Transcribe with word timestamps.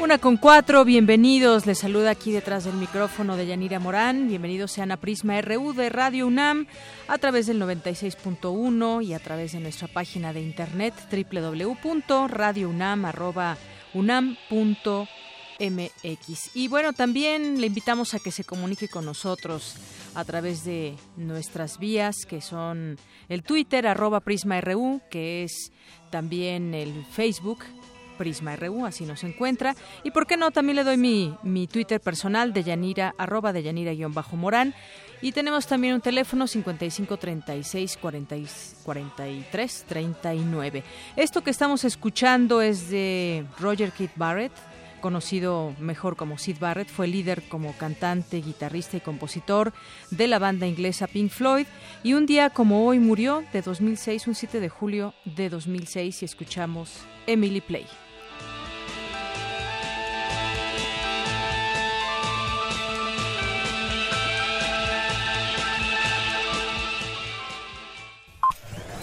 Una 0.00 0.18
con 0.18 0.36
cuatro, 0.36 0.84
bienvenidos. 0.84 1.64
Les 1.64 1.78
saluda 1.78 2.10
aquí 2.10 2.30
detrás 2.30 2.64
del 2.64 2.74
micrófono 2.74 3.36
de 3.36 3.46
Yanira 3.46 3.78
Morán. 3.78 4.28
Bienvenidos 4.28 4.72
sean 4.72 4.92
a 4.92 4.98
Prisma 4.98 5.40
RU 5.40 5.72
de 5.72 5.88
Radio 5.88 6.26
UNAM 6.26 6.66
a 7.08 7.16
través 7.16 7.46
del 7.46 7.58
96.1 7.58 9.02
y 9.02 9.14
a 9.14 9.18
través 9.18 9.52
de 9.52 9.60
nuestra 9.60 9.88
página 9.88 10.34
de 10.34 10.42
internet 10.42 10.92
www.radiounam.unam.mx. 15.58 16.56
Y 16.56 16.68
bueno, 16.68 16.92
también 16.92 17.60
le 17.60 17.66
invitamos 17.66 18.14
a 18.14 18.18
que 18.18 18.30
se 18.30 18.44
comunique 18.44 18.88
con 18.88 19.04
nosotros 19.04 19.74
a 20.14 20.24
través 20.24 20.64
de 20.64 20.96
nuestras 21.16 21.78
vías 21.78 22.24
que 22.26 22.40
son 22.40 22.96
el 23.28 23.42
Twitter 23.42 23.86
arroba 23.86 24.20
Prisma 24.20 24.60
RU, 24.60 25.00
que 25.10 25.44
es 25.44 25.72
también 26.10 26.74
el 26.74 27.04
Facebook 27.06 27.64
Prisma 28.16 28.56
RU, 28.56 28.84
así 28.84 29.04
nos 29.04 29.22
encuentra. 29.24 29.76
Y 30.02 30.10
por 30.10 30.26
qué 30.26 30.36
no, 30.36 30.50
también 30.50 30.76
le 30.76 30.84
doy 30.84 30.96
mi, 30.96 31.34
mi 31.42 31.66
Twitter 31.66 32.00
personal 32.00 32.52
de 32.52 32.64
Yanira, 32.64 33.14
arroba 33.16 33.52
de 33.52 33.62
Yanira-Morán. 33.62 34.74
Y 35.20 35.32
tenemos 35.32 35.66
también 35.66 35.94
un 35.94 36.00
teléfono 36.00 36.46
55 36.46 37.16
36 37.16 37.96
40 37.96 38.36
43 38.84 39.84
39. 39.88 40.84
Esto 41.16 41.42
que 41.42 41.50
estamos 41.50 41.84
escuchando 41.84 42.60
es 42.60 42.88
de 42.88 43.44
Roger 43.58 43.90
Keith 43.90 44.12
Barrett, 44.14 44.52
conocido 44.98 45.74
mejor 45.78 46.16
como 46.16 46.38
Sid 46.38 46.58
Barrett, 46.58 46.88
fue 46.88 47.06
líder 47.06 47.42
como 47.48 47.72
cantante, 47.74 48.40
guitarrista 48.40 48.96
y 48.96 49.00
compositor 49.00 49.72
de 50.10 50.26
la 50.26 50.38
banda 50.38 50.66
inglesa 50.66 51.06
Pink 51.06 51.30
Floyd 51.30 51.66
y 52.02 52.14
un 52.14 52.26
día 52.26 52.50
como 52.50 52.86
hoy 52.86 52.98
murió 52.98 53.44
de 53.52 53.62
2006, 53.62 54.26
un 54.28 54.34
7 54.34 54.60
de 54.60 54.68
julio 54.68 55.14
de 55.24 55.48
2006 55.48 56.22
y 56.22 56.24
escuchamos 56.24 57.00
Emily 57.26 57.60
Play. 57.60 57.86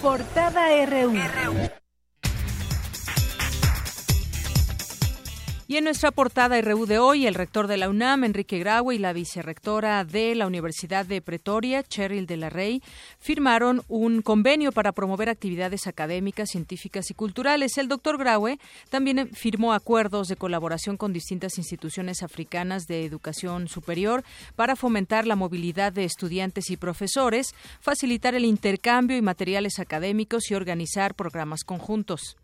Portada 0.02 0.86
RU. 0.86 1.85
Y 5.68 5.78
en 5.78 5.84
nuestra 5.84 6.12
portada 6.12 6.60
RU 6.60 6.86
de 6.86 7.00
hoy, 7.00 7.26
el 7.26 7.34
rector 7.34 7.66
de 7.66 7.76
la 7.76 7.88
UNAM, 7.88 8.22
Enrique 8.22 8.60
Graue, 8.60 8.94
y 8.94 8.98
la 8.98 9.12
vicerrectora 9.12 10.04
de 10.04 10.36
la 10.36 10.46
Universidad 10.46 11.04
de 11.04 11.20
Pretoria, 11.20 11.82
Cheryl 11.82 12.26
de 12.26 12.36
la 12.36 12.50
Rey, 12.50 12.84
firmaron 13.18 13.82
un 13.88 14.22
convenio 14.22 14.70
para 14.70 14.92
promover 14.92 15.28
actividades 15.28 15.88
académicas, 15.88 16.50
científicas 16.50 17.10
y 17.10 17.14
culturales. 17.14 17.78
El 17.78 17.88
doctor 17.88 18.16
Graue 18.16 18.60
también 18.90 19.28
firmó 19.34 19.72
acuerdos 19.72 20.28
de 20.28 20.36
colaboración 20.36 20.96
con 20.96 21.12
distintas 21.12 21.58
instituciones 21.58 22.22
africanas 22.22 22.86
de 22.86 23.04
educación 23.04 23.66
superior 23.66 24.22
para 24.54 24.76
fomentar 24.76 25.26
la 25.26 25.34
movilidad 25.34 25.92
de 25.92 26.04
estudiantes 26.04 26.70
y 26.70 26.76
profesores, 26.76 27.56
facilitar 27.80 28.36
el 28.36 28.44
intercambio 28.44 29.16
y 29.16 29.22
materiales 29.22 29.80
académicos 29.80 30.48
y 30.48 30.54
organizar 30.54 31.16
programas 31.16 31.64
conjuntos. 31.64 32.36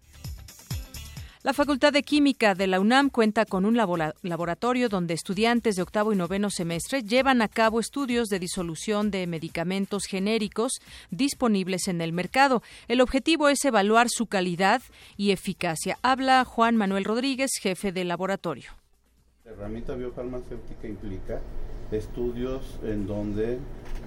La 1.44 1.52
Facultad 1.52 1.92
de 1.92 2.04
Química 2.04 2.54
de 2.54 2.68
la 2.68 2.78
UNAM 2.78 3.10
cuenta 3.10 3.44
con 3.44 3.64
un 3.64 3.76
labora- 3.76 4.14
laboratorio 4.22 4.88
donde 4.88 5.14
estudiantes 5.14 5.74
de 5.74 5.82
octavo 5.82 6.12
y 6.12 6.16
noveno 6.16 6.50
semestre 6.50 7.02
llevan 7.02 7.42
a 7.42 7.48
cabo 7.48 7.80
estudios 7.80 8.28
de 8.28 8.38
disolución 8.38 9.10
de 9.10 9.26
medicamentos 9.26 10.04
genéricos 10.04 10.74
disponibles 11.10 11.88
en 11.88 12.00
el 12.00 12.12
mercado. 12.12 12.62
El 12.86 13.00
objetivo 13.00 13.48
es 13.48 13.64
evaluar 13.64 14.06
su 14.08 14.26
calidad 14.26 14.82
y 15.16 15.32
eficacia. 15.32 15.98
Habla 16.02 16.44
Juan 16.44 16.76
Manuel 16.76 17.04
Rodríguez, 17.04 17.50
jefe 17.60 17.90
del 17.90 18.06
laboratorio. 18.06 18.70
La 19.44 19.50
herramienta 19.50 19.96
biofarmacéutica 19.96 20.86
implica 20.86 21.40
estudios 21.90 22.78
en 22.84 23.08
donde 23.08 23.58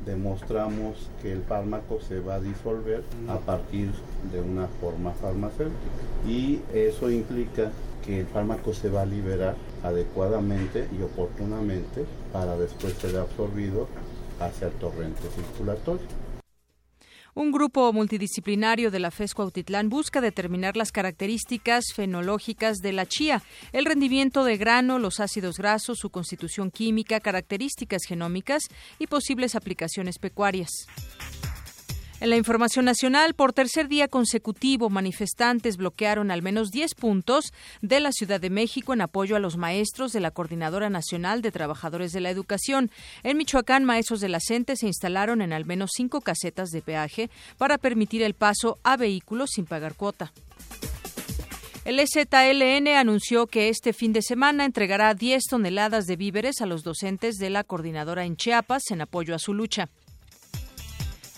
demostramos 0.06 1.10
que 1.22 1.32
el 1.32 1.44
fármaco 1.44 2.00
se 2.02 2.20
va 2.20 2.36
a 2.36 2.40
disolver 2.40 3.04
a 3.28 3.38
partir 3.38 3.92
de 4.32 4.42
una 4.42 4.68
forma 4.68 5.12
farmacéutica 5.14 5.76
y 6.28 6.62
eso 6.74 7.10
implica 7.10 7.72
que 8.06 8.20
el 8.20 8.28
fármaco 8.28 8.74
se 8.74 8.90
va 8.90 9.02
a 9.02 9.06
liberar 9.06 9.56
adecuadamente 9.84 10.88
y 10.98 11.02
oportunamente 11.02 12.06
para 12.32 12.56
después 12.58 12.94
ser 12.94 13.18
absorbido 13.18 13.88
hacia 14.40 14.68
el 14.68 14.74
torrente 14.74 15.22
circulatorio. 15.36 16.25
Un 17.38 17.51
grupo 17.51 17.91
multidisciplinario 17.91 18.91
de 18.91 19.00
la 19.00 19.12
FES 19.12 19.34
Cuautitlán 19.34 19.90
busca 19.90 20.22
determinar 20.22 20.78
las 20.78 20.94
características 20.94 21.84
fenológicas 21.94 22.78
de 22.78 22.94
la 22.94 23.06
chía, 23.06 23.44
el 23.73 23.84
rendimiento 23.84 24.46
de 24.46 24.56
grano, 24.56 25.00
los 25.00 25.19
ácidos 25.19 25.57
grasos, 25.57 26.00
su 26.00 26.09
constitución 26.12 26.72
química, 26.72 27.19
características 27.19 28.03
genómicas 28.07 28.63
y 29.00 29.07
posibles 29.07 29.56
aplicaciones 29.56 30.18
pecuarias. 30.18 30.69
En 32.22 32.30
la 32.30 32.38
información 32.38 32.86
nacional, 32.86 33.34
por 33.34 33.52
tercer 33.52 33.90
día 33.90 34.08
consecutivo, 34.08 34.90
manifestantes 34.90 35.76
bloquearon 35.76 36.31
al 36.31 36.42
menos 36.42 36.72
10 36.72 36.96
puntos 36.96 37.52
de 37.81 38.00
la 38.00 38.14
Ciudad 38.14 38.40
de 38.40 38.50
México 38.50 38.94
en 38.94 39.02
apoyo 39.02 39.36
a 39.36 39.40
los 39.40 39.58
maestros 39.58 40.14
de 40.14 40.22
la 40.22 40.31
Coordinadora 40.31 40.90
Nacional 40.90 41.42
de 41.42 41.52
Trabajadores 41.52 42.14
de 42.14 42.22
la 42.22 42.30
Educación. 42.30 42.90
En 43.24 43.36
Michoacán, 43.38 43.84
maestros 43.84 44.22
de 44.22 44.30
la 44.30 44.40
CENTE 44.40 44.78
se 44.78 44.88
instalaron 44.88 45.42
en 45.42 45.52
al 45.52 45.66
menos 45.66 45.92
cinco 45.94 46.22
casetas 46.22 46.70
de 46.70 46.81
peaje 46.81 47.30
para 47.58 47.78
permitir 47.78 48.24
el 48.24 48.34
paso 48.34 48.80
a 48.84 48.96
vehículos 48.96 49.50
sin 49.53 49.66
pagar 49.66 49.96
cuota. 49.96 50.32
El 51.84 52.00
EZLN 52.00 52.88
anunció 52.96 53.46
que 53.46 53.68
este 53.68 53.92
fin 53.92 54.14
de 54.14 54.22
semana 54.22 54.64
entregará 54.64 55.14
10 55.14 55.44
toneladas 55.50 56.06
de 56.06 56.16
víveres 56.16 56.62
a 56.62 56.66
los 56.66 56.82
docentes 56.82 57.36
de 57.36 57.50
la 57.50 57.66
coordinadora 57.66 58.26
en 58.26 58.38
Chiapas 58.38 58.84
en 58.90 59.02
apoyo 59.02 59.36
a 59.36 59.40
su 59.40 59.53
lucha. 59.53 59.90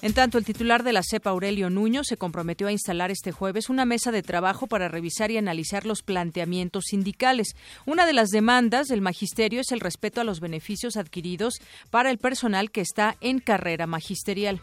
En 0.07 0.13
tanto, 0.13 0.38
el 0.38 0.45
titular 0.45 0.84
de 0.84 0.94
la 0.94 1.03
CEPA, 1.03 1.31
Aurelio 1.31 1.69
Nuño, 1.69 2.06
se 2.06 2.16
comprometió 2.16 2.68
a 2.68 2.72
instalar 2.72 3.12
este 3.12 3.34
jueves 3.34 3.69
una 3.69 3.84
mesa 3.84 4.09
de 4.09 4.23
trabajo 4.23 4.66
para 4.66 4.88
revisar 4.88 5.31
y 5.31 5.38
analizar 5.38 5.85
los 5.85 6.01
planteamientos 6.01 6.85
sindicales. 6.85 7.57
Una 7.85 8.06
de 8.06 8.13
las 8.13 8.29
demandas 8.29 8.88
del 8.88 9.01
magisterio 9.01 9.59
es 9.59 9.73
el 9.73 9.81
respeto 9.81 10.22
a 10.22 10.23
los 10.23 10.40
beneficios 10.40 10.95
adquiridos 10.95 11.56
para 11.90 12.09
el 12.09 12.19
personal 12.19 12.72
que 12.72 12.79
está 12.79 13.18
en 13.19 13.40
carrera 13.40 13.85
magisterial. 13.85 14.62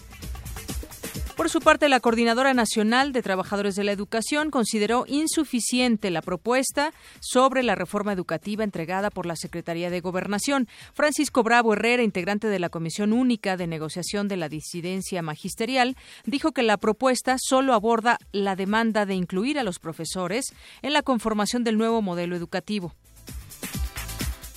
Por 1.37 1.51
su 1.51 1.61
parte, 1.61 1.89
la 1.89 1.99
Coordinadora 1.99 2.55
Nacional 2.55 3.13
de 3.13 3.21
Trabajadores 3.21 3.75
de 3.75 3.83
la 3.83 3.91
Educación 3.91 4.51
consideró 4.51 5.05
insuficiente 5.09 6.13
la 6.13 6.23
propuesta 6.23 6.93
sobre 7.21 7.65
la 7.65 7.75
reforma 7.75 8.13
educativa 8.13 8.63
entregada 8.63 9.11
por 9.11 9.27
la 9.27 9.35
Secretaría 9.35 9.91
de 9.91 10.01
Gobernación. 10.01 10.69
Francisco 10.93 11.43
Bravo 11.43 11.73
Herrera, 11.73 12.05
integrante 12.05 12.47
de 12.47 12.61
la 12.61 12.69
Comisión 12.69 13.13
Única 13.13 13.57
de 13.57 13.67
Negociación 13.67 14.29
de 14.29 14.37
la 14.37 14.49
Disidencia 14.49 15.23
Magisterial, 15.23 15.97
dijo 16.25 16.53
que 16.53 16.63
la 16.63 16.77
propuesta 16.77 17.35
solo 17.41 17.75
aborda 17.75 18.19
la 18.31 18.55
demanda 18.55 19.05
de 19.05 19.15
incluir 19.15 19.59
a 19.59 19.65
los 19.65 19.81
profesores 19.81 20.55
en 20.83 20.93
la 20.93 21.03
conformación 21.03 21.65
del 21.65 21.79
nuevo 21.79 22.01
modelo 22.01 22.37
educativo. 22.37 22.95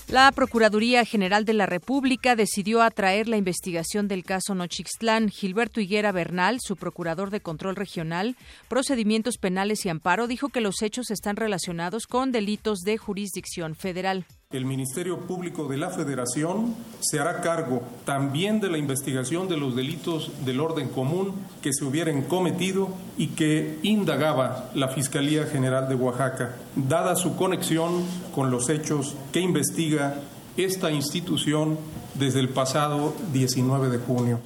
La 0.09 0.31
Procuraduría 0.31 1.04
General 1.04 1.44
de 1.44 1.51
la 1.51 1.65
República 1.65 2.38
decidió 2.38 2.81
atraer 2.81 3.27
la 3.27 3.36
investigación 3.36 4.07
del 4.07 4.24
caso 4.24 4.56
Nochixtlán. 4.56 5.27
Gilberto 5.27 5.81
Higuera 5.81 6.13
Bernal, 6.13 6.59
su 6.62 6.77
procurador 6.77 7.30
de 7.30 7.42
control 7.42 7.75
regional, 7.75 8.38
procedimientos 8.69 9.38
penales 9.38 9.86
y 9.86 9.89
amparo, 9.89 10.27
dijo 10.27 10.48
que 10.48 10.62
los 10.62 10.81
hechos 10.81 11.12
están 11.12 11.36
relacionados 11.36 12.07
con 12.07 12.31
delitos 12.31 12.80
de 12.80 12.98
jurisdicción 12.98 13.75
federal. 13.75 14.25
El 14.49 14.63
Ministerio 14.63 15.27
Público 15.27 15.67
de 15.67 15.75
la 15.75 15.89
Federación 15.89 16.73
se 17.01 17.19
hará 17.19 17.41
cargo 17.41 17.81
también 18.05 18.61
de 18.61 18.69
la 18.69 18.77
investigación 18.77 19.49
de 19.49 19.57
los 19.57 19.75
delitos 19.75 20.31
del 20.45 20.61
orden 20.61 20.88
común 20.88 21.33
que 21.61 21.73
se 21.73 21.83
hubieran 21.83 22.21
cometido 22.21 22.88
y 23.17 23.27
que 23.27 23.77
indagaba 23.83 24.69
la 24.73 24.88
Fiscalía 24.88 25.47
General 25.47 25.89
de 25.89 25.95
Oaxaca, 25.95 26.55
dada 26.77 27.17
su 27.17 27.35
conexión 27.35 28.05
con 28.33 28.49
los 28.49 28.69
hechos 28.69 29.15
que 29.33 29.41
investiga 29.41 30.15
esta 30.55 30.91
institución 30.91 31.77
desde 32.13 32.39
el 32.39 32.47
pasado 32.47 33.13
19 33.33 33.89
de 33.89 33.97
junio. 33.97 34.39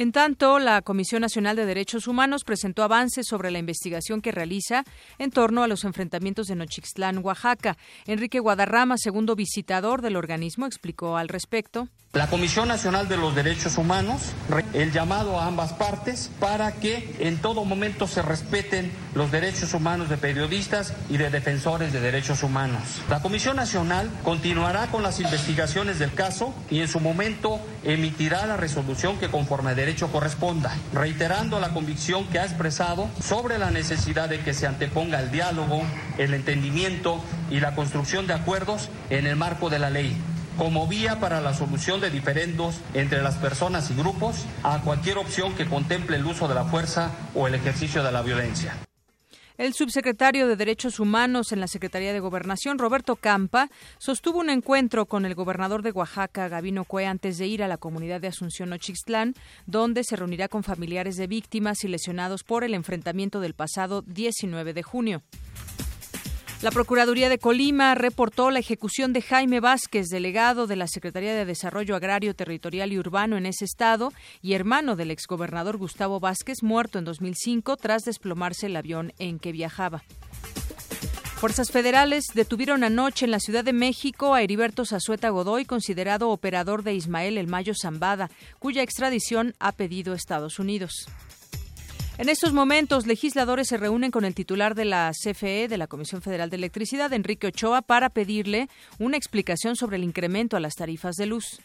En 0.00 0.12
tanto, 0.12 0.60
la 0.60 0.80
Comisión 0.82 1.22
Nacional 1.22 1.56
de 1.56 1.66
Derechos 1.66 2.06
Humanos 2.06 2.44
presentó 2.44 2.84
avances 2.84 3.26
sobre 3.26 3.50
la 3.50 3.58
investigación 3.58 4.20
que 4.20 4.30
realiza 4.30 4.84
en 5.18 5.32
torno 5.32 5.64
a 5.64 5.66
los 5.66 5.82
enfrentamientos 5.82 6.46
de 6.46 6.54
Nochixtlán, 6.54 7.18
Oaxaca. 7.18 7.76
Enrique 8.06 8.38
Guadarrama, 8.38 8.96
segundo 8.96 9.34
visitador 9.34 10.00
del 10.00 10.14
organismo, 10.14 10.66
explicó 10.66 11.16
al 11.16 11.26
respecto. 11.26 11.88
La 12.14 12.26
Comisión 12.26 12.68
Nacional 12.68 13.06
de 13.06 13.18
los 13.18 13.34
Derechos 13.34 13.76
Humanos, 13.76 14.32
el 14.72 14.92
llamado 14.92 15.38
a 15.38 15.46
ambas 15.46 15.74
partes 15.74 16.30
para 16.40 16.72
que 16.72 17.14
en 17.18 17.36
todo 17.36 17.66
momento 17.66 18.06
se 18.06 18.22
respeten 18.22 18.90
los 19.14 19.30
derechos 19.30 19.74
humanos 19.74 20.08
de 20.08 20.16
periodistas 20.16 20.94
y 21.10 21.18
de 21.18 21.28
defensores 21.28 21.92
de 21.92 22.00
derechos 22.00 22.42
humanos. 22.42 23.02
La 23.10 23.20
Comisión 23.20 23.56
Nacional 23.56 24.10
continuará 24.24 24.86
con 24.86 25.02
las 25.02 25.20
investigaciones 25.20 25.98
del 25.98 26.14
caso 26.14 26.54
y 26.70 26.80
en 26.80 26.88
su 26.88 26.98
momento 26.98 27.60
emitirá 27.84 28.46
la 28.46 28.56
resolución 28.56 29.18
que 29.18 29.28
conforme 29.28 29.72
a 29.72 29.74
derecho 29.74 30.10
corresponda, 30.10 30.74
reiterando 30.94 31.60
la 31.60 31.74
convicción 31.74 32.26
que 32.28 32.38
ha 32.38 32.46
expresado 32.46 33.10
sobre 33.22 33.58
la 33.58 33.70
necesidad 33.70 34.30
de 34.30 34.40
que 34.40 34.54
se 34.54 34.66
anteponga 34.66 35.20
el 35.20 35.30
diálogo, 35.30 35.82
el 36.16 36.32
entendimiento 36.32 37.22
y 37.50 37.60
la 37.60 37.74
construcción 37.74 38.26
de 38.26 38.32
acuerdos 38.32 38.88
en 39.10 39.26
el 39.26 39.36
marco 39.36 39.68
de 39.68 39.78
la 39.78 39.90
ley 39.90 40.16
como 40.58 40.88
vía 40.88 41.20
para 41.20 41.40
la 41.40 41.54
solución 41.54 42.00
de 42.00 42.10
diferendos 42.10 42.80
entre 42.92 43.22
las 43.22 43.36
personas 43.36 43.90
y 43.90 43.94
grupos 43.94 44.44
a 44.64 44.82
cualquier 44.82 45.16
opción 45.16 45.54
que 45.54 45.66
contemple 45.66 46.16
el 46.16 46.26
uso 46.26 46.48
de 46.48 46.56
la 46.56 46.64
fuerza 46.64 47.12
o 47.34 47.46
el 47.46 47.54
ejercicio 47.54 48.02
de 48.02 48.10
la 48.10 48.22
violencia. 48.22 48.74
El 49.56 49.74
subsecretario 49.74 50.46
de 50.46 50.54
Derechos 50.54 51.00
Humanos 51.00 51.50
en 51.50 51.58
la 51.58 51.66
Secretaría 51.66 52.12
de 52.12 52.20
Gobernación, 52.20 52.78
Roberto 52.78 53.16
Campa, 53.16 53.68
sostuvo 53.98 54.38
un 54.38 54.50
encuentro 54.50 55.06
con 55.06 55.26
el 55.26 55.34
gobernador 55.34 55.82
de 55.82 55.90
Oaxaca, 55.90 56.48
Gabino 56.48 56.84
Cue, 56.84 57.06
antes 57.06 57.38
de 57.38 57.48
ir 57.48 57.64
a 57.64 57.68
la 57.68 57.76
comunidad 57.76 58.20
de 58.20 58.28
Asunción 58.28 58.72
Ochixtlán, 58.72 59.34
donde 59.66 60.04
se 60.04 60.14
reunirá 60.14 60.46
con 60.46 60.62
familiares 60.62 61.16
de 61.16 61.26
víctimas 61.26 61.82
y 61.82 61.88
lesionados 61.88 62.44
por 62.44 62.62
el 62.62 62.74
enfrentamiento 62.74 63.40
del 63.40 63.54
pasado 63.54 64.02
19 64.02 64.74
de 64.74 64.82
junio. 64.84 65.22
La 66.60 66.72
Procuraduría 66.72 67.28
de 67.28 67.38
Colima 67.38 67.94
reportó 67.94 68.50
la 68.50 68.58
ejecución 68.58 69.12
de 69.12 69.22
Jaime 69.22 69.60
Vázquez, 69.60 70.08
delegado 70.08 70.66
de 70.66 70.74
la 70.74 70.88
Secretaría 70.88 71.32
de 71.32 71.44
Desarrollo 71.44 71.94
Agrario, 71.94 72.34
Territorial 72.34 72.92
y 72.92 72.98
Urbano 72.98 73.36
en 73.36 73.46
ese 73.46 73.64
estado 73.64 74.12
y 74.42 74.54
hermano 74.54 74.96
del 74.96 75.12
exgobernador 75.12 75.76
Gustavo 75.76 76.18
Vázquez, 76.18 76.64
muerto 76.64 76.98
en 76.98 77.04
2005 77.04 77.76
tras 77.76 78.02
desplomarse 78.02 78.66
el 78.66 78.74
avión 78.74 79.12
en 79.20 79.38
que 79.38 79.52
viajaba. 79.52 80.02
Fuerzas 81.36 81.70
federales 81.70 82.24
detuvieron 82.34 82.82
anoche 82.82 83.24
en 83.24 83.30
la 83.30 83.38
Ciudad 83.38 83.62
de 83.62 83.72
México 83.72 84.34
a 84.34 84.42
Heriberto 84.42 84.84
Zazueta 84.84 85.28
Godoy, 85.28 85.64
considerado 85.64 86.30
operador 86.30 86.82
de 86.82 86.94
Ismael 86.94 87.38
El 87.38 87.46
Mayo 87.46 87.74
Zambada, 87.80 88.30
cuya 88.58 88.82
extradición 88.82 89.54
ha 89.60 89.70
pedido 89.70 90.12
Estados 90.12 90.58
Unidos. 90.58 91.06
En 92.18 92.28
estos 92.28 92.52
momentos, 92.52 93.06
legisladores 93.06 93.68
se 93.68 93.76
reúnen 93.76 94.10
con 94.10 94.24
el 94.24 94.34
titular 94.34 94.74
de 94.74 94.84
la 94.84 95.12
CFE, 95.12 95.68
de 95.68 95.78
la 95.78 95.86
Comisión 95.86 96.20
Federal 96.20 96.50
de 96.50 96.56
Electricidad, 96.56 97.12
Enrique 97.12 97.46
Ochoa, 97.46 97.80
para 97.80 98.10
pedirle 98.10 98.68
una 98.98 99.16
explicación 99.16 99.76
sobre 99.76 99.98
el 99.98 100.02
incremento 100.02 100.56
a 100.56 100.60
las 100.60 100.74
tarifas 100.74 101.14
de 101.14 101.26
luz. 101.26 101.60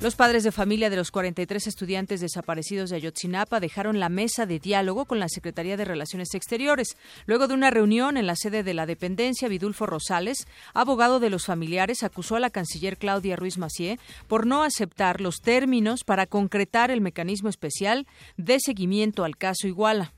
Los 0.00 0.16
padres 0.16 0.44
de 0.44 0.52
familia 0.52 0.90
de 0.90 0.96
los 0.96 1.10
43 1.10 1.66
estudiantes 1.66 2.20
desaparecidos 2.20 2.90
de 2.90 2.96
Ayotzinapa 2.96 3.58
dejaron 3.58 4.00
la 4.00 4.10
mesa 4.10 4.44
de 4.44 4.58
diálogo 4.58 5.06
con 5.06 5.18
la 5.18 5.30
Secretaría 5.30 5.78
de 5.78 5.86
Relaciones 5.86 6.34
Exteriores. 6.34 6.98
Luego 7.24 7.48
de 7.48 7.54
una 7.54 7.70
reunión 7.70 8.18
en 8.18 8.26
la 8.26 8.36
sede 8.36 8.62
de 8.62 8.74
la 8.74 8.84
dependencia, 8.84 9.48
Vidulfo 9.48 9.86
Rosales, 9.86 10.46
abogado 10.74 11.20
de 11.20 11.30
los 11.30 11.46
familiares, 11.46 12.02
acusó 12.02 12.36
a 12.36 12.40
la 12.40 12.50
canciller 12.50 12.98
Claudia 12.98 13.36
Ruiz 13.36 13.56
Macié 13.56 13.98
por 14.28 14.46
no 14.46 14.62
aceptar 14.62 15.22
los 15.22 15.40
términos 15.40 16.04
para 16.04 16.26
concretar 16.26 16.90
el 16.90 17.00
mecanismo 17.00 17.48
especial 17.48 18.06
de 18.36 18.58
seguimiento 18.60 19.24
al 19.24 19.38
caso 19.38 19.68
Iguala. 19.68 20.12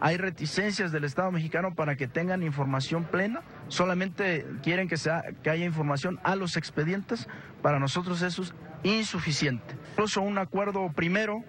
Hay 0.00 0.16
reticencias 0.16 0.90
del 0.90 1.04
Estado 1.04 1.30
mexicano 1.30 1.76
para 1.76 1.94
que 1.94 2.08
tengan 2.08 2.42
información 2.42 3.04
plena. 3.04 3.42
Solamente 3.68 4.44
quieren 4.64 4.88
que, 4.88 4.96
que 5.44 5.50
haya 5.50 5.64
información 5.64 6.18
a 6.24 6.34
los 6.34 6.56
expedientes. 6.56 7.28
Para 7.62 7.78
nosotros 7.78 8.20
eso 8.22 8.42
es 8.42 8.52
insuficiente. 8.82 9.74
Incluso 9.92 10.22
un 10.22 10.38
acuerdo 10.38 10.90
primero 10.94 11.42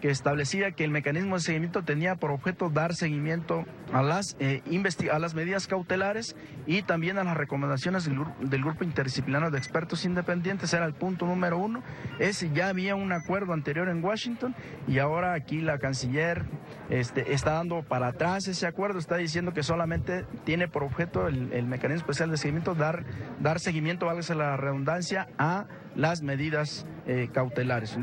que 0.00 0.10
establecía 0.10 0.72
que 0.72 0.84
el 0.84 0.90
mecanismo 0.90 1.36
de 1.36 1.40
seguimiento 1.40 1.82
tenía 1.82 2.16
por 2.16 2.30
objeto 2.30 2.70
dar 2.70 2.94
seguimiento 2.94 3.64
a 3.92 4.02
las, 4.02 4.36
eh, 4.40 4.62
a 5.10 5.18
las 5.18 5.34
medidas 5.34 5.66
cautelares 5.66 6.36
y 6.66 6.82
también 6.82 7.18
a 7.18 7.24
las 7.24 7.36
recomendaciones 7.36 8.04
del, 8.04 8.18
del, 8.40 8.62
Grupo 8.62 8.84
Interdisciplinario 8.84 9.50
de 9.50 9.58
Expertos 9.58 10.04
Independientes, 10.04 10.72
era 10.74 10.84
el 10.84 10.94
punto 10.94 11.26
número 11.26 11.58
uno. 11.58 11.82
Ese 12.18 12.50
ya 12.52 12.68
había 12.68 12.94
un 12.94 13.12
acuerdo 13.12 13.52
anterior 13.52 13.88
en 13.88 14.04
Washington 14.04 14.54
y 14.86 14.98
ahora 14.98 15.34
aquí 15.34 15.60
la 15.60 15.78
canciller 15.78 16.44
este, 16.90 17.32
está 17.32 17.52
dando 17.52 17.82
para 17.82 18.08
atrás 18.08 18.46
ese 18.48 18.66
acuerdo, 18.66 18.98
está 18.98 19.16
diciendo 19.16 19.52
que 19.52 19.62
solamente 19.62 20.24
tiene 20.44 20.68
por 20.68 20.84
objeto 20.84 21.26
el, 21.26 21.66
mecanismo 21.66 22.00
especial 22.00 22.30
de 22.30 22.36
seguimiento 22.36 22.74
dar, 22.74 23.04
dar 23.40 23.60
seguimiento, 23.60 24.06
válgase 24.06 24.34
la 24.34 24.56
redundancia, 24.56 25.28
a 25.38 25.66
las 25.94 26.22
medidas 26.22 26.86
eh, 27.06 27.28
cautelares. 27.32 27.98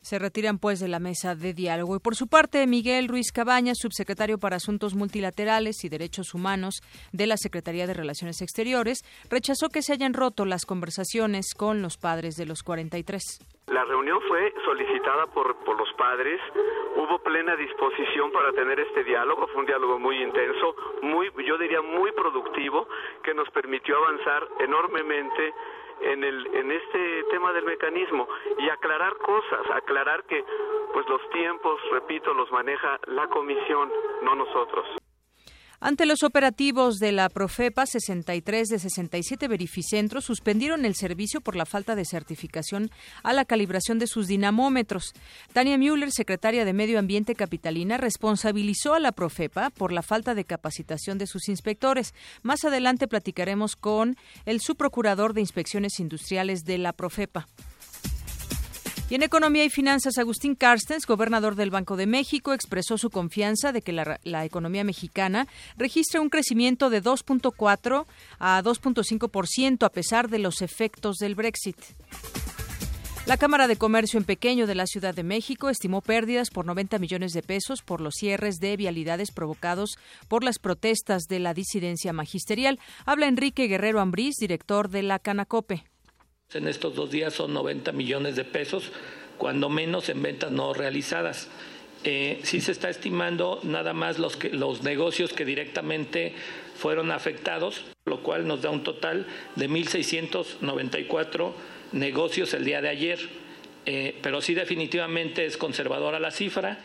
Se 0.00 0.18
retiran 0.18 0.58
pues 0.58 0.80
de 0.80 0.88
la 0.88 0.98
mesa 0.98 1.34
de 1.34 1.54
diálogo. 1.54 1.96
Y 1.96 2.00
por 2.00 2.14
su 2.14 2.28
parte, 2.28 2.66
Miguel 2.66 3.08
Ruiz 3.08 3.32
Cabañas, 3.32 3.78
subsecretario 3.80 4.38
para 4.38 4.56
Asuntos 4.56 4.94
Multilaterales 4.94 5.84
y 5.84 5.88
Derechos 5.88 6.34
Humanos 6.34 6.80
de 7.12 7.26
la 7.26 7.36
Secretaría 7.36 7.86
de 7.86 7.94
Relaciones 7.94 8.40
Exteriores, 8.42 9.04
rechazó 9.30 9.68
que 9.68 9.82
se 9.82 9.92
hayan 9.92 10.14
roto 10.14 10.44
las 10.44 10.64
conversaciones 10.64 11.54
con 11.54 11.82
los 11.82 11.96
padres 11.96 12.36
de 12.36 12.46
los 12.46 12.62
43. 12.62 13.22
La 13.68 13.84
reunión 13.84 14.18
fue 14.28 14.54
solicitada 14.64 15.26
por, 15.26 15.56
por 15.64 15.78
los 15.78 15.92
padres, 15.98 16.40
hubo 16.96 17.18
plena 17.18 17.54
disposición 17.54 18.32
para 18.32 18.50
tener 18.52 18.80
este 18.80 19.04
diálogo, 19.04 19.46
fue 19.48 19.60
un 19.60 19.66
diálogo 19.66 19.98
muy 19.98 20.22
intenso, 20.22 20.74
muy, 21.02 21.30
yo 21.46 21.58
diría 21.58 21.82
muy 21.82 22.10
productivo, 22.12 22.88
que 23.22 23.34
nos 23.34 23.48
permitió 23.50 23.96
avanzar 23.98 24.48
enormemente 24.60 25.52
en, 26.00 26.24
el, 26.24 26.46
en 26.54 26.72
este 26.72 27.24
tema 27.30 27.52
del 27.52 27.64
mecanismo 27.64 28.28
y 28.58 28.68
aclarar 28.68 29.16
cosas, 29.18 29.60
aclarar 29.74 30.24
que 30.24 30.44
pues 30.92 31.08
los 31.08 31.28
tiempos, 31.30 31.80
repito, 31.92 32.32
los 32.34 32.50
maneja 32.50 32.98
la 33.06 33.28
comisión, 33.28 33.90
no 34.22 34.34
nosotros. 34.34 34.86
Ante 35.80 36.06
los 36.06 36.24
operativos 36.24 36.98
de 36.98 37.12
la 37.12 37.28
Profepa, 37.28 37.86
63 37.86 38.66
de 38.66 38.80
67 38.80 39.46
verificentros 39.46 40.24
suspendieron 40.24 40.84
el 40.84 40.96
servicio 40.96 41.40
por 41.40 41.54
la 41.54 41.66
falta 41.66 41.94
de 41.94 42.04
certificación 42.04 42.90
a 43.22 43.32
la 43.32 43.44
calibración 43.44 44.00
de 44.00 44.08
sus 44.08 44.26
dinamómetros. 44.26 45.12
Tania 45.52 45.78
Müller, 45.78 46.10
secretaria 46.10 46.64
de 46.64 46.72
Medio 46.72 46.98
Ambiente 46.98 47.36
Capitalina, 47.36 47.96
responsabilizó 47.96 48.94
a 48.94 49.00
la 49.00 49.12
Profepa 49.12 49.70
por 49.70 49.92
la 49.92 50.02
falta 50.02 50.34
de 50.34 50.44
capacitación 50.44 51.16
de 51.16 51.28
sus 51.28 51.48
inspectores. 51.48 52.12
Más 52.42 52.64
adelante 52.64 53.06
platicaremos 53.06 53.76
con 53.76 54.16
el 54.46 54.60
subprocurador 54.60 55.32
de 55.32 55.42
Inspecciones 55.42 56.00
Industriales 56.00 56.64
de 56.64 56.78
la 56.78 56.92
Profepa. 56.92 57.46
Y 59.10 59.14
en 59.14 59.22
Economía 59.22 59.64
y 59.64 59.70
Finanzas, 59.70 60.18
Agustín 60.18 60.54
Carstens, 60.54 61.06
gobernador 61.06 61.54
del 61.54 61.70
Banco 61.70 61.96
de 61.96 62.06
México, 62.06 62.52
expresó 62.52 62.98
su 62.98 63.08
confianza 63.08 63.72
de 63.72 63.80
que 63.80 63.94
la, 63.94 64.44
economía 64.44 64.84
mexicana 64.84 65.48
registre 65.78 66.20
un 66.20 66.28
crecimiento 66.28 66.90
de 66.90 67.02
2.4 67.02 68.04
a 68.38 68.62
2.5% 68.62 69.86
a 69.86 69.88
pesar 69.88 70.28
de 70.28 70.38
los 70.38 70.60
efectos 70.60 71.16
del 71.16 71.34
Brexit. 71.34 71.76
La 73.24 73.38
Cámara 73.38 73.66
de 73.66 73.76
Comercio 73.76 74.18
en 74.18 74.24
Pequeño 74.24 74.66
de 74.66 74.74
la 74.74 74.86
Ciudad 74.86 75.14
de 75.14 75.22
México 75.22 75.70
estimó 75.70 76.02
pérdidas 76.02 76.50
por 76.50 76.66
90 76.66 76.98
millones 76.98 77.32
de 77.32 77.42
pesos 77.42 77.80
por 77.80 78.02
los 78.02 78.14
cierres 78.14 78.56
de 78.56 78.76
vialidades 78.76 79.30
provocados 79.30 79.98
por 80.28 80.44
las 80.44 80.58
protestas 80.58 81.22
de 81.28 81.38
la 81.38 81.54
disidencia 81.54 82.12
magisterial. 82.12 82.78
Habla 83.06 83.28
Enrique 83.28 83.68
Guerrero 83.68 84.00
Ambrís, 84.00 84.36
director 84.36 84.90
de 84.90 85.02
la 85.02 85.18
Canacope. 85.18 85.84
En 86.54 86.66
estos 86.66 86.94
dos 86.94 87.10
días 87.10 87.34
son 87.34 87.52
90 87.52 87.92
millones 87.92 88.34
de 88.34 88.42
pesos, 88.42 88.90
cuando 89.36 89.68
menos 89.68 90.08
en 90.08 90.22
ventas 90.22 90.50
no 90.50 90.72
realizadas. 90.72 91.50
Eh, 92.04 92.40
sí 92.42 92.62
se 92.62 92.72
está 92.72 92.88
estimando 92.88 93.60
nada 93.64 93.92
más 93.92 94.18
los, 94.18 94.38
que, 94.38 94.48
los 94.48 94.82
negocios 94.82 95.34
que 95.34 95.44
directamente 95.44 96.32
fueron 96.74 97.10
afectados, 97.10 97.84
lo 98.06 98.22
cual 98.22 98.46
nos 98.46 98.62
da 98.62 98.70
un 98.70 98.82
total 98.82 99.26
de 99.56 99.68
1.694 99.68 101.52
negocios 101.92 102.54
el 102.54 102.64
día 102.64 102.80
de 102.80 102.88
ayer. 102.88 103.18
Eh, 103.84 104.18
pero 104.22 104.40
sí 104.40 104.54
definitivamente 104.54 105.44
es 105.44 105.58
conservadora 105.58 106.18
la 106.18 106.30
cifra. 106.30 106.82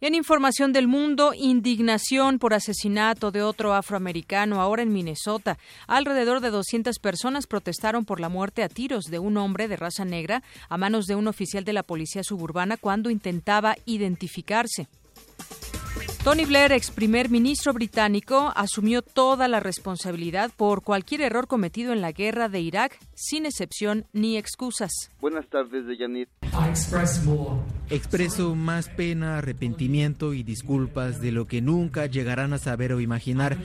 En 0.00 0.14
información 0.14 0.72
del 0.72 0.86
mundo, 0.86 1.32
indignación 1.34 2.38
por 2.38 2.54
asesinato 2.54 3.32
de 3.32 3.42
otro 3.42 3.74
afroamericano 3.74 4.60
ahora 4.60 4.82
en 4.82 4.92
Minnesota. 4.92 5.58
Alrededor 5.88 6.38
de 6.40 6.50
200 6.50 7.00
personas 7.00 7.48
protestaron 7.48 8.04
por 8.04 8.20
la 8.20 8.28
muerte 8.28 8.62
a 8.62 8.68
tiros 8.68 9.06
de 9.06 9.18
un 9.18 9.36
hombre 9.38 9.66
de 9.66 9.74
raza 9.74 10.04
negra 10.04 10.44
a 10.68 10.78
manos 10.78 11.06
de 11.06 11.16
un 11.16 11.26
oficial 11.26 11.64
de 11.64 11.72
la 11.72 11.82
policía 11.82 12.22
suburbana 12.22 12.76
cuando 12.76 13.10
intentaba 13.10 13.74
identificarse. 13.86 14.86
Tony 16.24 16.44
Blair, 16.44 16.72
ex 16.72 16.90
primer 16.90 17.30
ministro 17.30 17.72
británico, 17.72 18.52
asumió 18.54 19.02
toda 19.02 19.48
la 19.48 19.60
responsabilidad 19.60 20.50
por 20.54 20.82
cualquier 20.82 21.22
error 21.22 21.46
cometido 21.46 21.92
en 21.92 22.00
la 22.00 22.12
guerra 22.12 22.48
de 22.48 22.60
Irak, 22.60 22.98
sin 23.14 23.46
excepción 23.46 24.04
ni 24.12 24.36
excusas. 24.36 24.90
Buenas 25.20 25.48
tardes, 25.48 25.86
Deyanit. 25.86 26.28
Expreso 27.88 28.54
más 28.54 28.88
pena, 28.90 29.38
arrepentimiento 29.38 30.34
y 30.34 30.42
disculpas 30.42 31.20
de 31.20 31.32
lo 31.32 31.46
que 31.46 31.62
nunca 31.62 32.06
llegarán 32.06 32.52
a 32.52 32.58
saber 32.58 32.92
o 32.92 33.00
imaginar. 33.00 33.56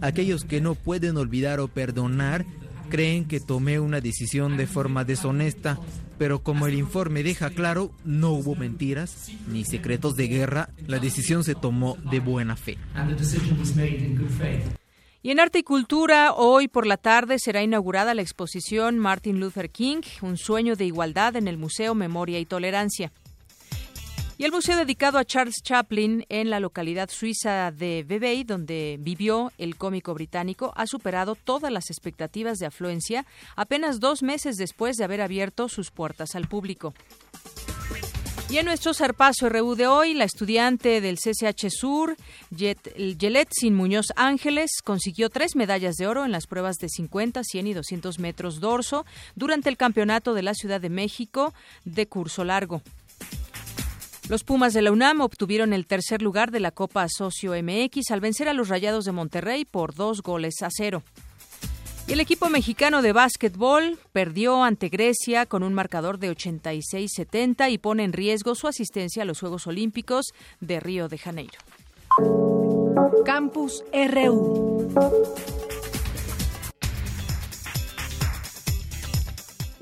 Aquellos 0.00 0.44
que 0.44 0.60
no 0.60 0.74
pueden 0.74 1.16
olvidar 1.16 1.60
o 1.60 1.68
perdonar 1.68 2.44
creen 2.90 3.24
que 3.24 3.40
tomé 3.40 3.80
una 3.80 4.00
decisión 4.00 4.56
de 4.56 4.66
forma 4.66 5.04
deshonesta, 5.04 5.78
pero 6.18 6.42
como 6.42 6.66
el 6.66 6.74
informe 6.74 7.22
deja 7.22 7.50
claro, 7.50 7.90
no 8.04 8.30
hubo 8.30 8.54
mentiras 8.54 9.30
ni 9.48 9.64
secretos 9.64 10.14
de 10.16 10.28
guerra, 10.28 10.70
la 10.86 10.98
decisión 10.98 11.44
se 11.44 11.54
tomó 11.54 11.96
de 12.10 12.20
buena 12.20 12.56
fe. 12.56 12.78
Y 15.22 15.30
en 15.30 15.40
Arte 15.40 15.60
y 15.60 15.62
Cultura, 15.62 16.34
hoy 16.34 16.68
por 16.68 16.86
la 16.86 16.98
tarde 16.98 17.38
será 17.38 17.62
inaugurada 17.62 18.12
la 18.12 18.20
exposición 18.20 18.98
Martin 18.98 19.40
Luther 19.40 19.70
King, 19.70 20.02
un 20.20 20.36
sueño 20.36 20.76
de 20.76 20.84
igualdad 20.84 21.36
en 21.36 21.48
el 21.48 21.56
Museo 21.56 21.94
Memoria 21.94 22.38
y 22.38 22.44
Tolerancia. 22.44 23.10
Y 24.36 24.44
el 24.44 24.50
museo 24.50 24.76
dedicado 24.76 25.18
a 25.18 25.24
Charles 25.24 25.62
Chaplin 25.62 26.26
en 26.28 26.50
la 26.50 26.58
localidad 26.58 27.08
suiza 27.08 27.70
de 27.70 28.04
Vevey, 28.06 28.42
donde 28.42 28.96
vivió 28.98 29.52
el 29.58 29.76
cómico 29.76 30.12
británico, 30.12 30.72
ha 30.76 30.88
superado 30.88 31.36
todas 31.36 31.70
las 31.70 31.88
expectativas 31.88 32.58
de 32.58 32.66
afluencia 32.66 33.26
apenas 33.54 34.00
dos 34.00 34.24
meses 34.24 34.56
después 34.56 34.96
de 34.96 35.04
haber 35.04 35.20
abierto 35.20 35.68
sus 35.68 35.92
puertas 35.92 36.34
al 36.34 36.48
público. 36.48 36.94
Y 38.50 38.58
en 38.58 38.66
nuestro 38.66 38.92
zarpazo 38.92 39.48
RU 39.48 39.76
de 39.76 39.86
hoy, 39.86 40.14
la 40.14 40.24
estudiante 40.24 41.00
del 41.00 41.16
CCH 41.16 41.70
Sur, 41.70 42.16
Sin 43.50 43.74
Muñoz 43.74 44.06
Ángeles, 44.16 44.70
consiguió 44.82 45.30
tres 45.30 45.54
medallas 45.54 45.94
de 45.94 46.08
oro 46.08 46.24
en 46.24 46.32
las 46.32 46.46
pruebas 46.46 46.76
de 46.76 46.88
50, 46.88 47.42
100 47.42 47.66
y 47.68 47.72
200 47.72 48.18
metros 48.18 48.60
dorso 48.60 49.06
durante 49.36 49.70
el 49.70 49.76
Campeonato 49.76 50.34
de 50.34 50.42
la 50.42 50.54
Ciudad 50.54 50.80
de 50.80 50.90
México 50.90 51.54
de 51.84 52.06
curso 52.06 52.44
largo. 52.44 52.82
Los 54.28 54.42
Pumas 54.42 54.72
de 54.72 54.80
la 54.80 54.90
UNAM 54.90 55.20
obtuvieron 55.20 55.74
el 55.74 55.86
tercer 55.86 56.22
lugar 56.22 56.50
de 56.50 56.60
la 56.60 56.70
Copa 56.70 57.06
Socio 57.08 57.52
MX 57.52 58.10
al 58.10 58.20
vencer 58.20 58.48
a 58.48 58.54
los 58.54 58.68
Rayados 58.68 59.04
de 59.04 59.12
Monterrey 59.12 59.66
por 59.66 59.94
dos 59.94 60.22
goles 60.22 60.62
a 60.62 60.68
cero. 60.70 61.02
Y 62.06 62.12
el 62.12 62.20
equipo 62.20 62.48
mexicano 62.48 63.02
de 63.02 63.12
básquetbol 63.12 63.98
perdió 64.12 64.62
ante 64.62 64.88
Grecia 64.88 65.44
con 65.46 65.62
un 65.62 65.74
marcador 65.74 66.18
de 66.18 66.30
86-70 66.34 67.70
y 67.70 67.78
pone 67.78 68.04
en 68.04 68.12
riesgo 68.12 68.54
su 68.54 68.66
asistencia 68.66 69.22
a 69.22 69.26
los 69.26 69.40
Juegos 69.40 69.66
Olímpicos 69.66 70.32
de 70.60 70.80
Río 70.80 71.08
de 71.08 71.18
Janeiro. 71.18 71.58
Campus 73.24 73.84
RU. 73.92 74.90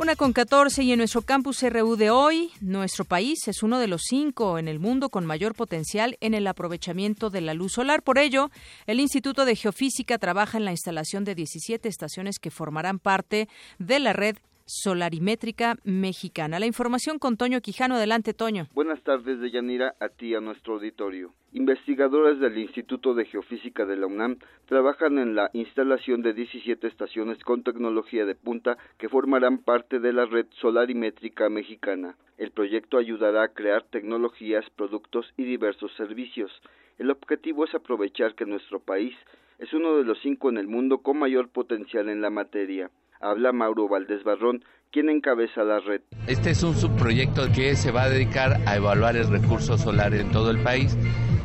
Una 0.02 0.16
con 0.16 0.32
14 0.32 0.82
y 0.82 0.90
en 0.90 0.99
nuestro 0.99 1.23
campus 1.23 1.62
RU 1.62 1.94
de 1.94 2.11
hoy, 2.11 2.50
nuestro 2.61 3.04
país 3.04 3.47
es 3.47 3.62
uno 3.62 3.78
de 3.78 3.87
los 3.87 4.02
cinco 4.02 4.59
en 4.59 4.66
el 4.66 4.80
mundo 4.80 5.11
con 5.11 5.25
mayor 5.25 5.54
potencial 5.54 6.16
en 6.21 6.35
el 6.35 6.49
aprovechamiento 6.49 7.30
de 7.30 7.40
la 7.40 7.54
luz 7.54 7.75
solar. 7.75 8.02
Por 8.02 8.18
ello, 8.18 8.50
el 8.88 8.99
Instituto 8.99 9.44
de 9.44 9.54
Geofísica 9.54 10.18
trabaja 10.18 10.59
en 10.59 10.64
la 10.64 10.73
instalación 10.73 11.23
de 11.23 11.37
17 11.37 11.88
estaciones 11.88 12.40
que 12.40 12.50
formarán 12.50 12.99
parte 12.99 13.49
de 13.78 14.00
la 14.00 14.12
red 14.12 14.38
solarimétrica 14.72 15.76
mexicana. 15.84 16.58
La 16.58 16.66
información 16.66 17.18
con 17.18 17.36
Toño 17.36 17.60
Quijano. 17.60 17.96
Adelante, 17.96 18.32
Toño. 18.32 18.68
Buenas 18.72 19.02
tardes, 19.02 19.38
Deyanira, 19.38 19.94
a 20.00 20.08
ti, 20.08 20.34
a 20.34 20.40
nuestro 20.40 20.74
auditorio. 20.74 21.34
Investigadoras 21.52 22.40
del 22.40 22.56
Instituto 22.56 23.12
de 23.12 23.26
Geofísica 23.26 23.84
de 23.84 23.96
la 23.96 24.06
UNAM 24.06 24.38
trabajan 24.66 25.18
en 25.18 25.34
la 25.34 25.50
instalación 25.52 26.22
de 26.22 26.32
17 26.32 26.86
estaciones 26.86 27.38
con 27.44 27.62
tecnología 27.62 28.24
de 28.24 28.34
punta 28.34 28.78
que 28.96 29.10
formarán 29.10 29.58
parte 29.58 30.00
de 30.00 30.14
la 30.14 30.24
red 30.24 30.46
solarimétrica 30.62 31.50
mexicana. 31.50 32.16
El 32.38 32.52
proyecto 32.52 32.96
ayudará 32.96 33.44
a 33.44 33.48
crear 33.48 33.82
tecnologías, 33.82 34.64
productos 34.70 35.26
y 35.36 35.44
diversos 35.44 35.92
servicios. 35.96 36.50
El 36.98 37.10
objetivo 37.10 37.66
es 37.66 37.74
aprovechar 37.74 38.34
que 38.34 38.46
nuestro 38.46 38.80
país 38.80 39.14
es 39.58 39.72
uno 39.74 39.96
de 39.98 40.04
los 40.04 40.18
cinco 40.22 40.48
en 40.48 40.56
el 40.56 40.66
mundo 40.66 40.98
con 40.98 41.18
mayor 41.18 41.50
potencial 41.50 42.08
en 42.08 42.22
la 42.22 42.30
materia. 42.30 42.90
Habla 43.22 43.52
Mauro 43.52 43.88
Valdés 43.88 44.24
Barrón, 44.24 44.64
quien 44.90 45.08
encabeza 45.08 45.62
la 45.62 45.78
red. 45.78 46.02
Este 46.26 46.50
es 46.50 46.62
un 46.62 46.74
subproyecto 46.74 47.50
que 47.52 47.76
se 47.76 47.92
va 47.92 48.02
a 48.02 48.08
dedicar 48.10 48.60
a 48.66 48.76
evaluar 48.76 49.16
el 49.16 49.28
recurso 49.28 49.78
solar 49.78 50.12
en 50.12 50.30
todo 50.32 50.50
el 50.50 50.62
país 50.62 50.96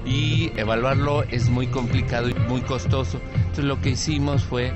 y 0.06 0.52
evaluarlo 0.58 1.24
es 1.24 1.50
muy 1.50 1.68
complicado 1.68 2.30
y 2.30 2.34
muy 2.50 2.62
costoso. 2.62 3.20
Entonces 3.36 3.66
lo 3.66 3.80
que 3.80 3.92
hicimos 3.92 4.44
fue 4.44 4.74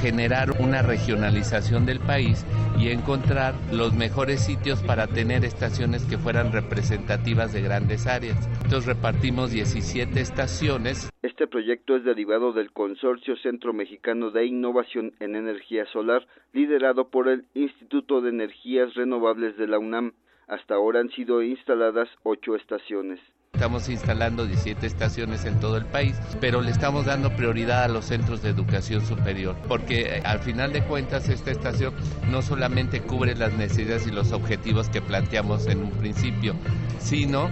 generar 0.00 0.52
una 0.60 0.82
regionalización 0.82 1.86
del 1.86 2.00
país 2.00 2.44
y 2.78 2.90
encontrar 2.90 3.54
los 3.72 3.94
mejores 3.94 4.44
sitios 4.44 4.82
para 4.82 5.06
tener 5.06 5.44
estaciones 5.44 6.04
que 6.04 6.18
fueran 6.18 6.52
representativas 6.52 7.52
de 7.52 7.62
grandes 7.62 8.06
áreas. 8.06 8.36
Entonces 8.62 8.86
repartimos 8.86 9.50
17 9.50 10.20
estaciones. 10.20 11.10
Este 11.22 11.46
proyecto 11.46 11.96
es 11.96 12.04
derivado 12.04 12.52
del 12.52 12.72
Consorcio 12.72 13.36
Centro 13.36 13.72
Mexicano 13.72 14.30
de 14.30 14.46
Innovación 14.46 15.12
en 15.20 15.36
Energía 15.36 15.86
Solar, 15.86 16.26
liderado 16.52 17.08
por 17.08 17.28
el 17.28 17.44
Instituto 17.54 18.20
de 18.20 18.30
Energías 18.30 18.94
Renovables 18.94 19.56
de 19.56 19.66
la 19.66 19.78
UNAM. 19.78 20.12
Hasta 20.46 20.74
ahora 20.74 21.00
han 21.00 21.10
sido 21.10 21.42
instaladas 21.42 22.08
ocho 22.22 22.56
estaciones. 22.56 23.20
Estamos 23.54 23.88
instalando 23.88 24.46
17 24.46 24.84
estaciones 24.84 25.44
en 25.44 25.60
todo 25.60 25.76
el 25.76 25.86
país, 25.86 26.16
pero 26.40 26.60
le 26.60 26.72
estamos 26.72 27.06
dando 27.06 27.30
prioridad 27.36 27.84
a 27.84 27.88
los 27.88 28.06
centros 28.06 28.42
de 28.42 28.50
educación 28.50 29.06
superior, 29.06 29.54
porque 29.68 30.16
eh, 30.16 30.22
al 30.24 30.40
final 30.40 30.72
de 30.72 30.82
cuentas 30.82 31.28
esta 31.28 31.52
estación 31.52 31.94
no 32.28 32.42
solamente 32.42 33.00
cubre 33.00 33.36
las 33.36 33.52
necesidades 33.52 34.08
y 34.08 34.10
los 34.10 34.32
objetivos 34.32 34.88
que 34.88 35.00
planteamos 35.00 35.68
en 35.68 35.84
un 35.84 35.92
principio, 35.92 36.56
sino 36.98 37.48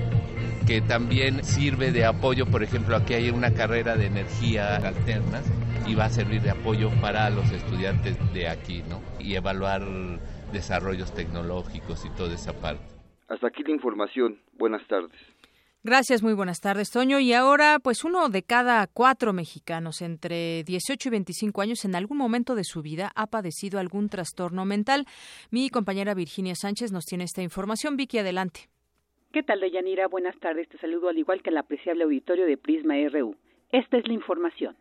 que 0.66 0.80
también 0.80 1.44
sirve 1.44 1.92
de 1.92 2.04
apoyo, 2.04 2.46
por 2.46 2.64
ejemplo, 2.64 2.96
aquí 2.96 3.14
hay 3.14 3.30
una 3.30 3.52
carrera 3.54 3.94
de 3.96 4.06
energía 4.06 4.76
alternas 4.76 5.44
y 5.86 5.94
va 5.94 6.06
a 6.06 6.10
servir 6.10 6.42
de 6.42 6.50
apoyo 6.50 6.90
para 7.00 7.30
los 7.30 7.48
estudiantes 7.52 8.16
de 8.34 8.48
aquí, 8.48 8.82
¿no? 8.88 9.00
Y 9.20 9.36
evaluar 9.36 9.82
desarrollos 10.52 11.14
tecnológicos 11.14 12.04
y 12.04 12.10
toda 12.10 12.34
esa 12.34 12.52
parte. 12.52 12.84
Hasta 13.28 13.46
aquí 13.46 13.62
la 13.62 13.70
información. 13.70 14.38
Buenas 14.58 14.86
tardes. 14.88 15.31
Gracias, 15.84 16.22
muy 16.22 16.32
buenas 16.32 16.60
tardes, 16.60 16.92
Toño. 16.92 17.18
Y 17.18 17.32
ahora, 17.32 17.80
pues 17.82 18.04
uno 18.04 18.28
de 18.28 18.44
cada 18.44 18.86
cuatro 18.86 19.32
mexicanos 19.32 20.00
entre 20.00 20.62
18 20.62 21.08
y 21.08 21.10
25 21.10 21.60
años 21.60 21.84
en 21.84 21.96
algún 21.96 22.18
momento 22.18 22.54
de 22.54 22.62
su 22.62 22.82
vida 22.82 23.10
ha 23.16 23.26
padecido 23.26 23.80
algún 23.80 24.08
trastorno 24.08 24.64
mental. 24.64 25.06
Mi 25.50 25.70
compañera 25.70 26.14
Virginia 26.14 26.54
Sánchez 26.54 26.92
nos 26.92 27.04
tiene 27.04 27.24
esta 27.24 27.42
información. 27.42 27.96
Vicky, 27.96 28.18
adelante. 28.18 28.68
¿Qué 29.32 29.42
tal, 29.42 29.58
Deyanira? 29.58 30.06
Buenas 30.06 30.38
tardes. 30.38 30.68
Te 30.68 30.78
saludo 30.78 31.08
al 31.08 31.18
igual 31.18 31.42
que 31.42 31.50
el 31.50 31.56
apreciable 31.56 32.04
auditorio 32.04 32.46
de 32.46 32.56
Prisma 32.56 32.94
RU. 33.08 33.34
Esta 33.72 33.96
es 33.96 34.06
la 34.06 34.14
información. 34.14 34.76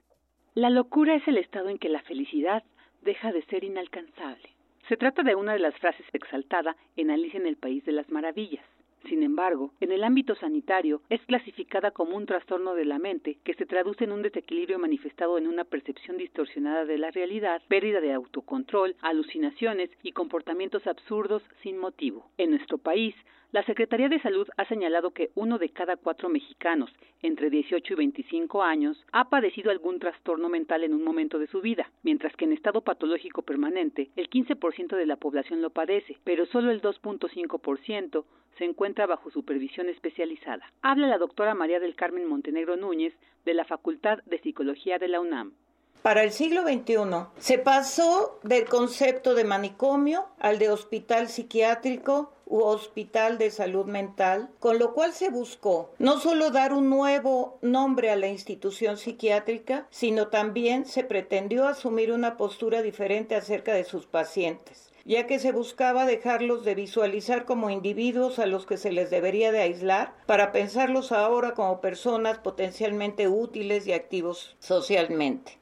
La 0.54 0.70
locura 0.70 1.16
es 1.16 1.28
el 1.28 1.38
estado 1.38 1.70
en 1.70 1.80
que 1.80 1.90
la 1.90 2.04
felicidad 2.04 2.64
deja 3.02 3.32
de 3.32 3.44
ser 3.46 3.64
inalcanzable. 3.64 4.50
Se 4.88 4.98
trata 4.98 5.24
de 5.24 5.34
una 5.34 5.54
de 5.54 5.60
las 5.60 5.76
frases 5.80 6.06
exaltada 6.14 6.76
en 6.96 7.10
Alicia 7.10 7.40
en 7.40 7.48
el 7.48 7.58
País 7.58 7.84
de 7.86 7.94
las 7.94 8.08
Maravillas. 8.12 8.66
Sin 9.08 9.24
embargo, 9.24 9.74
en 9.80 9.92
el 9.92 10.04
ámbito 10.04 10.36
sanitario 10.36 11.02
es 11.10 11.22
clasificada 11.26 11.92
como 11.92 12.16
un 12.16 12.26
trastorno 12.26 12.76
de 12.76 12.86
la 12.86 13.00
mente 13.00 13.40
que 13.44 13.56
se 13.56 13.66
traduce 13.66 14.04
en 14.04 14.12
un 14.12 14.22
desequilibrio 14.22 14.80
manifestado 14.80 15.38
en 15.38 15.48
una 15.48 15.64
percepción 15.64 16.18
distorsionada 16.18 16.86
de 16.86 16.98
la 16.98 17.12
realidad, 17.12 17.62
pérdida 17.68 18.00
de 18.00 18.14
autocontrol, 18.14 18.96
alucinaciones 19.02 19.90
y 20.04 20.12
comportamientos 20.12 20.86
absurdos 20.88 21.44
sin 21.64 21.78
motivo. 21.78 22.30
En 22.38 22.52
nuestro 22.52 22.78
país, 22.78 23.16
la 23.52 23.66
Secretaría 23.66 24.08
de 24.08 24.22
Salud 24.22 24.48
ha 24.56 24.66
señalado 24.66 25.12
que 25.12 25.32
uno 25.36 25.58
de 25.58 25.70
cada 25.70 25.98
cuatro 25.98 26.30
mexicanos 26.30 26.90
entre 27.22 27.50
18 27.50 27.94
y 27.94 27.96
25 27.98 28.64
años 28.64 28.98
ha 29.12 29.30
padecido 29.30 29.72
algún 29.72 30.00
trastorno 30.00 30.48
mental 30.48 30.84
en 30.86 30.94
un 30.94 31.04
momento 31.04 31.38
de 31.38 31.48
su 31.48 31.60
vida, 31.60 31.92
mientras 32.02 32.34
que 32.36 32.46
en 32.46 32.54
estado 32.54 32.82
patológico 32.82 33.42
permanente 33.42 34.10
el 34.16 34.30
15% 34.30 34.96
de 34.96 35.06
la 35.06 35.18
población 35.18 35.62
lo 35.62 35.70
padece, 35.70 36.18
pero 36.24 36.46
solo 36.46 36.72
el 36.72 36.82
2.5% 36.82 38.24
se 38.58 38.66
encuentra 38.66 39.06
bajo 39.06 39.32
supervisión 39.32 39.90
especializada. 39.90 40.72
Habla 40.82 41.08
la 41.08 41.18
doctora 41.18 41.54
María 41.54 41.80
del 41.80 41.96
Carmen 41.96 42.28
Montenegro 42.28 42.78
Núñez 42.78 43.14
de 43.44 43.54
la 43.54 43.66
Facultad 43.66 44.20
de 44.26 44.40
Psicología 44.40 44.98
de 44.98 45.10
la 45.10 45.20
UNAM. 45.20 45.54
Para 46.02 46.24
el 46.24 46.32
siglo 46.32 46.64
XXI 46.64 46.96
se 47.38 47.60
pasó 47.60 48.40
del 48.42 48.66
concepto 48.66 49.36
de 49.36 49.44
manicomio 49.44 50.26
al 50.40 50.58
de 50.58 50.70
hospital 50.70 51.28
psiquiátrico 51.28 52.34
hospital 52.60 53.38
de 53.38 53.52
salud 53.52 53.86
mental, 53.86 54.50
con 54.60 54.80
lo 54.80 54.94
cual 54.94 55.14
se 55.14 55.30
buscó 55.30 55.92
no 56.00 56.20
solo 56.20 56.52
dar 56.52 56.74
un 56.74 56.90
nuevo 56.90 57.58
nombre 57.62 58.12
a 58.12 58.16
la 58.16 58.28
institución 58.28 58.98
psiquiátrica, 58.98 59.88
sino 59.90 60.28
también 60.28 60.86
se 60.86 61.04
pretendió 61.04 61.68
asumir 61.68 62.12
una 62.12 62.38
postura 62.38 62.82
diferente 62.82 63.36
acerca 63.36 63.74
de 63.74 63.84
sus 63.84 64.06
pacientes 64.06 64.92
ya 65.06 65.28
que 65.28 65.40
se 65.40 65.52
buscaba 65.52 66.06
dejarlos 66.06 66.64
de 66.64 66.76
visualizar 66.76 67.46
como 67.46 67.70
individuos 67.70 68.40
a 68.40 68.46
los 68.46 68.66
que 68.66 68.78
se 68.78 68.92
les 68.92 69.10
debería 69.10 69.52
de 69.52 69.62
aislar 69.62 70.14
para 70.26 70.52
pensarlos 70.52 71.12
ahora 71.12 71.54
como 71.54 71.82
personas 71.82 72.38
potencialmente 72.40 73.28
útiles 73.28 73.88
y 73.88 73.94
activos 73.94 74.56
socialmente. 74.60 75.61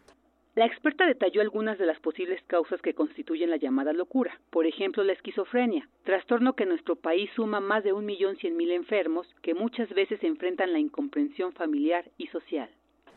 La 0.59 0.65
experta 0.65 1.05
detalló 1.05 1.39
algunas 1.39 1.77
de 1.77 1.85
las 1.85 2.01
posibles 2.01 2.41
causas 2.47 2.81
que 2.81 2.93
constituyen 2.93 3.49
la 3.49 3.55
llamada 3.55 3.93
locura, 3.93 4.37
por 4.49 4.65
ejemplo 4.65 5.05
la 5.05 5.13
esquizofrenia, 5.13 5.87
trastorno 6.03 6.51
que 6.51 6.63
en 6.63 6.69
nuestro 6.71 6.97
país 6.97 7.29
suma 7.33 7.61
más 7.61 7.85
de 7.85 7.93
un 7.93 8.05
millón 8.05 8.35
cien 8.35 8.57
mil 8.57 8.73
enfermos 8.73 9.25
que 9.41 9.53
muchas 9.53 9.87
veces 9.91 10.21
enfrentan 10.21 10.73
la 10.73 10.79
incomprensión 10.79 11.53
familiar 11.53 12.11
y 12.17 12.27
social. 12.27 12.69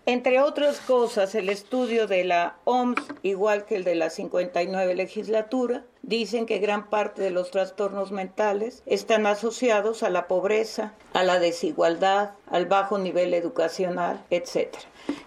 Entre 0.06 0.40
otras 0.40 0.80
cosas, 0.80 1.34
el 1.34 1.48
estudio 1.48 2.06
de 2.06 2.22
la 2.22 2.58
OMS, 2.64 3.00
igual 3.22 3.66
que 3.66 3.74
el 3.74 3.82
de 3.82 3.96
la 3.96 4.10
59 4.10 4.94
legislatura, 4.94 5.84
dicen 6.02 6.46
que 6.46 6.58
gran 6.58 6.90
parte 6.90 7.22
de 7.22 7.30
los 7.30 7.50
trastornos 7.50 8.10
mentales 8.12 8.82
están 8.86 9.26
asociados 9.26 10.04
a 10.04 10.10
la 10.10 10.28
pobreza, 10.28 10.94
a 11.12 11.22
la 11.24 11.38
desigualdad, 11.38 12.32
al 12.46 12.66
bajo 12.66 12.98
nivel 12.98 13.34
educacional, 13.34 14.24
etc. 14.30 14.76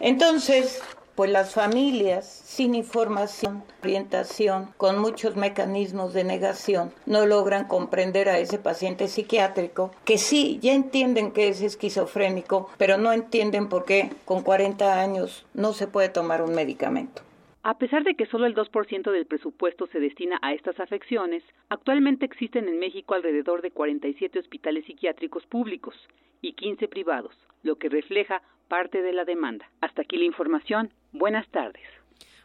Entonces, 0.01 0.81
pues 1.15 1.31
las 1.31 1.53
familias 1.53 2.25
sin 2.27 2.75
información, 2.75 3.63
orientación, 3.81 4.67
con 4.77 4.99
muchos 4.99 5.35
mecanismos 5.35 6.13
de 6.13 6.23
negación, 6.23 6.91
no 7.05 7.25
logran 7.25 7.67
comprender 7.67 8.29
a 8.29 8.37
ese 8.37 8.59
paciente 8.59 9.07
psiquiátrico 9.07 9.91
que 10.03 10.17
sí, 10.17 10.59
ya 10.61 10.73
entienden 10.73 11.31
que 11.31 11.47
es 11.47 11.61
esquizofrénico, 11.61 12.69
pero 12.77 12.97
no 12.97 13.13
entienden 13.13 13.69
por 13.69 13.85
qué 13.85 14.11
con 14.25 14.43
40 14.43 15.01
años 15.01 15.45
no 15.53 15.73
se 15.73 15.87
puede 15.87 16.09
tomar 16.09 16.41
un 16.41 16.53
medicamento. 16.53 17.21
A 17.63 17.79
pesar 17.79 18.03
de 18.03 18.13
que 18.13 18.27
solo 18.27 18.45
el 18.45 18.53
2% 18.53 19.11
del 19.11 19.25
presupuesto 19.25 19.87
se 19.87 19.99
destina 19.99 20.37
a 20.43 20.53
estas 20.53 20.79
afecciones, 20.79 21.41
actualmente 21.69 22.23
existen 22.23 22.67
en 22.67 22.77
México 22.77 23.15
alrededor 23.15 23.63
de 23.63 23.71
47 23.71 24.37
hospitales 24.37 24.85
psiquiátricos 24.85 25.47
públicos 25.47 25.95
y 26.41 26.53
15 26.53 26.87
privados, 26.87 27.35
lo 27.63 27.77
que 27.77 27.89
refleja 27.89 28.43
parte 28.67 29.01
de 29.01 29.13
la 29.13 29.25
demanda. 29.25 29.69
Hasta 29.81 30.01
aquí 30.01 30.17
la 30.17 30.25
información. 30.25 30.91
Buenas 31.11 31.47
tardes. 31.49 31.83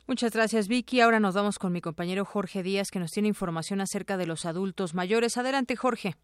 Muchas 0.06 0.34
gracias, 0.34 0.68
Vicky. 0.68 1.00
Ahora 1.00 1.20
nos 1.20 1.34
vamos 1.34 1.58
con 1.58 1.72
mi 1.72 1.80
compañero 1.80 2.24
Jorge 2.24 2.62
Díaz, 2.62 2.90
que 2.90 2.98
nos 2.98 3.12
tiene 3.12 3.28
información 3.28 3.80
acerca 3.80 4.16
de 4.16 4.26
los 4.26 4.44
adultos 4.44 4.94
mayores. 4.94 5.38
Adelante, 5.38 5.76
Jorge. 5.76 6.14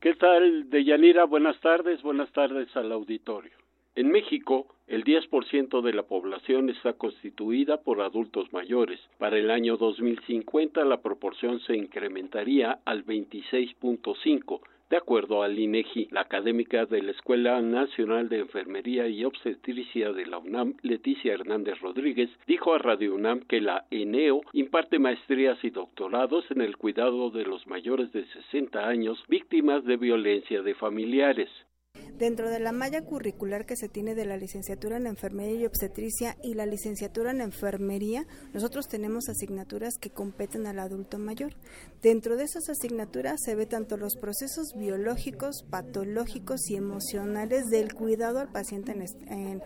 ¿Qué 0.00 0.14
tal, 0.14 0.68
Deyanira? 0.70 1.24
Buenas 1.26 1.60
tardes. 1.60 2.02
Buenas 2.02 2.32
tardes 2.32 2.74
al 2.74 2.90
auditorio. 2.90 3.52
En 3.94 4.10
México, 4.10 4.66
el 4.86 5.04
10% 5.04 5.82
de 5.82 5.92
la 5.92 6.04
población 6.04 6.70
está 6.70 6.94
constituida 6.94 7.82
por 7.82 8.00
adultos 8.00 8.52
mayores. 8.52 8.98
Para 9.18 9.38
el 9.38 9.50
año 9.50 9.76
2050 9.76 10.84
la 10.84 11.00
proporción 11.00 11.60
se 11.60 11.76
incrementaría 11.76 12.80
al 12.84 13.04
26.5 13.04 14.60
de 14.90 14.96
acuerdo 14.96 15.44
al 15.44 15.58
INEGI, 15.58 16.08
la 16.10 16.22
académica 16.22 16.84
de 16.84 17.00
la 17.00 17.12
Escuela 17.12 17.62
Nacional 17.62 18.28
de 18.28 18.40
Enfermería 18.40 19.06
y 19.06 19.24
Obstetricia 19.24 20.12
de 20.12 20.26
la 20.26 20.38
UNAM, 20.38 20.74
Leticia 20.82 21.32
Hernández 21.32 21.80
Rodríguez, 21.80 22.28
dijo 22.48 22.74
a 22.74 22.78
Radio 22.78 23.14
UNAM 23.14 23.40
que 23.40 23.60
la 23.60 23.86
ENEO 23.92 24.40
imparte 24.52 24.98
maestrías 24.98 25.62
y 25.62 25.70
doctorados 25.70 26.44
en 26.50 26.60
el 26.60 26.76
cuidado 26.76 27.30
de 27.30 27.44
los 27.44 27.66
mayores 27.68 28.12
de 28.12 28.26
60 28.26 28.86
años 28.86 29.22
víctimas 29.28 29.84
de 29.84 29.96
violencia 29.96 30.60
de 30.60 30.74
familiares. 30.74 31.48
Dentro 32.20 32.50
de 32.50 32.60
la 32.60 32.72
malla 32.72 33.00
curricular 33.00 33.64
que 33.64 33.76
se 33.76 33.88
tiene 33.88 34.14
de 34.14 34.26
la 34.26 34.36
licenciatura 34.36 34.98
en 34.98 35.06
enfermería 35.06 35.58
y 35.58 35.64
obstetricia 35.64 36.36
y 36.42 36.52
la 36.52 36.66
licenciatura 36.66 37.30
en 37.30 37.40
enfermería, 37.40 38.26
nosotros 38.52 38.88
tenemos 38.88 39.30
asignaturas 39.30 39.94
que 39.98 40.10
competen 40.10 40.66
al 40.66 40.80
adulto 40.80 41.18
mayor. 41.18 41.54
Dentro 42.02 42.36
de 42.36 42.44
esas 42.44 42.68
asignaturas 42.68 43.40
se 43.42 43.54
ve 43.54 43.64
tanto 43.64 43.96
los 43.96 44.16
procesos 44.16 44.74
biológicos, 44.76 45.64
patológicos 45.70 46.68
y 46.68 46.76
emocionales 46.76 47.70
del 47.70 47.94
cuidado 47.94 48.40
al 48.40 48.52
paciente 48.52 48.92
en, 48.92 49.62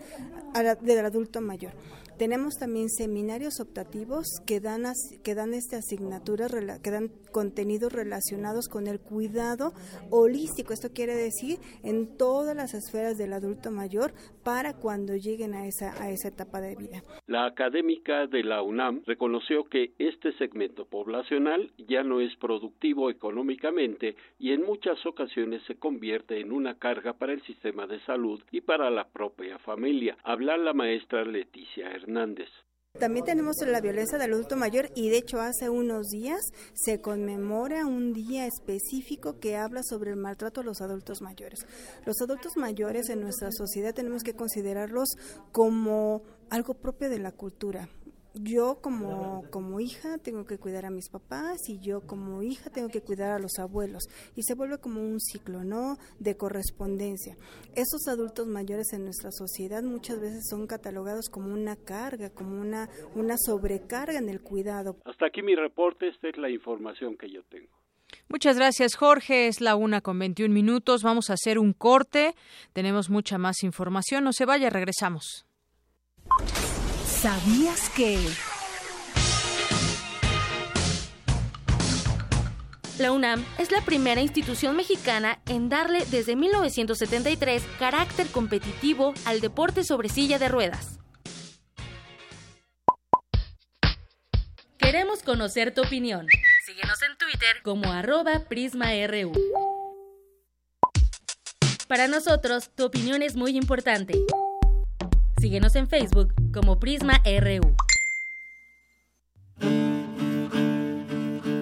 del 0.81 1.05
adulto 1.05 1.41
mayor. 1.41 1.73
Tenemos 2.17 2.55
también 2.57 2.87
seminarios 2.87 3.59
optativos 3.59 4.25
que 4.47 4.61
dan, 4.61 4.83
que 5.21 5.35
dan 5.35 5.53
este 5.53 5.75
asignaturas, 5.75 6.49
que 6.81 6.89
dan 6.89 7.09
contenidos 7.33 7.91
relacionados 7.91 8.69
con 8.69 8.87
el 8.87 9.01
cuidado 9.01 9.73
holístico. 10.11 10.71
Esto 10.71 10.93
quiere 10.93 11.13
decir 11.13 11.57
en 11.83 12.17
todas 12.17 12.55
las 12.55 12.73
esferas 12.73 13.17
del 13.17 13.33
adulto 13.33 13.69
mayor 13.69 14.13
para 14.45 14.75
cuando 14.75 15.17
lleguen 15.17 15.53
a 15.55 15.67
esa, 15.67 15.91
a 16.01 16.09
esa 16.09 16.29
etapa 16.29 16.61
de 16.61 16.77
vida. 16.77 17.03
La 17.27 17.47
académica 17.47 18.27
de 18.27 18.43
la 18.45 18.61
UNAM 18.61 19.01
reconoció 19.05 19.65
que 19.65 19.91
este 19.99 20.31
segmento 20.37 20.85
poblacional 20.85 21.69
ya 21.89 22.03
no 22.03 22.21
es 22.21 22.33
productivo 22.37 23.09
económicamente 23.09 24.15
y 24.39 24.53
en 24.53 24.63
muchas 24.63 25.05
ocasiones 25.05 25.61
se 25.67 25.75
convierte 25.75 26.39
en 26.39 26.53
una 26.53 26.75
carga 26.75 27.11
para 27.11 27.33
el 27.33 27.41
sistema 27.41 27.87
de 27.87 27.99
salud 28.05 28.41
y 28.51 28.61
para 28.61 28.89
la 28.89 29.09
propia 29.09 29.59
familia. 29.59 30.15
Habla 30.23 30.55
la 30.55 30.71
maestra 30.71 31.25
Leticia 31.25 31.87
Hernández. 31.87 32.04
También 32.99 33.25
tenemos 33.25 33.57
la 33.67 33.81
violencia 33.81 34.17
del 34.17 34.33
adulto 34.33 34.55
mayor 34.55 34.89
y 34.95 35.09
de 35.09 35.17
hecho 35.17 35.41
hace 35.41 35.69
unos 35.69 36.07
días 36.07 36.39
se 36.73 37.01
conmemora 37.01 37.85
un 37.85 38.13
día 38.13 38.45
específico 38.45 39.37
que 39.39 39.57
habla 39.57 39.83
sobre 39.83 40.11
el 40.11 40.15
maltrato 40.15 40.61
a 40.61 40.63
los 40.63 40.79
adultos 40.79 41.21
mayores. 41.21 41.65
Los 42.05 42.21
adultos 42.21 42.55
mayores 42.55 43.09
en 43.09 43.19
nuestra 43.19 43.51
sociedad 43.51 43.93
tenemos 43.93 44.23
que 44.23 44.33
considerarlos 44.33 45.09
como 45.51 46.23
algo 46.49 46.73
propio 46.75 47.09
de 47.09 47.19
la 47.19 47.33
cultura 47.33 47.89
yo 48.35 48.79
como, 48.81 49.43
como 49.49 49.79
hija 49.79 50.17
tengo 50.17 50.45
que 50.45 50.57
cuidar 50.57 50.85
a 50.85 50.89
mis 50.89 51.09
papás 51.09 51.69
y 51.69 51.79
yo 51.79 52.01
como 52.01 52.43
hija 52.43 52.69
tengo 52.69 52.89
que 52.89 53.01
cuidar 53.01 53.31
a 53.31 53.39
los 53.39 53.57
abuelos 53.59 54.03
y 54.35 54.43
se 54.43 54.55
vuelve 54.55 54.77
como 54.77 55.01
un 55.01 55.19
ciclo, 55.19 55.63
¿no? 55.63 55.97
De 56.19 56.35
correspondencia. 56.35 57.35
Esos 57.75 58.07
adultos 58.07 58.47
mayores 58.47 58.93
en 58.93 59.05
nuestra 59.05 59.31
sociedad 59.31 59.83
muchas 59.83 60.19
veces 60.19 60.47
son 60.49 60.67
catalogados 60.67 61.29
como 61.29 61.53
una 61.53 61.75
carga, 61.75 62.29
como 62.29 62.59
una, 62.59 62.89
una 63.15 63.35
sobrecarga 63.37 64.17
en 64.17 64.29
el 64.29 64.41
cuidado. 64.41 64.97
Hasta 65.05 65.27
aquí 65.27 65.41
mi 65.41 65.55
reporte, 65.55 66.09
esta 66.09 66.29
es 66.29 66.37
la 66.37 66.49
información 66.49 67.17
que 67.17 67.29
yo 67.29 67.43
tengo. 67.43 67.69
Muchas 68.27 68.57
gracias, 68.57 68.95
Jorge. 68.95 69.47
Es 69.47 69.61
la 69.61 69.75
una 69.75 70.01
con 70.01 70.19
21 70.19 70.53
minutos. 70.53 71.03
Vamos 71.03 71.29
a 71.29 71.33
hacer 71.33 71.59
un 71.59 71.73
corte. 71.73 72.33
Tenemos 72.73 73.09
mucha 73.09 73.37
más 73.37 73.63
información. 73.63 74.23
No 74.23 74.33
se 74.33 74.45
vaya, 74.45 74.69
regresamos. 74.69 75.45
¿Sabías 77.25 77.89
que... 77.89 78.19
La 82.99 83.11
UNAM 83.11 83.43
es 83.57 83.71
la 83.71 83.81
primera 83.81 84.21
institución 84.21 84.75
mexicana 84.75 85.39
en 85.47 85.67
darle 85.67 86.05
desde 86.11 86.35
1973 86.35 87.63
carácter 87.79 88.27
competitivo 88.27 89.15
al 89.25 89.41
deporte 89.41 89.83
sobre 89.83 90.07
silla 90.07 90.37
de 90.37 90.49
ruedas. 90.49 90.99
Queremos 94.77 95.23
conocer 95.23 95.73
tu 95.73 95.81
opinión. 95.81 96.27
Síguenos 96.63 97.01
en 97.01 97.17
Twitter 97.17 97.63
como 97.63 97.91
arroba 97.91 98.41
PrismaRU. 98.47 99.31
Para 101.87 102.07
nosotros, 102.07 102.69
tu 102.75 102.85
opinión 102.85 103.23
es 103.23 103.35
muy 103.35 103.57
importante. 103.57 104.13
Síguenos 105.45 105.75
en 105.75 105.87
Facebook 105.87 106.33
como 106.51 106.79
Prisma 106.79 107.21
RU. 107.23 107.75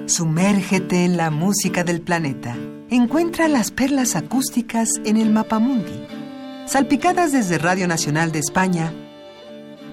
Sumérgete 0.08 1.04
en 1.04 1.18
la 1.18 1.30
música 1.30 1.84
del 1.84 2.00
planeta. 2.00 2.56
Encuentra 2.90 3.50
las 3.50 3.72
perlas 3.72 4.16
acústicas 4.16 4.88
en 5.04 5.18
el 5.18 5.32
Mapamundi. 5.32 6.08
Salpicadas 6.66 7.34
desde 7.34 7.58
Radio 7.58 7.86
Nacional 7.90 8.32
de 8.32 8.40
España, 8.40 8.94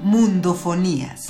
Mundofonías. 0.04 1.26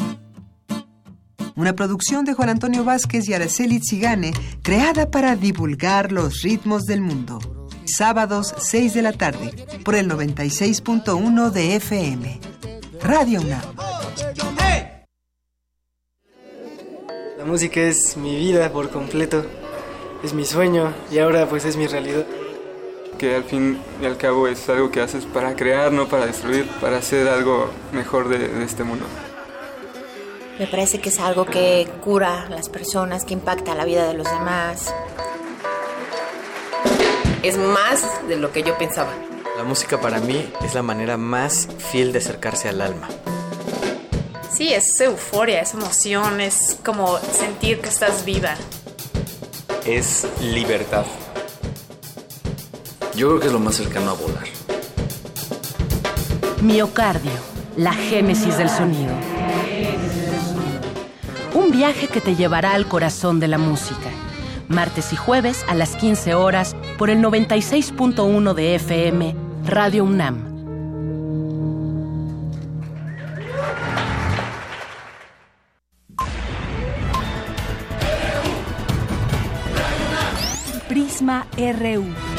Una 1.56 1.72
producción 1.72 2.26
de 2.26 2.34
Juan 2.34 2.50
Antonio 2.50 2.84
Vázquez 2.84 3.26
y 3.26 3.32
Araceli 3.32 3.80
Zigane, 3.88 4.34
creada 4.60 5.10
para 5.10 5.34
divulgar 5.34 6.12
los 6.12 6.42
ritmos 6.42 6.82
del 6.82 7.00
mundo 7.00 7.59
sábados 7.96 8.54
6 8.58 8.94
de 8.94 9.02
la 9.02 9.12
tarde, 9.12 9.52
por 9.84 9.94
el 9.94 10.08
96.1 10.08 11.50
de 11.50 11.76
FM. 11.76 12.40
Radio 13.02 13.40
UNAM. 13.40 13.62
La 17.38 17.44
música 17.44 17.80
es 17.80 18.16
mi 18.16 18.36
vida 18.36 18.70
por 18.70 18.90
completo, 18.90 19.44
es 20.22 20.34
mi 20.34 20.44
sueño 20.44 20.92
y 21.10 21.18
ahora 21.18 21.48
pues 21.48 21.64
es 21.64 21.76
mi 21.76 21.86
realidad. 21.86 22.26
Que 23.18 23.34
al 23.34 23.44
fin 23.44 23.78
y 24.00 24.06
al 24.06 24.16
cabo 24.16 24.48
es 24.48 24.68
algo 24.68 24.90
que 24.90 25.00
haces 25.00 25.24
para 25.24 25.56
crear, 25.56 25.92
no 25.92 26.08
para 26.08 26.26
destruir, 26.26 26.66
para 26.80 26.98
hacer 26.98 27.28
algo 27.28 27.70
mejor 27.92 28.28
de, 28.28 28.48
de 28.48 28.64
este 28.64 28.84
mundo. 28.84 29.04
Me 30.58 30.66
parece 30.66 31.00
que 31.00 31.08
es 31.08 31.18
algo 31.18 31.46
que 31.46 31.88
cura 32.02 32.46
a 32.46 32.50
las 32.50 32.68
personas, 32.68 33.24
que 33.24 33.32
impacta 33.32 33.74
la 33.74 33.84
vida 33.84 34.06
de 34.06 34.14
los 34.14 34.30
demás 34.30 34.92
es 37.42 37.56
más 37.56 38.02
de 38.28 38.36
lo 38.36 38.52
que 38.52 38.62
yo 38.62 38.76
pensaba. 38.76 39.12
La 39.56 39.64
música 39.64 40.00
para 40.00 40.20
mí 40.20 40.50
es 40.64 40.74
la 40.74 40.82
manera 40.82 41.16
más 41.16 41.68
fiel 41.90 42.12
de 42.12 42.18
acercarse 42.18 42.68
al 42.68 42.80
alma. 42.80 43.08
Sí, 44.50 44.72
es 44.72 45.00
euforia, 45.00 45.60
es 45.60 45.74
emoción, 45.74 46.40
es 46.40 46.76
como 46.84 47.18
sentir 47.18 47.80
que 47.80 47.88
estás 47.88 48.24
viva. 48.24 48.54
es 49.86 50.26
libertad. 50.42 51.04
Yo 53.14 53.28
creo 53.28 53.40
que 53.40 53.46
es 53.46 53.52
lo 53.52 53.58
más 53.58 53.74
cercano 53.74 54.10
a 54.10 54.14
volar. 54.14 54.44
Miocardio, 56.62 57.32
la 57.76 57.92
génesis 57.92 58.56
del 58.58 58.68
sonido. 58.68 59.14
Un 61.54 61.70
viaje 61.72 62.06
que 62.08 62.20
te 62.20 62.36
llevará 62.36 62.72
al 62.74 62.86
corazón 62.86 63.40
de 63.40 63.48
la 63.48 63.58
música. 63.58 64.10
Martes 64.70 65.12
y 65.12 65.16
jueves 65.16 65.64
a 65.68 65.74
las 65.74 65.96
15 65.96 66.34
horas 66.34 66.76
por 66.96 67.10
el 67.10 67.18
96.1 67.18 68.54
de 68.54 68.76
FM, 68.76 69.34
Radio 69.66 70.04
UNAM. 70.04 70.48
Prisma 80.88 81.48
RU. 81.56 82.29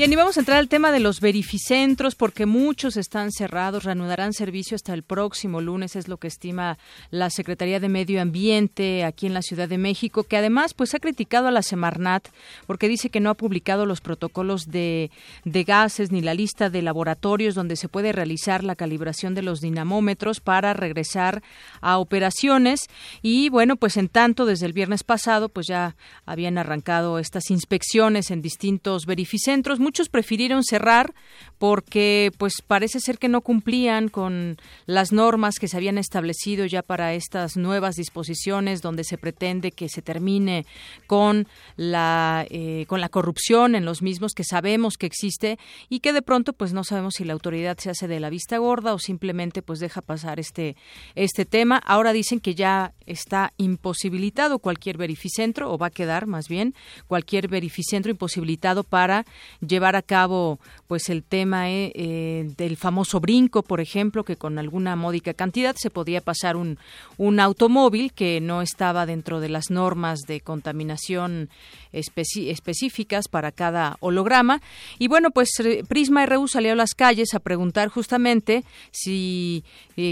Bien, 0.00 0.14
y 0.14 0.16
vamos 0.16 0.38
a 0.38 0.40
entrar 0.40 0.56
al 0.56 0.70
tema 0.70 0.92
de 0.92 1.00
los 1.00 1.20
verificentros 1.20 2.14
porque 2.14 2.46
muchos 2.46 2.96
están 2.96 3.32
cerrados, 3.32 3.84
reanudarán 3.84 4.32
servicio 4.32 4.74
hasta 4.74 4.94
el 4.94 5.02
próximo 5.02 5.60
lunes, 5.60 5.94
es 5.94 6.08
lo 6.08 6.16
que 6.16 6.26
estima 6.26 6.78
la 7.10 7.28
Secretaría 7.28 7.80
de 7.80 7.90
Medio 7.90 8.22
Ambiente 8.22 9.04
aquí 9.04 9.26
en 9.26 9.34
la 9.34 9.42
Ciudad 9.42 9.68
de 9.68 9.76
México, 9.76 10.24
que 10.24 10.38
además 10.38 10.72
pues 10.72 10.94
ha 10.94 11.00
criticado 11.00 11.48
a 11.48 11.50
la 11.50 11.60
Semarnat 11.60 12.28
porque 12.66 12.88
dice 12.88 13.10
que 13.10 13.20
no 13.20 13.28
ha 13.28 13.34
publicado 13.34 13.84
los 13.84 14.00
protocolos 14.00 14.70
de, 14.70 15.10
de 15.44 15.64
gases 15.64 16.10
ni 16.10 16.22
la 16.22 16.32
lista 16.32 16.70
de 16.70 16.80
laboratorios 16.80 17.54
donde 17.54 17.76
se 17.76 17.90
puede 17.90 18.12
realizar 18.12 18.64
la 18.64 18.76
calibración 18.76 19.34
de 19.34 19.42
los 19.42 19.60
dinamómetros 19.60 20.40
para 20.40 20.72
regresar 20.72 21.42
a 21.82 21.98
operaciones. 21.98 22.88
Y 23.20 23.50
bueno, 23.50 23.76
pues 23.76 23.98
en 23.98 24.08
tanto 24.08 24.46
desde 24.46 24.64
el 24.64 24.72
viernes 24.72 25.04
pasado 25.04 25.50
pues 25.50 25.66
ya 25.66 25.94
habían 26.24 26.56
arrancado 26.56 27.18
estas 27.18 27.50
inspecciones 27.50 28.30
en 28.30 28.40
distintos 28.40 29.04
verificentros 29.04 29.78
muchos 29.90 30.08
prefirieron 30.08 30.62
cerrar 30.62 31.12
porque 31.58 32.30
pues 32.38 32.62
parece 32.64 33.00
ser 33.00 33.18
que 33.18 33.28
no 33.28 33.40
cumplían 33.40 34.08
con 34.08 34.56
las 34.86 35.12
normas 35.12 35.56
que 35.58 35.66
se 35.66 35.76
habían 35.76 35.98
establecido 35.98 36.64
ya 36.64 36.82
para 36.82 37.12
estas 37.14 37.56
nuevas 37.56 37.96
disposiciones 37.96 38.82
donde 38.82 39.02
se 39.02 39.18
pretende 39.18 39.72
que 39.72 39.88
se 39.88 40.00
termine 40.00 40.64
con 41.08 41.48
la 41.76 42.46
eh, 42.50 42.84
con 42.86 43.00
la 43.00 43.08
corrupción 43.08 43.74
en 43.74 43.84
los 43.84 44.00
mismos 44.00 44.32
que 44.32 44.44
sabemos 44.44 44.96
que 44.96 45.06
existe 45.06 45.58
y 45.88 45.98
que 45.98 46.12
de 46.12 46.22
pronto 46.22 46.52
pues 46.52 46.72
no 46.72 46.84
sabemos 46.84 47.14
si 47.14 47.24
la 47.24 47.32
autoridad 47.32 47.76
se 47.76 47.90
hace 47.90 48.06
de 48.06 48.20
la 48.20 48.30
vista 48.30 48.58
gorda 48.58 48.94
o 48.94 49.00
simplemente 49.00 49.60
pues 49.60 49.80
deja 49.80 50.02
pasar 50.02 50.38
este 50.38 50.76
este 51.16 51.44
tema. 51.44 51.78
Ahora 51.84 52.12
dicen 52.12 52.38
que 52.38 52.54
ya 52.54 52.94
está 53.06 53.52
imposibilitado 53.56 54.60
cualquier 54.60 54.98
verificentro 54.98 55.72
o 55.72 55.78
va 55.78 55.88
a 55.88 55.90
quedar 55.90 56.28
más 56.28 56.48
bien 56.48 56.74
cualquier 57.08 57.48
verificentro 57.48 58.12
imposibilitado 58.12 58.84
para 58.84 59.26
llevar 59.60 59.79
a 59.88 60.02
cabo 60.02 60.58
pues 60.86 61.08
el 61.08 61.22
tema 61.22 61.70
eh, 61.70 61.92
eh, 61.94 62.50
del 62.56 62.76
famoso 62.76 63.20
brinco, 63.20 63.62
por 63.62 63.80
ejemplo, 63.80 64.24
que 64.24 64.36
con 64.36 64.58
alguna 64.58 64.96
módica 64.96 65.34
cantidad 65.34 65.74
se 65.76 65.90
podía 65.90 66.20
pasar 66.20 66.56
un, 66.56 66.78
un 67.16 67.40
automóvil 67.40 68.12
que 68.12 68.40
no 68.40 68.62
estaba 68.62 69.06
dentro 69.06 69.40
de 69.40 69.48
las 69.48 69.70
normas 69.70 70.20
de 70.20 70.40
contaminación 70.40 71.48
específicas 71.92 73.28
para 73.28 73.52
cada 73.52 73.96
holograma. 74.00 74.60
Y 74.98 75.08
bueno, 75.08 75.30
pues 75.30 75.50
eh, 75.60 75.82
Prisma 75.88 76.26
RU 76.26 76.46
salió 76.46 76.72
a 76.72 76.76
las 76.76 76.94
calles 76.94 77.34
a 77.34 77.40
preguntar 77.40 77.88
justamente 77.88 78.64
si 78.92 79.64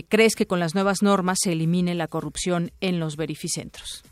crees 0.08 0.34
que 0.34 0.46
con 0.46 0.60
las 0.60 0.74
nuevas 0.74 1.02
normas 1.02 1.38
se 1.42 1.52
elimine 1.52 1.94
la 1.94 2.08
corrupción 2.08 2.72
en 2.80 3.00
los 3.00 3.16
verificentros. 3.16 4.02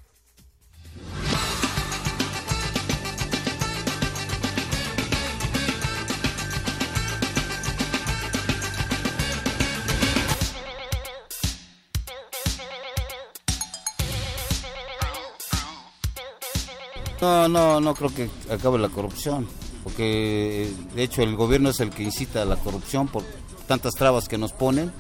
No, 17.21 17.49
no, 17.49 17.81
no 17.81 17.95
creo 17.95 18.15
que 18.15 18.29
acabe 18.51 18.79
la 18.79 18.89
corrupción, 18.89 19.47
porque 19.85 20.71
de 20.95 21.03
hecho 21.03 21.23
el 21.23 21.37
gobierno 21.37 21.71
es 21.71 21.81
el 21.81 21.91
que 21.91 22.03
incita 22.03 22.43
a 22.43 22.45
la 22.45 22.57
corrupción 22.57 23.09
por 23.09 23.23
tantas 23.67 23.95
trabas 23.95 24.29
que 24.29 24.39
nos 24.39 24.53
ponen 24.53 24.93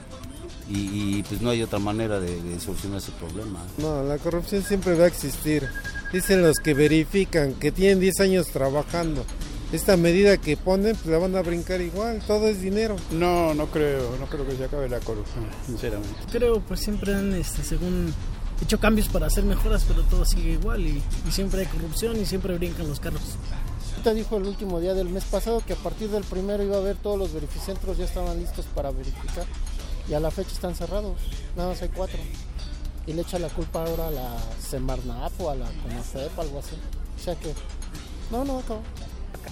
y, 0.69 1.23
pues 1.23 1.41
no 1.41 1.51
hay 1.51 1.63
otra 1.63 1.79
manera 1.79 2.19
de, 2.19 2.59
solucionar 2.59 2.99
ese 2.99 3.13
problema. 3.13 3.61
No, 3.79 4.03
la 4.03 4.19
corrupción 4.19 4.63
siempre 4.63 4.95
va 4.97 5.05
a 5.05 5.09
existir. 5.09 5.69
Dicen 6.13 6.43
los 6.43 6.59
que 6.59 6.75
verifican, 6.75 7.55
que 7.55 7.71
tienen 7.71 8.01
10 8.01 8.21
años 8.21 8.49
trabajando. 8.49 9.25
Esta 9.73 9.97
medida 9.97 10.37
que 10.37 10.57
ponen, 10.57 10.95
pues 10.97 11.07
la 11.07 11.19
van 11.19 11.35
a 11.37 11.43
brincar 11.43 11.81
igual, 11.81 12.21
todo 12.27 12.49
es 12.49 12.61
dinero. 12.61 12.97
No, 13.11 13.55
no 13.55 13.67
creo, 13.67 14.17
no 14.19 14.27
creo 14.27 14.47
que 14.47 14.57
se 14.57 14.65
acabe 14.65 14.89
la 14.89 15.01
corrupción, 15.01 15.45
sinceramente. 15.67 16.17
Creo, 16.31 16.61
pues 16.61 16.81
siempre 16.81 17.15
han, 17.15 17.33
este, 17.35 17.63
según 17.63 18.15
hecho 18.63 18.79
cambios 18.79 19.09
para 19.09 19.27
hacer 19.27 19.45
mejoras, 19.45 19.85
pero 19.87 20.03
todo 20.03 20.25
sigue 20.25 20.53
igual 20.53 20.87
y, 20.87 21.03
siempre 21.31 21.61
hay 21.61 21.67
corrupción 21.67 22.17
y 22.21 22.25
siempre 22.25 22.57
brincan 22.57 22.89
los 22.89 23.01
carros. 23.01 23.23
Ahorita 23.93 24.15
dijo 24.15 24.37
el 24.37 24.45
último 24.45 24.81
día 24.81 24.95
del 24.95 25.09
mes 25.09 25.25
pasado 25.25 25.63
que 25.67 25.73
a 25.73 25.77
partir 25.77 26.11
del 26.11 26.25
primero 26.25 26.63
iba 26.63 26.77
a 26.77 26.81
haber 26.81 26.97
todos 26.97 27.19
los 27.19 27.33
verificentros 27.33 27.99
ya 27.99 28.05
estaban 28.05 28.39
listos 28.39 28.67
para 28.75 28.91
verificar 28.91 29.47
y 30.09 30.15
a 30.15 30.21
la 30.21 30.31
fecha 30.31 30.53
están 30.53 30.75
cerrados, 30.75 31.17
nada 31.57 31.71
más 31.71 31.83
hay 31.83 31.89
cuatro. 31.89 32.19
Y 33.07 33.13
le 33.13 33.23
echa 33.23 33.39
la 33.39 33.49
culpa 33.49 33.85
ahora 33.85 34.09
a 34.09 34.11
la 34.11 34.37
Semarnap 34.61 35.41
o 35.41 35.51
a 35.51 35.55
la 35.55 35.67
Conocep, 35.83 36.37
algo 36.39 36.59
así. 36.59 36.75
O 37.17 37.23
sea 37.23 37.37
que, 37.37 37.55
no, 38.31 38.45
no, 38.45 38.63
no. 38.69 39.07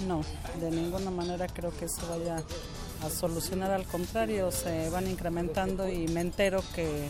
No, 0.08 0.22
de 0.60 0.72
ninguna 0.72 1.10
manera 1.10 1.46
creo 1.46 1.70
que 1.70 1.84
eso 1.84 2.02
vaya 2.10 2.42
a 3.04 3.10
solucionar, 3.10 3.70
al 3.70 3.84
contrario, 3.84 4.50
se 4.50 4.90
van 4.90 5.08
incrementando 5.08 5.88
y 5.88 6.08
me 6.08 6.20
entero 6.20 6.64
que 6.74 7.08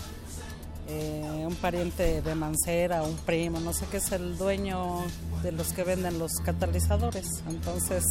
eh, 0.88 1.44
un 1.46 1.54
pariente 1.56 2.20
de 2.20 2.34
Mancera, 2.34 3.02
un 3.02 3.16
primo, 3.16 3.60
no 3.60 3.72
sé 3.72 3.86
qué 3.90 3.98
es 3.98 4.12
el 4.12 4.36
dueño 4.36 5.02
de 5.42 5.52
los 5.52 5.72
que 5.72 5.82
venden 5.82 6.18
los 6.18 6.32
catalizadores. 6.44 7.26
Entonces, 7.48 8.04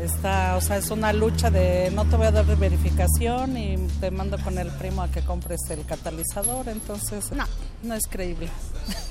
está, 0.00 0.56
o 0.56 0.60
sea, 0.60 0.76
es 0.76 0.90
una 0.90 1.12
lucha 1.12 1.50
de 1.50 1.90
no 1.90 2.04
te 2.04 2.16
voy 2.16 2.26
a 2.26 2.30
dar 2.30 2.44
verificación 2.56 3.56
y 3.56 3.76
te 4.00 4.10
mando 4.10 4.38
con 4.38 4.58
el 4.58 4.68
primo 4.68 5.02
a 5.02 5.08
que 5.08 5.22
compres 5.22 5.60
el 5.70 5.84
catalizador. 5.84 6.68
Entonces, 6.68 7.32
no, 7.32 7.44
no 7.82 7.94
es 7.94 8.06
creíble. 8.08 8.48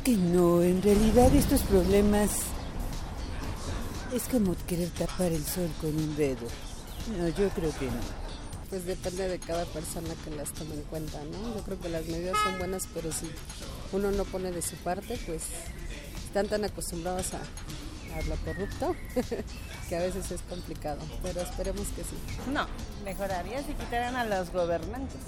Que 0.03 0.15
no, 0.15 0.61
en 0.61 0.81
realidad 0.81 1.33
estos 1.35 1.61
problemas 1.63 2.29
es 4.13 4.23
como 4.23 4.55
querer 4.65 4.89
tapar 4.89 5.31
el 5.31 5.45
sol 5.45 5.69
con 5.81 5.93
un 5.93 6.15
dedo. 6.15 6.47
No, 7.17 7.27
yo 7.27 7.49
creo 7.49 7.71
que 7.77 7.85
no 7.85 8.18
pues 8.69 8.85
depende 8.85 9.27
de 9.27 9.39
cada 9.39 9.65
persona 9.65 10.09
que 10.23 10.31
las 10.31 10.51
tome 10.53 10.75
en 10.75 10.83
cuenta, 10.83 11.19
¿no? 11.23 11.55
Yo 11.55 11.63
creo 11.63 11.79
que 11.79 11.89
las 11.89 12.05
medidas 12.05 12.37
son 12.43 12.59
buenas, 12.59 12.87
pero 12.93 13.11
si 13.11 13.29
uno 13.91 14.11
no 14.11 14.23
pone 14.25 14.51
de 14.51 14.61
su 14.61 14.75
parte, 14.77 15.19
pues 15.25 15.43
están 16.25 16.47
tan 16.47 16.63
acostumbrados 16.63 17.33
a, 17.33 17.37
a 17.37 18.21
lo 18.27 18.35
corrupto 18.37 18.95
que 19.89 19.95
a 19.95 20.01
veces 20.01 20.31
es 20.31 20.41
complicado, 20.43 20.99
pero 21.23 21.41
esperemos 21.41 21.87
que 21.89 22.03
sí. 22.03 22.15
No, 22.51 22.67
mejoraría 23.03 23.63
si 23.63 23.73
quitaran 23.73 24.15
a 24.15 24.25
los 24.25 24.51
gobernantes. 24.51 25.19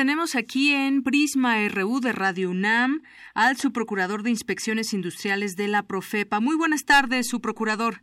Tenemos 0.00 0.34
aquí 0.34 0.72
en 0.72 1.02
Prisma 1.02 1.56
RU 1.68 2.00
de 2.00 2.12
Radio 2.12 2.48
UNAM 2.48 3.02
al 3.34 3.58
subprocurador 3.58 4.22
de 4.22 4.30
Inspecciones 4.30 4.94
Industriales 4.94 5.56
de 5.56 5.68
la 5.68 5.82
Profepa. 5.82 6.40
Muy 6.40 6.56
buenas 6.56 6.86
tardes, 6.86 7.28
subprocurador. 7.28 8.00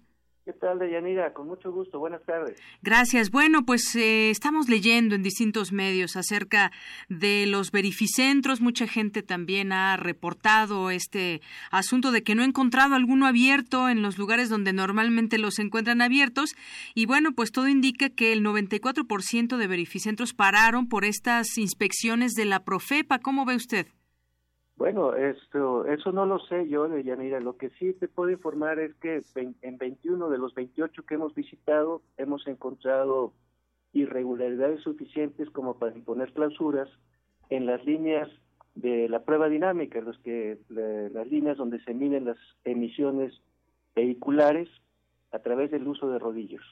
¿Qué 0.47 0.53
tal, 0.53 0.79
Deyanira? 0.79 1.33
Con 1.33 1.47
mucho 1.47 1.73
gusto. 1.73 1.99
Buenas 1.99 2.23
tardes. 2.23 2.57
Gracias. 2.81 3.31
Bueno, 3.31 3.65
pues 3.65 3.93
eh, 3.97 4.29
estamos 4.29 4.69
leyendo 4.69 5.13
en 5.13 5.21
distintos 5.21 5.73
medios 5.73 6.15
acerca 6.15 6.71
de 7.09 7.45
los 7.47 7.71
verificentros. 7.71 8.61
Mucha 8.61 8.87
gente 8.87 9.23
también 9.23 9.73
ha 9.73 9.97
reportado 9.97 10.89
este 10.89 11.41
asunto 11.69 12.13
de 12.13 12.23
que 12.23 12.33
no 12.33 12.43
ha 12.43 12.45
encontrado 12.45 12.95
alguno 12.95 13.27
abierto 13.27 13.89
en 13.89 14.01
los 14.01 14.17
lugares 14.17 14.47
donde 14.47 14.71
normalmente 14.71 15.37
los 15.37 15.59
encuentran 15.59 16.01
abiertos. 16.01 16.55
Y 16.95 17.07
bueno, 17.07 17.33
pues 17.33 17.51
todo 17.51 17.67
indica 17.67 18.09
que 18.09 18.31
el 18.31 18.41
94% 18.41 19.57
de 19.57 19.67
verificentros 19.67 20.33
pararon 20.33 20.87
por 20.87 21.03
estas 21.03 21.57
inspecciones 21.57 22.35
de 22.35 22.45
la 22.45 22.63
Profepa. 22.63 23.19
¿Cómo 23.19 23.43
ve 23.43 23.57
usted? 23.57 23.87
Bueno, 24.77 25.15
esto, 25.15 25.85
eso 25.85 26.11
no 26.11 26.27
lo 26.27 26.37
sé 26.37 26.69
yo, 26.69 26.87
Yanira. 26.99 27.39
Lo 27.39 27.57
que 27.57 27.71
sí 27.71 27.93
te 27.93 28.07
puedo 28.07 28.29
informar 28.29 28.77
es 28.77 28.93
que 28.95 29.23
en 29.35 29.77
21 29.77 30.29
de 30.29 30.37
los 30.37 30.53
28 30.53 31.03
que 31.03 31.15
hemos 31.15 31.33
visitado 31.33 32.03
hemos 32.15 32.45
encontrado 32.45 33.33
irregularidades 33.93 34.81
suficientes 34.81 35.49
como 35.49 35.79
para 35.79 35.95
imponer 35.95 36.31
clausuras 36.31 36.89
en 37.49 37.65
las 37.65 37.83
líneas 37.85 38.29
de 38.75 39.09
la 39.09 39.23
prueba 39.23 39.49
dinámica, 39.49 39.99
los 39.99 40.19
que 40.19 40.59
las 40.69 41.27
líneas 41.27 41.57
donde 41.57 41.83
se 41.83 41.95
miden 41.95 42.25
las 42.25 42.37
emisiones 42.63 43.33
vehiculares 43.95 44.69
a 45.31 45.39
través 45.39 45.71
del 45.71 45.87
uso 45.87 46.07
de 46.09 46.19
rodillos. 46.19 46.63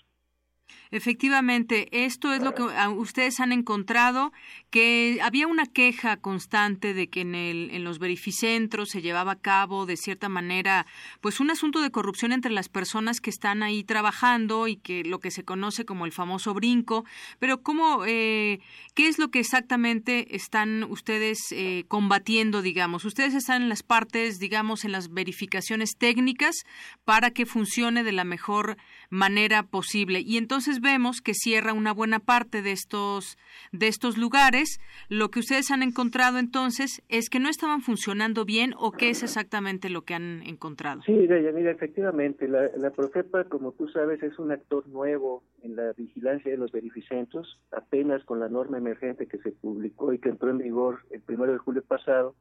Efectivamente, 0.91 2.05
esto 2.05 2.33
es 2.33 2.41
lo 2.41 2.53
que 2.55 2.63
ustedes 2.63 3.39
han 3.39 3.51
encontrado, 3.51 4.31
que 4.69 5.19
había 5.21 5.47
una 5.47 5.65
queja 5.65 6.17
constante 6.17 6.93
de 6.93 7.09
que 7.09 7.21
en, 7.21 7.35
el, 7.35 7.69
en 7.71 7.83
los 7.83 7.99
verificentros 7.99 8.89
se 8.89 9.01
llevaba 9.01 9.33
a 9.33 9.39
cabo 9.39 9.85
de 9.85 9.97
cierta 9.97 10.29
manera, 10.29 10.85
pues 11.21 11.39
un 11.39 11.51
asunto 11.51 11.81
de 11.81 11.91
corrupción 11.91 12.31
entre 12.31 12.51
las 12.51 12.69
personas 12.69 13.19
que 13.19 13.29
están 13.29 13.61
ahí 13.61 13.83
trabajando 13.83 14.67
y 14.67 14.77
que 14.77 15.03
lo 15.03 15.19
que 15.19 15.31
se 15.31 15.43
conoce 15.43 15.85
como 15.85 16.05
el 16.05 16.11
famoso 16.11 16.53
brinco. 16.53 17.03
Pero 17.39 17.61
cómo, 17.61 18.05
eh, 18.05 18.59
qué 18.93 19.07
es 19.07 19.19
lo 19.19 19.31
que 19.31 19.39
exactamente 19.39 20.35
están 20.35 20.83
ustedes 20.83 21.51
eh, 21.51 21.85
combatiendo, 21.87 22.61
digamos. 22.61 23.05
Ustedes 23.05 23.33
están 23.33 23.63
en 23.63 23.69
las 23.69 23.83
partes, 23.83 24.39
digamos, 24.39 24.85
en 24.85 24.91
las 24.91 25.11
verificaciones 25.11 25.97
técnicas 25.97 26.55
para 27.03 27.31
que 27.31 27.45
funcione 27.45 28.03
de 28.03 28.11
la 28.11 28.23
mejor 28.23 28.77
manera 29.09 29.63
posible. 29.63 30.21
Y 30.21 30.37
entonces 30.37 30.54
entonces 30.55 30.79
vemos 30.79 31.19
que 31.19 31.33
cierra 31.33 31.73
una 31.73 31.91
buena 31.91 32.19
parte 32.19 32.61
de 32.61 32.71
estos 32.71 33.37
de 33.73 33.89
estos 33.89 34.17
lugares. 34.17 34.79
Lo 35.09 35.27
que 35.27 35.39
ustedes 35.39 35.69
han 35.69 35.83
encontrado 35.83 36.37
entonces 36.37 37.03
es 37.09 37.29
que 37.29 37.41
no 37.41 37.49
estaban 37.49 37.81
funcionando 37.81 38.45
bien 38.45 38.73
o 38.79 38.93
qué 38.93 39.09
es 39.09 39.21
exactamente 39.21 39.89
lo 39.89 40.03
que 40.03 40.13
han 40.13 40.43
encontrado. 40.43 41.01
Sí, 41.01 41.11
mira, 41.11 41.71
efectivamente, 41.71 42.47
la, 42.47 42.69
la 42.77 42.91
Profepa, 42.91 43.43
como 43.43 43.73
tú 43.73 43.89
sabes, 43.89 44.23
es 44.23 44.39
un 44.39 44.49
actor 44.49 44.87
nuevo 44.87 45.43
en 45.61 45.75
la 45.75 45.91
vigilancia 45.91 46.49
de 46.49 46.57
los 46.57 46.71
verificentros, 46.71 47.59
apenas 47.73 48.23
con 48.23 48.39
la 48.39 48.47
norma 48.47 48.77
emergente 48.77 49.27
que 49.27 49.39
se 49.39 49.51
publicó 49.51 50.13
y 50.13 50.19
que 50.19 50.29
entró 50.29 50.51
en 50.51 50.59
vigor 50.59 50.99
el 51.11 51.19
primero 51.19 51.51
de 51.51 51.57
julio 51.57 51.83
pasado 51.83 52.33